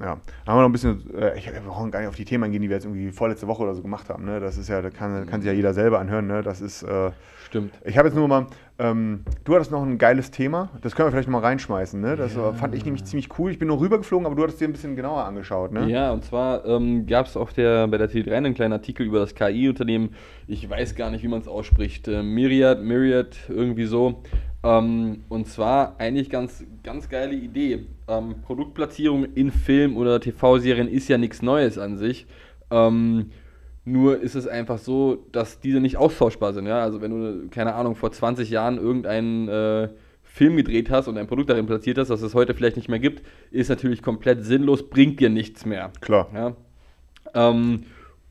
ja, 0.00 0.16
da 0.44 0.52
haben 0.52 0.58
wir 0.58 0.62
noch 0.62 0.68
ein 0.68 0.72
bisschen, 0.72 1.14
äh, 1.14 1.36
ich, 1.38 1.46
wir 1.52 1.60
brauchen 1.60 1.90
gar 1.90 2.00
nicht 2.00 2.08
auf 2.08 2.16
die 2.16 2.24
Themen 2.24 2.44
eingehen, 2.44 2.62
die 2.62 2.68
wir 2.68 2.76
jetzt 2.76 2.86
irgendwie 2.86 3.12
vorletzte 3.12 3.46
Woche 3.46 3.62
oder 3.62 3.74
so 3.74 3.82
gemacht 3.82 4.08
haben. 4.08 4.24
Ne? 4.24 4.40
Das 4.40 4.56
ist 4.56 4.68
ja, 4.68 4.80
da 4.80 4.90
kann, 4.90 5.26
kann 5.26 5.40
sich 5.42 5.48
ja 5.48 5.54
jeder 5.54 5.74
selber 5.74 5.98
anhören. 6.00 6.26
Ne? 6.26 6.42
Das 6.42 6.60
ist, 6.60 6.82
äh, 6.82 7.10
Stimmt. 7.46 7.72
ich 7.84 7.98
habe 7.98 8.08
jetzt 8.08 8.14
nur 8.14 8.26
mal, 8.28 8.46
ähm, 8.78 9.24
du 9.44 9.54
hattest 9.54 9.70
noch 9.72 9.82
ein 9.82 9.98
geiles 9.98 10.30
Thema, 10.30 10.70
das 10.80 10.94
können 10.96 11.08
wir 11.08 11.10
vielleicht 11.12 11.28
noch 11.28 11.38
mal 11.40 11.46
reinschmeißen, 11.46 12.00
ne? 12.00 12.16
Das 12.16 12.34
Ja. 12.34 12.52
fand 12.54 12.74
ich 12.74 12.84
nämlich 12.84 13.04
ziemlich 13.04 13.28
cool. 13.38 13.50
Ich 13.50 13.58
bin 13.58 13.68
nur 13.68 13.78
rübergeflogen, 13.80 14.24
aber 14.24 14.34
du 14.36 14.42
hattest 14.42 14.60
dir 14.60 14.68
ein 14.68 14.72
bisschen 14.72 14.96
genauer 14.96 15.24
angeschaut, 15.24 15.70
ne? 15.72 15.86
Ja, 15.90 16.12
und 16.12 16.24
zwar 16.24 16.64
ähm, 16.64 17.06
gab 17.06 17.26
es 17.26 17.36
auf 17.36 17.52
der, 17.52 17.88
bei 17.88 17.98
der 17.98 18.08
T3 18.08 18.30
einen 18.32 18.54
kleinen 18.54 18.72
Artikel 18.72 19.04
über 19.04 19.18
das 19.18 19.34
KI-Unternehmen, 19.34 20.14
ich 20.46 20.70
weiß 20.70 20.94
gar 20.94 21.10
nicht, 21.10 21.22
wie 21.22 21.28
man 21.28 21.40
es 21.40 21.48
ausspricht, 21.48 22.08
äh, 22.08 22.22
Myriad, 22.22 22.82
Myriad, 22.82 23.36
irgendwie 23.48 23.84
so. 23.84 24.22
Ähm, 24.62 25.24
und 25.28 25.46
zwar 25.46 25.96
eigentlich 25.98 26.28
ganz, 26.28 26.64
ganz 26.82 27.08
geile 27.08 27.34
Idee. 27.34 27.86
Ähm, 28.08 28.36
Produktplatzierung 28.42 29.24
in 29.34 29.50
Film- 29.50 29.96
oder 29.96 30.20
TV-Serien 30.20 30.88
ist 30.88 31.08
ja 31.08 31.18
nichts 31.18 31.42
Neues 31.42 31.78
an 31.78 31.96
sich. 31.96 32.26
Ähm, 32.70 33.30
nur 33.84 34.20
ist 34.20 34.34
es 34.34 34.46
einfach 34.46 34.78
so, 34.78 35.26
dass 35.32 35.60
diese 35.60 35.80
nicht 35.80 35.96
austauschbar 35.96 36.52
sind. 36.52 36.66
Ja? 36.66 36.82
Also 36.82 37.00
wenn 37.00 37.10
du, 37.10 37.48
keine 37.48 37.74
Ahnung, 37.74 37.96
vor 37.96 38.12
20 38.12 38.50
Jahren 38.50 38.76
irgendeinen 38.76 39.48
äh, 39.48 39.88
Film 40.22 40.56
gedreht 40.56 40.90
hast 40.90 41.08
und 41.08 41.16
ein 41.16 41.26
Produkt 41.26 41.50
darin 41.50 41.66
platziert 41.66 41.98
hast, 41.98 42.08
das 42.08 42.22
es 42.22 42.34
heute 42.34 42.54
vielleicht 42.54 42.76
nicht 42.76 42.88
mehr 42.88 42.98
gibt, 42.98 43.26
ist 43.50 43.68
natürlich 43.68 44.02
komplett 44.02 44.44
sinnlos, 44.44 44.88
bringt 44.88 45.18
dir 45.20 45.30
nichts 45.30 45.64
mehr. 45.64 45.90
Klar. 46.00 46.28
Ja? 47.34 47.58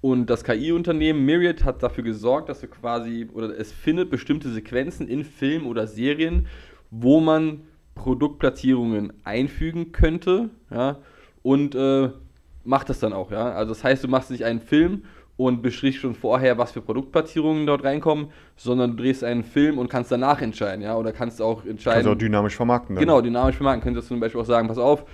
Und 0.02 0.30
das 0.30 0.44
KI-Unternehmen 0.44 1.26
Myriad 1.26 1.66
hat 1.66 1.84
dafür 1.84 2.04
gesorgt, 2.04 2.48
dass 2.48 2.62
du 2.62 2.68
quasi, 2.68 3.28
oder 3.34 3.58
es 3.58 3.72
findet 3.72 4.10
bestimmte 4.10 4.50
Sequenzen 4.50 5.08
in 5.08 5.26
Filmen 5.26 5.66
oder 5.66 5.88
Serien, 5.88 6.48
wo 6.90 7.20
man 7.20 7.62
Produktplatzierungen 7.96 9.12
einfügen 9.26 9.92
könnte, 9.92 10.50
ja, 10.72 11.00
und 11.44 11.76
äh, 11.76 12.10
macht 12.64 12.90
das 12.90 13.00
dann 13.00 13.12
auch, 13.12 13.32
ja. 13.32 13.52
Also 13.52 13.74
das 13.74 13.84
heißt, 13.84 14.04
du 14.04 14.08
machst 14.08 14.32
nicht 14.32 14.46
einen 14.46 14.62
Film 14.62 15.04
und 15.36 15.62
beschriebst 15.62 16.00
schon 16.00 16.16
vorher, 16.16 16.58
was 16.58 16.72
für 16.72 16.82
Produktplatzierungen 16.82 17.66
dort 17.66 17.84
reinkommen, 17.84 18.28
sondern 18.56 18.92
du 18.92 19.04
drehst 19.04 19.24
einen 19.24 19.44
Film 19.44 19.78
und 19.78 19.90
kannst 19.90 20.12
danach 20.12 20.42
entscheiden, 20.42 20.82
ja, 20.82 20.96
oder 20.96 21.12
kannst 21.12 21.42
auch 21.42 21.66
entscheiden. 21.66 22.00
Also 22.00 22.16
dynamisch 22.16 22.56
vermarkten. 22.56 22.96
Dann. 22.96 23.04
Genau, 23.04 23.22
dynamisch 23.22 23.56
vermarkten. 23.56 23.84
Könntest 23.84 24.10
du 24.10 24.16
zum 24.16 24.20
Beispiel 24.22 24.40
auch 24.40 24.46
sagen, 24.46 24.68
pass 24.70 24.78
auf, 24.78 25.06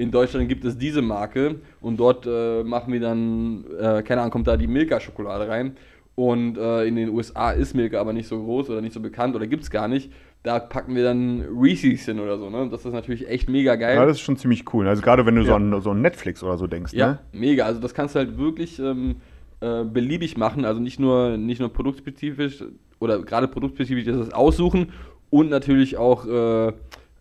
in 0.00 0.10
Deutschland 0.10 0.48
gibt 0.48 0.64
es 0.64 0.78
diese 0.78 1.02
Marke 1.02 1.56
und 1.82 1.98
dort 2.00 2.26
äh, 2.26 2.62
machen 2.64 2.92
wir 2.92 3.00
dann, 3.00 3.64
äh, 3.78 4.02
keine 4.02 4.22
Ahnung, 4.22 4.30
kommt 4.30 4.46
da 4.46 4.56
die 4.56 4.66
Milka-Schokolade 4.66 5.46
rein. 5.48 5.76
Und 6.14 6.58
äh, 6.58 6.84
in 6.84 6.96
den 6.96 7.10
USA 7.10 7.50
ist 7.50 7.74
Milka 7.74 8.00
aber 8.00 8.12
nicht 8.12 8.26
so 8.28 8.42
groß 8.42 8.70
oder 8.70 8.80
nicht 8.80 8.92
so 8.92 9.00
bekannt 9.00 9.34
oder 9.36 9.46
gibt 9.46 9.62
es 9.62 9.70
gar 9.70 9.88
nicht. 9.88 10.10
Da 10.42 10.58
packen 10.58 10.94
wir 10.94 11.04
dann 11.04 11.44
Reese's 11.54 12.04
hin 12.06 12.18
oder 12.18 12.38
so. 12.38 12.48
Ne? 12.50 12.68
Das 12.70 12.84
ist 12.84 12.92
natürlich 12.92 13.28
echt 13.28 13.48
mega 13.48 13.76
geil. 13.76 13.96
Ja, 13.96 14.06
das 14.06 14.16
ist 14.16 14.22
schon 14.22 14.36
ziemlich 14.38 14.64
cool. 14.72 14.88
Also 14.88 15.02
gerade 15.02 15.24
wenn 15.26 15.34
du 15.36 15.42
so, 15.42 15.50
Ja. 15.50 15.56
an, 15.56 15.80
so 15.82 15.90
an 15.90 16.00
Netflix 16.00 16.42
oder 16.42 16.56
so 16.56 16.66
denkst, 16.66 16.92
Ja, 16.94 17.06
ne? 17.06 17.18
mega. 17.32 17.64
Also 17.66 17.80
das 17.80 17.92
kannst 17.94 18.14
du 18.14 18.20
halt 18.20 18.38
wirklich 18.38 18.78
ähm, 18.78 19.16
äh, 19.60 19.84
beliebig 19.84 20.36
machen. 20.38 20.64
Also 20.64 20.80
nicht 20.80 20.98
nur, 20.98 21.36
nicht 21.36 21.60
nur 21.60 21.70
produktspezifisch 21.72 22.64
oder 23.00 23.20
gerade 23.22 23.48
produktspezifisch 23.48 24.04
das 24.06 24.32
aussuchen 24.32 24.92
und 25.30 25.50
natürlich 25.50 25.96
auch, 25.98 26.26
äh, 26.26 26.72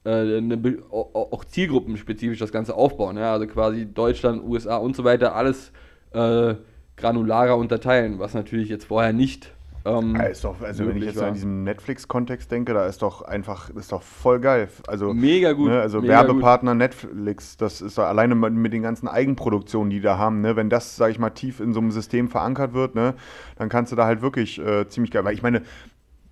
eine, 0.04 0.78
au- 0.92 1.10
au- 1.14 1.30
auch 1.34 1.46
zielgruppenspezifisch 1.46 2.40
das 2.40 2.52
Ganze 2.52 2.76
aufbauen. 2.76 3.18
Ja? 3.18 3.34
Also 3.34 3.48
quasi 3.48 3.86
Deutschland, 3.86 4.44
USA 4.44 4.78
und 4.78 4.96
so 4.96 5.04
weiter, 5.04 5.36
alles 5.36 5.72
äh, 6.14 6.56
granularer 6.98 7.58
unterteilen, 7.58 8.20
was 8.20 8.34
natürlich 8.34 8.70
jetzt 8.70 8.86
vorher 8.86 9.14
nicht. 9.14 9.52
Ähm, 9.86 10.16
Ja, 10.16 10.24
ist 10.24 10.44
doch, 10.44 10.60
also 10.62 10.86
wenn 10.86 10.98
ich 10.98 11.06
jetzt 11.06 11.18
war. 11.18 11.28
an 11.28 11.34
diesem 11.36 11.64
Netflix-Kontext 11.64 12.52
denke, 12.52 12.74
da 12.74 12.86
ist 12.86 13.02
doch 13.02 13.22
einfach, 13.22 13.70
ist 13.70 13.94
doch 13.94 14.02
voll 14.02 14.40
geil. 14.42 14.68
Also 14.88 15.14
Mega 15.14 15.54
gut, 15.54 15.70
Ne, 15.70 15.80
also 15.80 16.02
mega 16.02 16.28
Werbepartner 16.28 16.76
Netflix, 16.76 17.56
das 17.56 17.80
ist 17.82 17.98
doch 17.98 18.04
alleine 18.04 18.36
mit, 18.36 18.74
den 18.74 18.82
ganzen 18.84 19.08
Eigenproduktionen, 19.08 19.90
die 19.90 19.98
die 19.98 20.02
da 20.02 20.18
haben, 20.18 20.42
ne, 20.42 20.56
wenn 20.58 20.70
das, 20.70 20.98
sag 20.98 21.12
ich 21.12 21.20
mal, 21.20 21.30
tief 21.30 21.62
in 21.62 21.74
so 21.74 21.80
einem 21.80 21.92
System 21.92 22.28
verankert 22.28 22.74
wird, 22.74 22.96
ne, 22.96 23.14
dann 23.58 23.70
kannst 23.70 23.92
du 23.94 23.96
da 23.96 24.06
halt 24.06 24.22
wirklich 24.22 24.60
äh, 24.60 24.88
ziemlich 24.90 25.12
geil, 25.12 25.24
weil 25.24 25.34
ich 25.34 25.44
meine, 25.44 25.62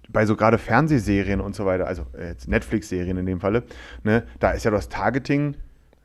bei 0.09 0.25
so 0.25 0.35
gerade 0.35 0.57
Fernsehserien 0.57 1.41
und 1.41 1.55
so 1.55 1.65
weiter, 1.65 1.87
also 1.87 2.05
äh, 2.17 2.29
jetzt 2.29 2.47
Netflix-Serien 2.47 3.17
in 3.17 3.25
dem 3.25 3.39
Falle, 3.39 3.63
ne, 4.03 4.23
da 4.39 4.51
ist 4.51 4.65
ja 4.65 4.71
das 4.71 4.89
Targeting 4.89 5.55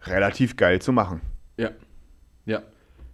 relativ 0.05 0.57
geil 0.57 0.81
zu 0.81 0.93
machen. 0.93 1.21
Ja. 1.57 1.71
Ja. 2.45 2.63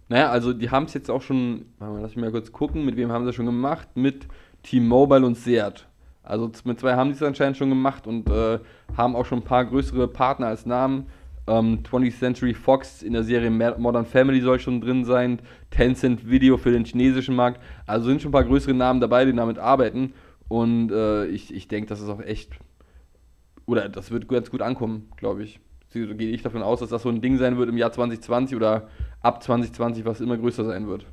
Naja, 0.07 0.29
also 0.29 0.53
die 0.53 0.71
haben 0.71 0.85
es 0.85 0.93
jetzt 0.95 1.11
auch 1.11 1.21
schon, 1.21 1.65
lass 1.79 2.15
mich 2.15 2.25
mal 2.25 2.31
kurz 2.31 2.51
gucken, 2.51 2.83
mit 2.83 2.95
wem 2.95 3.11
haben 3.11 3.23
sie 3.23 3.27
das 3.27 3.35
schon 3.35 3.45
gemacht? 3.45 3.87
Mit 3.93 4.27
T-Mobile 4.63 5.25
und 5.25 5.35
Seat. 5.35 5.87
Also 6.23 6.51
mit 6.63 6.79
zwei 6.79 6.95
haben 6.95 7.09
die 7.09 7.15
es 7.15 7.23
anscheinend 7.23 7.57
schon 7.57 7.69
gemacht 7.69 8.07
und 8.07 8.29
äh, 8.29 8.59
haben 8.97 9.15
auch 9.15 9.25
schon 9.25 9.39
ein 9.39 9.43
paar 9.43 9.65
größere 9.65 10.07
Partner 10.07 10.47
als 10.47 10.65
Namen. 10.65 11.07
Ähm, 11.47 11.79
20th 11.83 12.19
Century 12.19 12.53
Fox 12.53 13.01
in 13.01 13.13
der 13.13 13.23
Serie 13.23 13.49
Modern 13.49 14.05
Family 14.05 14.41
soll 14.41 14.59
schon 14.59 14.81
drin 14.81 15.05
sein. 15.05 15.39
Tencent 15.71 16.29
Video 16.29 16.57
für 16.57 16.71
den 16.71 16.85
chinesischen 16.85 17.35
Markt. 17.35 17.61
Also 17.87 18.07
sind 18.07 18.21
schon 18.21 18.29
ein 18.29 18.33
paar 18.33 18.43
größere 18.43 18.73
Namen 18.73 18.99
dabei, 18.99 19.25
die 19.25 19.33
damit 19.33 19.57
arbeiten. 19.57 20.13
Und 20.49 20.91
äh, 20.91 21.25
ich, 21.27 21.53
ich 21.53 21.67
denke, 21.69 21.87
das 21.87 22.01
ist 22.01 22.09
auch 22.09 22.19
echt. 22.21 22.59
Oder 23.65 23.87
das 23.87 24.11
wird 24.11 24.27
ganz 24.27 24.49
gut 24.51 24.61
ankommen, 24.61 25.09
glaube 25.15 25.43
ich. 25.43 25.59
So 25.89 25.99
gehe 25.99 26.29
ich 26.31 26.41
davon 26.41 26.61
aus, 26.61 26.81
dass 26.81 26.89
das 26.89 27.03
so 27.03 27.09
ein 27.09 27.21
Ding 27.21 27.37
sein 27.37 27.57
wird 27.57 27.69
im 27.69 27.77
Jahr 27.77 27.91
2020 27.91 28.55
oder 28.55 28.89
ab 29.21 29.41
2020, 29.41 30.05
was 30.05 30.21
immer 30.21 30.37
größer 30.37 30.65
sein 30.65 30.87
wird. 30.87 31.05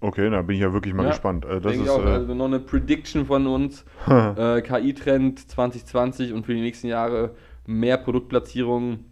Okay, 0.00 0.30
da 0.30 0.42
bin 0.42 0.54
ich 0.56 0.62
ja 0.62 0.72
wirklich 0.72 0.94
mal 0.94 1.02
Ja, 1.04 1.10
gespannt. 1.10 1.44
Äh, 1.44 1.60
Das 1.60 1.74
ist, 1.74 1.82
ich 1.82 1.88
auch. 1.90 2.00
äh, 2.00 2.10
Also 2.10 2.34
noch 2.34 2.46
eine 2.46 2.60
Prediction 2.60 3.26
von 3.26 3.46
uns. 3.46 3.84
äh, 4.08 4.62
KI-Trend 4.62 5.50
2020 5.50 6.32
und 6.32 6.46
für 6.46 6.54
die 6.54 6.60
nächsten 6.60 6.86
Jahre 6.86 7.32
mehr 7.66 7.98
Produktplatzierungen 7.98 9.04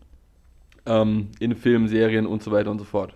ähm, 0.87 1.29
in 1.41 1.55
Filmen, 1.55 1.89
Serien 1.89 2.27
und 2.27 2.43
so 2.43 2.51
weiter 2.51 2.71
und 2.71 2.79
so 2.79 2.85
fort. 2.85 3.15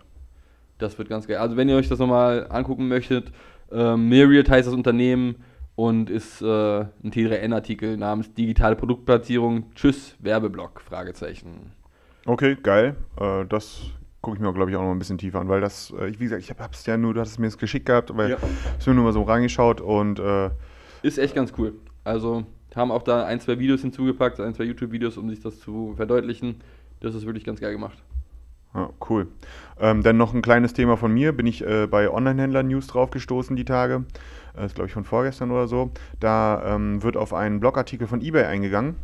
Das 0.79 0.99
wird 0.99 1.09
ganz 1.09 1.27
geil. 1.27 1.39
Also 1.39 1.57
wenn 1.57 1.69
ihr 1.69 1.77
euch 1.77 1.89
das 1.89 1.99
nochmal 1.99 2.47
angucken 2.51 2.89
möchtet, 2.89 3.33
äh, 3.71 3.97
Myriad 3.97 4.51
heißt 4.51 4.67
das 4.67 4.75
Unternehmen 4.75 5.37
und 5.83 6.11
ist 6.11 6.41
äh, 6.43 6.47
ein 6.81 7.11
T3N-Artikel 7.11 7.97
namens 7.97 8.33
Digitale 8.35 8.77
Produktplatzierung. 8.77 9.73
Tschüss, 9.75 10.17
Werbeblock? 10.21 10.81
Fragezeichen. 10.81 11.73
Okay, 12.25 12.57
geil. 12.63 12.95
Äh, 13.21 13.45
das 13.47 13.87
gucke 14.21 14.37
ich 14.37 14.41
mir, 14.43 14.53
glaube 14.53 14.71
ich, 14.71 14.77
auch 14.77 14.83
noch 14.83 14.93
ein 14.93 14.99
bisschen 15.01 15.19
tiefer 15.19 15.41
an, 15.41 15.49
weil 15.49 15.61
das, 15.61 15.93
äh, 15.99 16.09
ich- 16.09 16.21
wie 16.21 16.25
gesagt, 16.25 16.43
ich 16.43 16.51
habe 16.51 16.61
es 16.73 16.87
ja 16.87 16.97
nur, 16.97 17.15
du 17.15 17.21
hattest 17.21 17.41
mir 17.41 17.47
das 17.47 17.59
geschickt 17.59 17.87
gehabt, 17.87 18.17
weil 18.17 18.31
Ja. 18.31 18.37
ich 18.79 18.87
habe 18.87 18.95
nur 18.95 19.05
mal 19.05 19.13
so 19.13 19.23
reingeschaut 19.23 19.81
und 19.81 20.21
äh, 20.21 20.51
Ist 21.03 21.19
echt 21.19 21.35
ganz 21.35 21.53
cool. 21.59 21.73
Also 22.05 22.45
haben 22.77 22.93
auch 22.93 23.03
da 23.03 23.25
ein, 23.27 23.41
zwei 23.41 23.59
Videos 23.59 23.81
hinzugepackt, 23.81 24.39
ein, 24.41 24.55
zwei 24.55 24.65
YouTube-Videos, 24.65 25.17
um 25.19 25.29
sich 25.29 25.41
das 25.41 25.59
zu 25.59 25.95
verdeutlichen. 25.97 26.61
Das 27.01 27.15
ist 27.17 27.27
wirklich 27.27 27.45
ganz 27.45 27.61
geil 27.61 27.73
gemacht. 27.73 27.99
ja, 28.75 28.89
cool. 29.11 29.27
Ähm, 29.81 30.03
dann 30.05 30.17
noch 30.17 30.33
ein 30.33 30.43
kleines 30.43 30.73
Thema 30.75 30.97
von 30.97 31.13
mir, 31.13 31.33
bin 31.33 31.47
ich 31.47 31.67
äh, 31.67 31.87
bei 31.89 32.09
Online-Händler-News 32.09 32.87
drauf 32.87 33.11
gestoßen 33.11 33.57
die 33.57 33.65
Tage. 33.65 34.05
Das 34.55 34.67
ist, 34.67 34.75
glaube 34.75 34.89
ich, 34.89 34.93
von 34.93 35.05
vorgestern 35.05 35.51
oder 35.51 35.67
so. 35.67 35.91
Da 36.21 36.63
ähm, 36.75 37.03
wird 37.03 37.17
auf 37.17 37.33
einen 37.33 37.61
Blogartikel 37.61 38.07
von 38.07 38.21
eBay 38.21 38.45
eingegangen. 38.45 38.97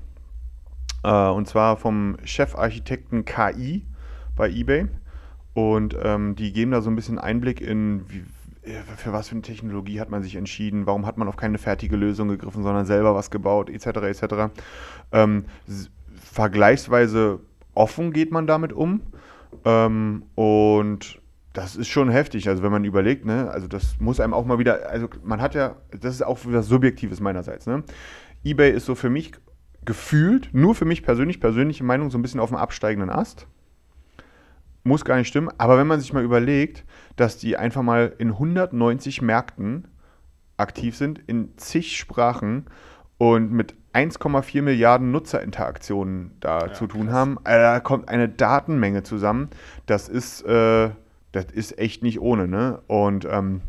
Äh, 1.02 1.28
und 1.28 1.48
zwar 1.48 1.76
vom 1.76 2.16
Chefarchitekten 2.24 3.24
KI 3.24 3.86
bei 4.36 4.50
eBay. 4.50 4.86
Und 5.54 5.96
ähm, 6.02 6.36
die 6.36 6.52
geben 6.52 6.70
da 6.70 6.80
so 6.80 6.90
ein 6.90 6.96
bisschen 6.96 7.18
Einblick 7.18 7.60
in, 7.60 8.04
wie, 8.08 8.24
äh, 8.68 8.80
für 8.96 9.12
was 9.12 9.28
für 9.28 9.34
eine 9.34 9.42
Technologie 9.42 10.00
hat 10.00 10.10
man 10.10 10.22
sich 10.22 10.36
entschieden, 10.36 10.86
warum 10.86 11.06
hat 11.06 11.16
man 11.16 11.28
auf 11.28 11.36
keine 11.36 11.58
fertige 11.58 11.96
Lösung 11.96 12.28
gegriffen, 12.28 12.62
sondern 12.62 12.86
selber 12.86 13.14
was 13.14 13.30
gebaut, 13.30 13.70
etc. 13.70 13.86
etc. 13.86 14.24
Ähm, 15.12 15.46
vergleichsweise 16.14 17.40
offen 17.74 18.12
geht 18.12 18.30
man 18.30 18.46
damit 18.46 18.72
um. 18.72 19.00
Ähm, 19.64 20.24
und 20.34 21.20
das 21.52 21.76
ist 21.76 21.88
schon 21.88 22.10
heftig. 22.10 22.48
Also 22.48 22.62
wenn 22.62 22.72
man 22.72 22.84
überlegt, 22.84 23.24
ne, 23.24 23.50
also 23.50 23.66
das 23.68 23.98
muss 23.98 24.20
einem 24.20 24.34
auch 24.34 24.44
mal 24.44 24.58
wieder, 24.58 24.88
also 24.90 25.08
man 25.22 25.40
hat 25.40 25.54
ja, 25.54 25.76
das 25.90 26.14
ist 26.14 26.22
auch 26.22 26.38
was 26.44 26.66
Subjektives 26.66 27.20
meinerseits, 27.20 27.66
ne? 27.66 27.82
eBay 28.44 28.72
ist 28.72 28.86
so 28.86 28.94
für 28.94 29.10
mich 29.10 29.32
gefühlt, 29.84 30.50
nur 30.52 30.74
für 30.74 30.84
mich 30.84 31.02
persönlich, 31.02 31.40
persönliche 31.40 31.84
Meinung, 31.84 32.10
so 32.10 32.18
ein 32.18 32.22
bisschen 32.22 32.40
auf 32.40 32.50
dem 32.50 32.58
absteigenden 32.58 33.10
Ast. 33.10 33.46
Muss 34.84 35.04
gar 35.04 35.16
nicht 35.16 35.28
stimmen, 35.28 35.50
aber 35.58 35.76
wenn 35.76 35.86
man 35.86 36.00
sich 36.00 36.12
mal 36.12 36.22
überlegt, 36.22 36.84
dass 37.16 37.38
die 37.38 37.56
einfach 37.56 37.82
mal 37.82 38.14
in 38.18 38.28
190 38.28 39.22
Märkten 39.22 39.88
aktiv 40.56 40.96
sind, 40.96 41.20
in 41.26 41.56
zig 41.56 41.96
Sprachen 41.96 42.66
und 43.16 43.50
mit 43.52 43.74
1,4 43.92 44.62
Milliarden 44.62 45.10
Nutzerinteraktionen 45.10 46.36
da 46.40 46.72
zu 46.72 46.86
tun 46.86 47.10
haben, 47.10 47.38
äh, 47.44 47.58
da 47.58 47.80
kommt 47.80 48.08
eine 48.08 48.28
Datenmenge 48.28 49.02
zusammen. 49.02 49.48
Das 49.86 50.08
ist, 50.08 50.42
äh, 50.42 50.90
das 51.32 51.46
ist 51.46 51.78
echt 51.78 52.02
nicht 52.02 52.20
ohne, 52.20 52.48
ne? 52.48 52.80
Und 52.86 53.26
ähm, 53.30 53.62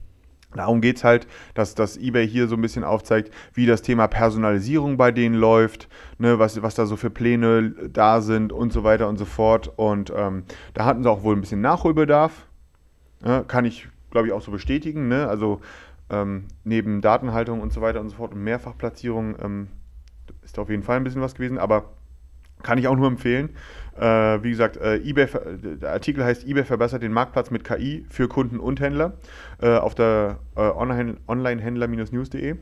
Darum 0.56 0.82
geht 0.82 0.98
es 0.98 1.04
halt, 1.04 1.28
dass, 1.54 1.76
dass 1.76 1.96
eBay 1.96 2.28
hier 2.28 2.48
so 2.48 2.56
ein 2.56 2.62
bisschen 2.62 2.84
aufzeigt, 2.84 3.32
wie 3.54 3.68
das 3.68 3.84
Thema 3.84 4.08
Personalisierung 4.08 4.98
bei 4.98 5.12
denen 5.12 5.36
läuft, 5.36 5.88
ne, 6.18 6.40
was, 6.40 6.62
was 6.64 6.74
da 6.74 6.88
so 6.88 6.96
für 6.96 7.12
Pläne 7.12 7.72
da 7.94 8.22
sind 8.22 8.52
und 8.52 8.74
so 8.74 8.84
weiter 8.84 9.08
und 9.08 9.18
so 9.18 9.26
fort. 9.26 9.72
Und 9.76 10.12
ähm, 10.16 10.46
da 10.74 10.86
hatten 10.86 11.04
sie 11.04 11.10
auch 11.10 11.22
wohl 11.22 11.36
ein 11.36 11.42
bisschen 11.42 11.62
Nachholbedarf. 11.62 12.48
Ja, 13.24 13.44
kann 13.44 13.66
ich, 13.66 13.90
glaube 14.10 14.28
ich, 14.28 14.34
auch 14.34 14.42
so 14.42 14.52
bestätigen. 14.52 15.08
Ne? 15.08 15.28
Also 15.28 15.62
ähm, 16.10 16.46
neben 16.64 17.02
Datenhaltung 17.02 17.62
und 17.62 17.72
so 17.72 17.82
weiter 17.82 18.02
und 18.02 18.10
so 18.10 18.16
fort 18.16 18.34
und 18.34 18.44
Mehrfachplatzierung 18.44 19.36
ähm, 19.40 19.68
ist 20.44 20.58
auf 20.58 20.70
jeden 20.70 20.82
Fall 20.82 20.98
ein 20.98 21.04
bisschen 21.04 21.22
was 21.22 21.36
gewesen, 21.36 21.60
aber 21.60 21.92
kann 22.64 22.80
ich 22.80 22.88
auch 22.88 22.96
nur 22.96 23.08
empfehlen. 23.08 23.52
Äh, 24.00 24.44
wie 24.44 24.50
gesagt, 24.52 24.78
äh, 24.78 24.96
eBay, 24.98 25.28
der 25.82 25.92
Artikel 25.92 26.24
heißt 26.24 26.48
eBay 26.48 26.64
verbessert 26.64 27.04
den 27.04 27.12
Marktplatz 27.12 27.52
mit 27.52 27.64
KI 27.64 28.06
für 28.10 28.28
Kunden 28.28 28.60
und 28.60 28.80
Händler 28.80 29.14
äh, 29.62 29.76
auf 29.78 29.94
der 29.96 30.40
äh, 30.56 30.62
Online- 30.62 31.18
Onlinehändler-news.de. 31.28 32.56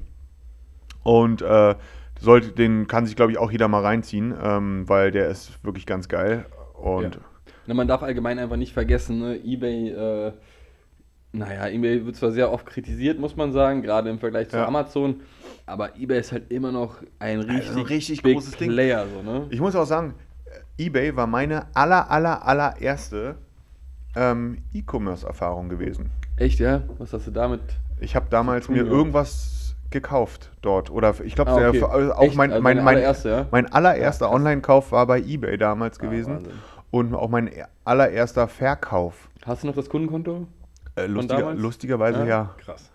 Und 1.04 1.42
äh, 1.42 1.76
sollte, 2.20 2.50
den 2.50 2.88
kann 2.88 3.06
sich, 3.06 3.16
glaube 3.16 3.32
ich, 3.32 3.38
auch 3.38 3.52
jeder 3.52 3.68
mal 3.68 3.82
reinziehen, 3.84 4.34
ähm, 4.42 4.90
weil 4.90 5.12
der 5.12 5.30
ist 5.30 5.64
wirklich 5.64 5.86
ganz 5.86 6.08
geil. 6.08 6.46
Und 6.74 7.16
Ja. 7.16 7.22
Na, 7.68 7.74
man 7.74 7.88
darf 7.88 8.02
allgemein 8.02 8.40
einfach 8.40 8.56
nicht 8.56 8.74
vergessen, 8.74 9.20
ne? 9.20 9.40
eBay, 9.44 9.90
äh, 9.90 10.32
naja, 11.34 11.68
eBay 11.68 12.06
wird 12.06 12.16
zwar 12.16 12.32
sehr 12.32 12.52
oft 12.52 12.66
kritisiert, 12.66 13.20
muss 13.20 13.36
man 13.36 13.52
sagen, 13.52 13.82
gerade 13.82 14.10
im 14.10 14.20
Vergleich 14.20 14.50
zu 14.50 14.58
Ja. 14.58 14.66
Amazon, 14.68 15.22
aber 15.66 15.98
eBay 15.98 16.20
ist 16.20 16.32
halt 16.32 16.52
immer 16.52 16.72
noch 16.72 17.04
ein 17.20 17.42
richtig, 17.42 17.76
ein 17.76 17.84
richtig 17.84 18.24
großes 18.24 18.56
Ding. 18.56 18.72
Player, 18.72 19.06
so, 19.14 19.22
ne? 19.22 19.48
ich 19.50 19.60
muss 19.60 19.76
auch 19.76 19.86
sagen, 19.86 20.14
eBay 20.78 21.16
war 21.16 21.28
meine 21.28 21.66
aller, 21.74 22.10
aller, 22.12 22.46
allererste 22.46 23.36
ähm, 24.16 24.60
E-Commerce-Erfahrung 24.74 25.70
gewesen. 25.70 26.12
Echt, 26.38 26.60
ja? 26.60 26.84
Was 26.98 27.14
hast 27.14 27.28
du 27.28 27.32
damit? 27.32 27.62
Ich 28.00 28.16
habe 28.16 28.28
damals 28.30 28.70
mir 28.70 28.86
irgendwas 28.86 29.76
gekauft 29.90 30.52
dort. 30.62 30.92
Oder 30.92 31.16
ich 31.24 31.34
glaube, 31.36 31.52
Ah, 31.52 31.70
okay. 31.70 31.82
auch 31.84 32.22
Echt? 32.22 32.36
mein, 32.36 32.52
Also 32.52 32.62
mein, 32.62 32.78
mein, 32.84 32.96
allererste, 32.96 33.30
ja? 33.30 33.46
mein 33.52 33.72
allererster 33.72 34.28
Ja. 34.28 34.32
Online-Kauf 34.34 34.92
war 34.92 35.08
bei 35.08 35.20
eBay 35.20 35.58
damals 35.58 36.00
Ah, 36.00 36.04
gewesen. 36.04 36.36
Wahnsinn. 36.36 36.54
Und 36.92 37.16
auch 37.16 37.30
mein 37.30 37.50
allererster 37.84 38.48
Verkauf. 38.48 39.30
Hast 39.46 39.64
du 39.64 39.68
noch 39.68 39.76
das 39.76 39.90
Kundenkonto? 39.90 40.48
Äh, 40.96 41.06
lustiger, 41.08 41.54
lustigerweise 41.54 42.26
ja. 42.28 42.56
Krass. 42.60 42.90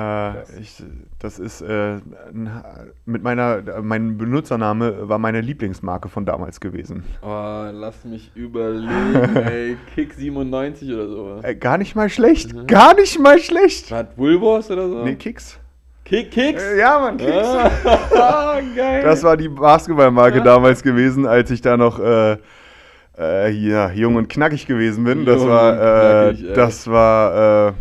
Äh, 0.00 0.60
ich, 0.60 0.82
das 1.18 1.38
ist 1.38 1.60
äh, 1.60 1.96
mit 3.04 3.22
meiner, 3.22 3.62
mein 3.82 4.16
Benutzername 4.16 5.08
war 5.08 5.18
meine 5.18 5.40
Lieblingsmarke 5.40 6.08
von 6.08 6.24
damals 6.24 6.60
gewesen. 6.60 7.04
Oh, 7.22 7.66
lass 7.72 8.04
mich 8.04 8.30
überlegen, 8.34 9.36
ey. 9.46 9.76
Kick 9.94 10.14
97 10.14 10.92
oder 10.92 11.08
so. 11.08 11.40
Äh, 11.42 11.54
gar 11.54 11.78
nicht 11.78 11.94
mal 11.94 12.08
schlecht. 12.08 12.54
Mhm. 12.54 12.66
Gar 12.66 12.94
nicht 12.94 13.18
mal 13.18 13.38
schlecht. 13.38 13.90
Hat 13.92 14.16
Wulvos 14.16 14.70
oder 14.70 14.88
so? 14.88 15.04
Nee, 15.04 15.16
Kicks. 15.16 15.58
Kick, 16.04 16.30
Kicks? 16.30 16.62
Äh, 16.62 16.78
ja, 16.78 16.98
Mann, 16.98 17.16
Kicks. 17.18 17.46
Ah, 18.16 18.60
geil. 18.76 19.02
Das 19.02 19.22
war 19.22 19.36
die 19.36 19.48
Basketballmarke 19.48 20.42
damals 20.42 20.82
gewesen, 20.82 21.26
als 21.26 21.50
ich 21.50 21.60
da 21.60 21.76
noch 21.76 22.00
äh, 22.00 22.38
äh, 23.16 23.50
hier, 23.52 23.92
jung 23.94 24.16
und 24.16 24.28
knackig 24.28 24.66
gewesen 24.66 25.04
bin. 25.04 25.24
Das 25.24 25.40
Jung 25.40 25.50
war, 25.50 25.74
äh, 26.28 26.34
knackig, 26.34 26.54
das 26.54 26.86
war, 26.88 27.68
äh, 27.68 27.72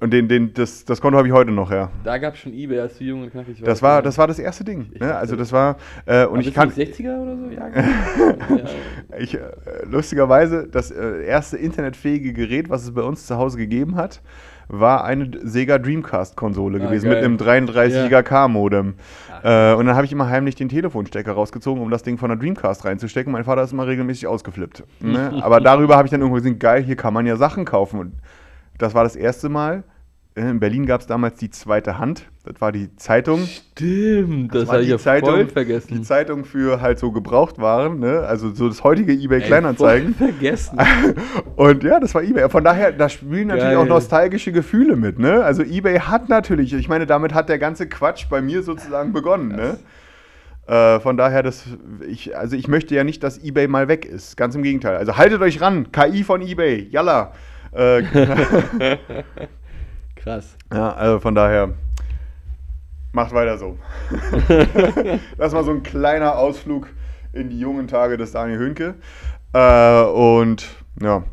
und 0.00 0.12
den, 0.12 0.28
den, 0.28 0.54
das, 0.54 0.84
das 0.84 1.00
Konto 1.00 1.18
habe 1.18 1.26
ich 1.26 1.34
heute 1.34 1.50
noch, 1.50 1.70
ja. 1.72 1.90
Da 2.04 2.18
gab 2.18 2.34
es 2.34 2.40
schon 2.40 2.52
Ebay, 2.54 2.78
als 2.78 2.98
du 2.98 3.04
jung 3.04 3.22
und 3.22 3.30
knackig 3.30 3.60
warst. 3.60 3.66
Das 3.66 3.82
war, 3.82 4.00
das 4.02 4.16
war 4.16 4.26
das 4.28 4.38
erste 4.38 4.64
Ding. 4.64 4.86
Ich 4.92 5.00
Ne? 5.00 5.14
Also 5.14 5.34
das 5.34 5.52
war, 5.52 5.76
äh, 6.06 6.24
und 6.26 6.40
ich 6.40 6.54
kann, 6.54 6.68
nicht 6.74 6.94
60er 6.94 7.20
oder 7.20 7.36
so? 7.36 7.50
Ja, 7.50 7.68
ja. 7.68 9.18
ich, 9.18 9.34
äh, 9.34 9.40
lustigerweise, 9.90 10.68
das 10.70 10.90
äh, 10.90 11.24
erste 11.24 11.56
internetfähige 11.56 12.32
Gerät, 12.32 12.70
was 12.70 12.84
es 12.84 12.92
bei 12.94 13.02
uns 13.02 13.26
zu 13.26 13.36
Hause 13.36 13.58
gegeben 13.58 13.96
hat, 13.96 14.20
war 14.68 15.02
eine 15.04 15.30
Sega 15.44 15.78
Dreamcast-Konsole 15.78 16.78
Ah, 16.78 16.86
gewesen 16.86 17.10
geil. 17.10 17.16
mit 17.16 17.24
einem 17.24 17.36
33er 17.36 18.22
K-Modem. 18.22 18.94
Ach, 19.32 19.44
Äh, 19.44 19.74
und 19.74 19.86
dann 19.86 19.94
habe 19.94 20.04
ich 20.04 20.12
immer 20.12 20.28
heimlich 20.28 20.56
den 20.56 20.68
Telefonstecker 20.68 21.32
rausgezogen, 21.32 21.80
um 21.82 21.90
das 21.90 22.02
Ding 22.02 22.18
von 22.18 22.28
der 22.28 22.36
Dreamcast 22.38 22.84
reinzustecken. 22.84 23.32
Mein 23.32 23.44
Vater 23.44 23.62
ist 23.62 23.72
immer 23.72 23.86
regelmäßig 23.86 24.26
ausgeflippt. 24.26 24.82
Ne? 25.00 25.38
Aber 25.42 25.60
darüber 25.60 25.96
habe 25.96 26.06
ich 26.06 26.10
dann 26.10 26.20
irgendwo 26.20 26.36
gesehen, 26.36 26.58
geil, 26.58 26.82
hier 26.82 26.96
kann 26.96 27.14
man 27.14 27.24
ja 27.24 27.36
Sachen 27.36 27.64
kaufen. 27.64 28.00
Und 28.00 28.12
das 28.78 28.94
war 28.94 29.04
das 29.04 29.16
erste 29.16 29.48
Mal. 29.48 29.84
In 30.34 30.60
Berlin 30.60 30.86
gab 30.86 31.00
es 31.00 31.08
damals 31.08 31.34
die 31.40 31.50
zweite 31.50 31.98
Hand. 31.98 32.30
Das 32.44 32.60
war 32.60 32.70
die 32.70 32.94
Zeitung. 32.94 33.40
Stimmt, 33.44 34.54
das, 34.54 34.68
war 34.68 34.74
habe 34.74 34.82
ich 34.82 34.86
die 34.86 34.92
ja 34.92 34.98
Zeitung- 34.98 35.30
voll 35.30 35.44
Die 35.46 35.50
vergessen. 35.50 36.04
Zeitung 36.04 36.44
für 36.44 36.80
halt 36.80 37.00
so 37.00 37.10
Gebrauchtwaren, 37.10 37.98
ne? 37.98 38.20
also 38.20 38.54
so 38.54 38.68
das 38.68 38.84
heutige 38.84 39.12
eBay 39.12 39.40
Ey, 39.40 39.46
Kleinanzeigen. 39.48 40.14
voll 40.14 40.28
vergessen. 40.28 40.78
Und 41.56 41.82
ja, 41.82 41.98
das 41.98 42.14
war 42.14 42.22
eBay. 42.22 42.48
Von 42.50 42.62
daher, 42.62 42.92
da 42.92 43.08
spielen 43.08 43.48
natürlich 43.48 43.74
Geil. 43.74 43.76
auch 43.78 43.86
nostalgische 43.86 44.52
Gefühle 44.52 44.94
mit. 44.94 45.18
Ne? 45.18 45.42
Also 45.42 45.64
eBay 45.64 45.98
hat 45.98 46.28
natürlich, 46.28 46.72
ich 46.72 46.88
meine, 46.88 47.06
damit 47.06 47.34
hat 47.34 47.48
der 47.48 47.58
ganze 47.58 47.88
Quatsch 47.88 48.26
bei 48.30 48.40
mir 48.40 48.62
sozusagen 48.62 49.12
begonnen. 49.12 49.48
Ne? 49.48 49.78
Äh, 50.68 51.00
von 51.00 51.16
daher, 51.16 51.42
das, 51.42 51.64
ich, 52.08 52.36
also 52.36 52.54
ich 52.54 52.68
möchte 52.68 52.94
ja 52.94 53.02
nicht, 53.02 53.24
dass 53.24 53.42
eBay 53.42 53.66
mal 53.66 53.88
weg 53.88 54.04
ist. 54.04 54.36
Ganz 54.36 54.54
im 54.54 54.62
Gegenteil. 54.62 54.96
Also 54.98 55.16
haltet 55.16 55.40
euch 55.42 55.60
ran, 55.60 55.90
KI 55.90 56.22
von 56.22 56.42
eBay, 56.42 56.86
yalla. 56.90 57.32
Äh, 57.72 58.02
Krass. 60.16 60.56
ja, 60.72 60.92
also 60.94 61.20
von 61.20 61.34
daher, 61.34 61.74
Macht 63.12 63.32
weiter 63.32 63.56
so. 63.56 63.78
das 65.38 65.52
war 65.52 65.64
so 65.64 65.70
ein 65.70 65.82
kleiner 65.82 66.36
Ausflug 66.36 66.88
in 67.32 67.48
die 67.48 67.58
jungen 67.58 67.88
Tage 67.88 68.16
des 68.18 68.32
Daniel 68.32 68.58
Höhnke. 68.58 68.94
Äh, 69.54 70.02
und 70.02 70.66
ja, 71.00 71.24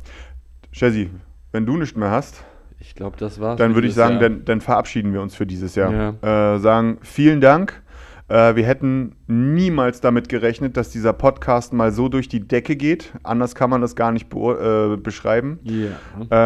Chessy, 0.71 1.09
wenn 1.51 1.65
du 1.65 1.75
nichts 1.77 1.97
mehr 1.97 2.11
hast, 2.11 2.43
Ich 2.79 2.95
glaube, 2.95 3.17
das 3.17 3.39
war's. 3.41 3.57
dann 3.57 3.75
würde 3.75 3.87
ich 3.87 3.93
sagen, 3.93 4.19
dann, 4.19 4.45
dann 4.45 4.61
verabschieden 4.61 5.11
wir 5.13 5.21
uns 5.21 5.35
für 5.35 5.45
dieses 5.45 5.75
Jahr. 5.75 6.15
Ja. 6.21 6.55
Äh, 6.55 6.59
sagen 6.59 6.97
vielen 7.01 7.41
Dank. 7.41 7.81
Äh, 8.27 8.55
wir 8.55 8.65
hätten 8.65 9.15
niemals 9.27 10.01
damit 10.01 10.29
gerechnet, 10.29 10.77
dass 10.77 10.89
dieser 10.89 11.13
Podcast 11.13 11.73
mal 11.73 11.91
so 11.91 12.09
durch 12.09 12.27
die 12.27 12.39
Decke 12.47 12.75
geht. 12.75 13.13
Anders 13.23 13.53
kann 13.55 13.69
man 13.69 13.81
das 13.81 13.95
gar 13.95 14.11
nicht 14.11 14.29
beur- 14.29 14.93
äh, 14.93 14.97
beschreiben. 14.97 15.59
Ja. 15.63 15.89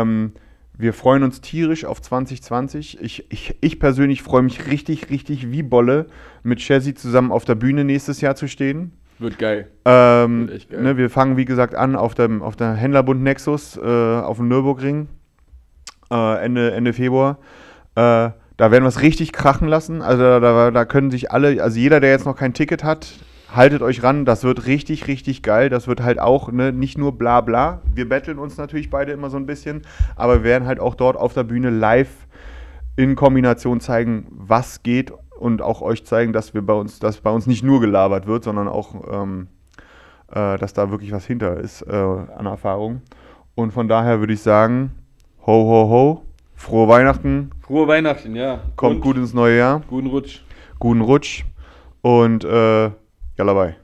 Ähm, 0.02 0.34
wir 0.78 0.94
freuen 0.94 1.24
uns 1.24 1.42
tierisch 1.42 1.86
auf 1.86 2.02
2020. 2.02 3.02
Ich, 3.02 3.30
ich, 3.32 3.56
ich 3.62 3.80
persönlich 3.80 4.22
freue 4.24 4.42
mich 4.42 4.68
richtig, 4.68 5.10
richtig 5.10 5.52
wie 5.52 5.64
Bolle, 5.64 6.06
mit 6.44 6.60
Chessy 6.60 6.94
zusammen 6.94 7.32
auf 7.32 7.44
der 7.46 7.56
Bühne 7.56 7.84
nächstes 7.84 8.22
Jahr 8.22 8.36
zu 8.36 8.48
stehen. 8.48 8.92
Wird 9.18 9.38
geil. 9.38 9.68
Ähm, 9.84 10.48
Wird 10.48 10.58
echt 10.58 10.70
geil. 10.70 10.82
ne, 10.82 10.96
wir 10.98 11.10
fangen, 11.10 11.36
wie 11.36 11.44
gesagt, 11.44 11.76
an 11.76 11.98
auf, 11.98 12.16
dem, 12.16 12.42
auf 12.42 12.56
der 12.56 12.74
Händlerbund 12.74 13.22
Nexus 13.22 13.76
äh, 13.78 13.82
auf 13.82 14.38
dem 14.38 14.48
Nürburgring 14.48 15.10
äh, 16.12 16.44
Ende, 16.46 16.72
Ende 16.72 16.94
Februar. 16.94 17.40
Äh, 17.96 18.30
da 18.60 18.72
werden 18.72 18.84
wir 18.84 18.90
es 18.90 19.02
richtig 19.02 19.32
krachen 19.32 19.70
lassen. 19.70 20.02
Also 20.02 20.22
da, 20.22 20.40
da, 20.42 20.70
da 20.70 20.84
können 20.84 21.12
sich 21.12 21.32
alle, 21.32 21.64
also 21.64 21.80
jeder, 21.80 22.02
der 22.02 22.10
jetzt 22.10 22.26
noch 22.26 22.36
kein 22.36 22.54
Ticket 22.54 22.84
hat, 22.84 23.08
haltet 23.56 23.82
euch 23.82 24.04
ran. 24.04 24.26
Das 24.26 24.44
wird 24.44 24.66
richtig, 24.66 25.08
richtig 25.08 25.44
geil. 25.44 25.70
Das 25.70 25.88
wird 25.88 26.02
halt 26.02 26.20
auch 26.20 26.52
ne, 26.52 26.74
nicht 26.74 26.98
nur 26.98 27.18
bla 27.18 27.40
bla. 27.40 27.82
Wir 27.96 28.10
betteln 28.10 28.38
uns 28.38 28.58
natürlich 28.58 28.90
beide 28.90 29.14
immer 29.14 29.30
so 29.30 29.38
ein 29.38 29.46
bisschen, 29.46 29.84
aber 30.18 30.40
wir 30.40 30.44
werden 30.44 30.68
halt 30.68 30.82
auch 30.82 30.96
dort 30.96 31.16
auf 31.16 31.34
der 31.34 31.46
Bühne 31.46 31.70
live 31.70 32.28
in 32.98 33.16
Kombination 33.16 33.80
zeigen, 33.80 34.28
was 34.30 34.84
geht 34.84 35.14
und 35.38 35.62
auch 35.62 35.82
euch 35.82 36.06
zeigen, 36.06 36.34
dass 36.34 36.54
wir 36.54 36.62
bei 36.62 36.74
uns, 36.74 37.00
dass 37.00 37.22
bei 37.22 37.32
uns 37.32 37.48
nicht 37.48 37.64
nur 37.64 37.80
gelabert 37.80 38.28
wird, 38.28 38.44
sondern 38.44 38.68
auch, 38.68 38.94
ähm, 39.10 39.48
äh, 40.34 40.58
dass 40.58 40.74
da 40.74 40.92
wirklich 40.92 41.14
was 41.14 41.26
hinter 41.26 41.56
ist 41.56 41.84
äh, 41.84 41.96
an 41.96 42.46
Erfahrung. 42.46 43.04
Und 43.56 43.72
von 43.72 43.88
daher 43.88 44.20
würde 44.20 44.34
ich 44.34 44.42
sagen, 44.42 44.92
ho 45.48 45.54
ho 45.54 45.90
ho, 45.90 46.29
frohe 46.60 46.88
Weihnachten, 46.88 47.52
Frohe 47.62 47.88
Weihnachten, 47.88 48.36
ja. 48.36 48.60
kommt 48.76 48.96
Und 48.98 49.02
gut 49.02 49.18
ins 49.18 49.34
neue 49.34 49.58
Jahr, 49.58 49.82
Guten 49.88 50.08
Rutsch. 50.08 50.42
guten 50.78 51.02
Rutsch 51.02 51.44
und 52.02 52.44
äh, 52.44 52.92
yalla 53.38 53.54
bye. 53.54 53.76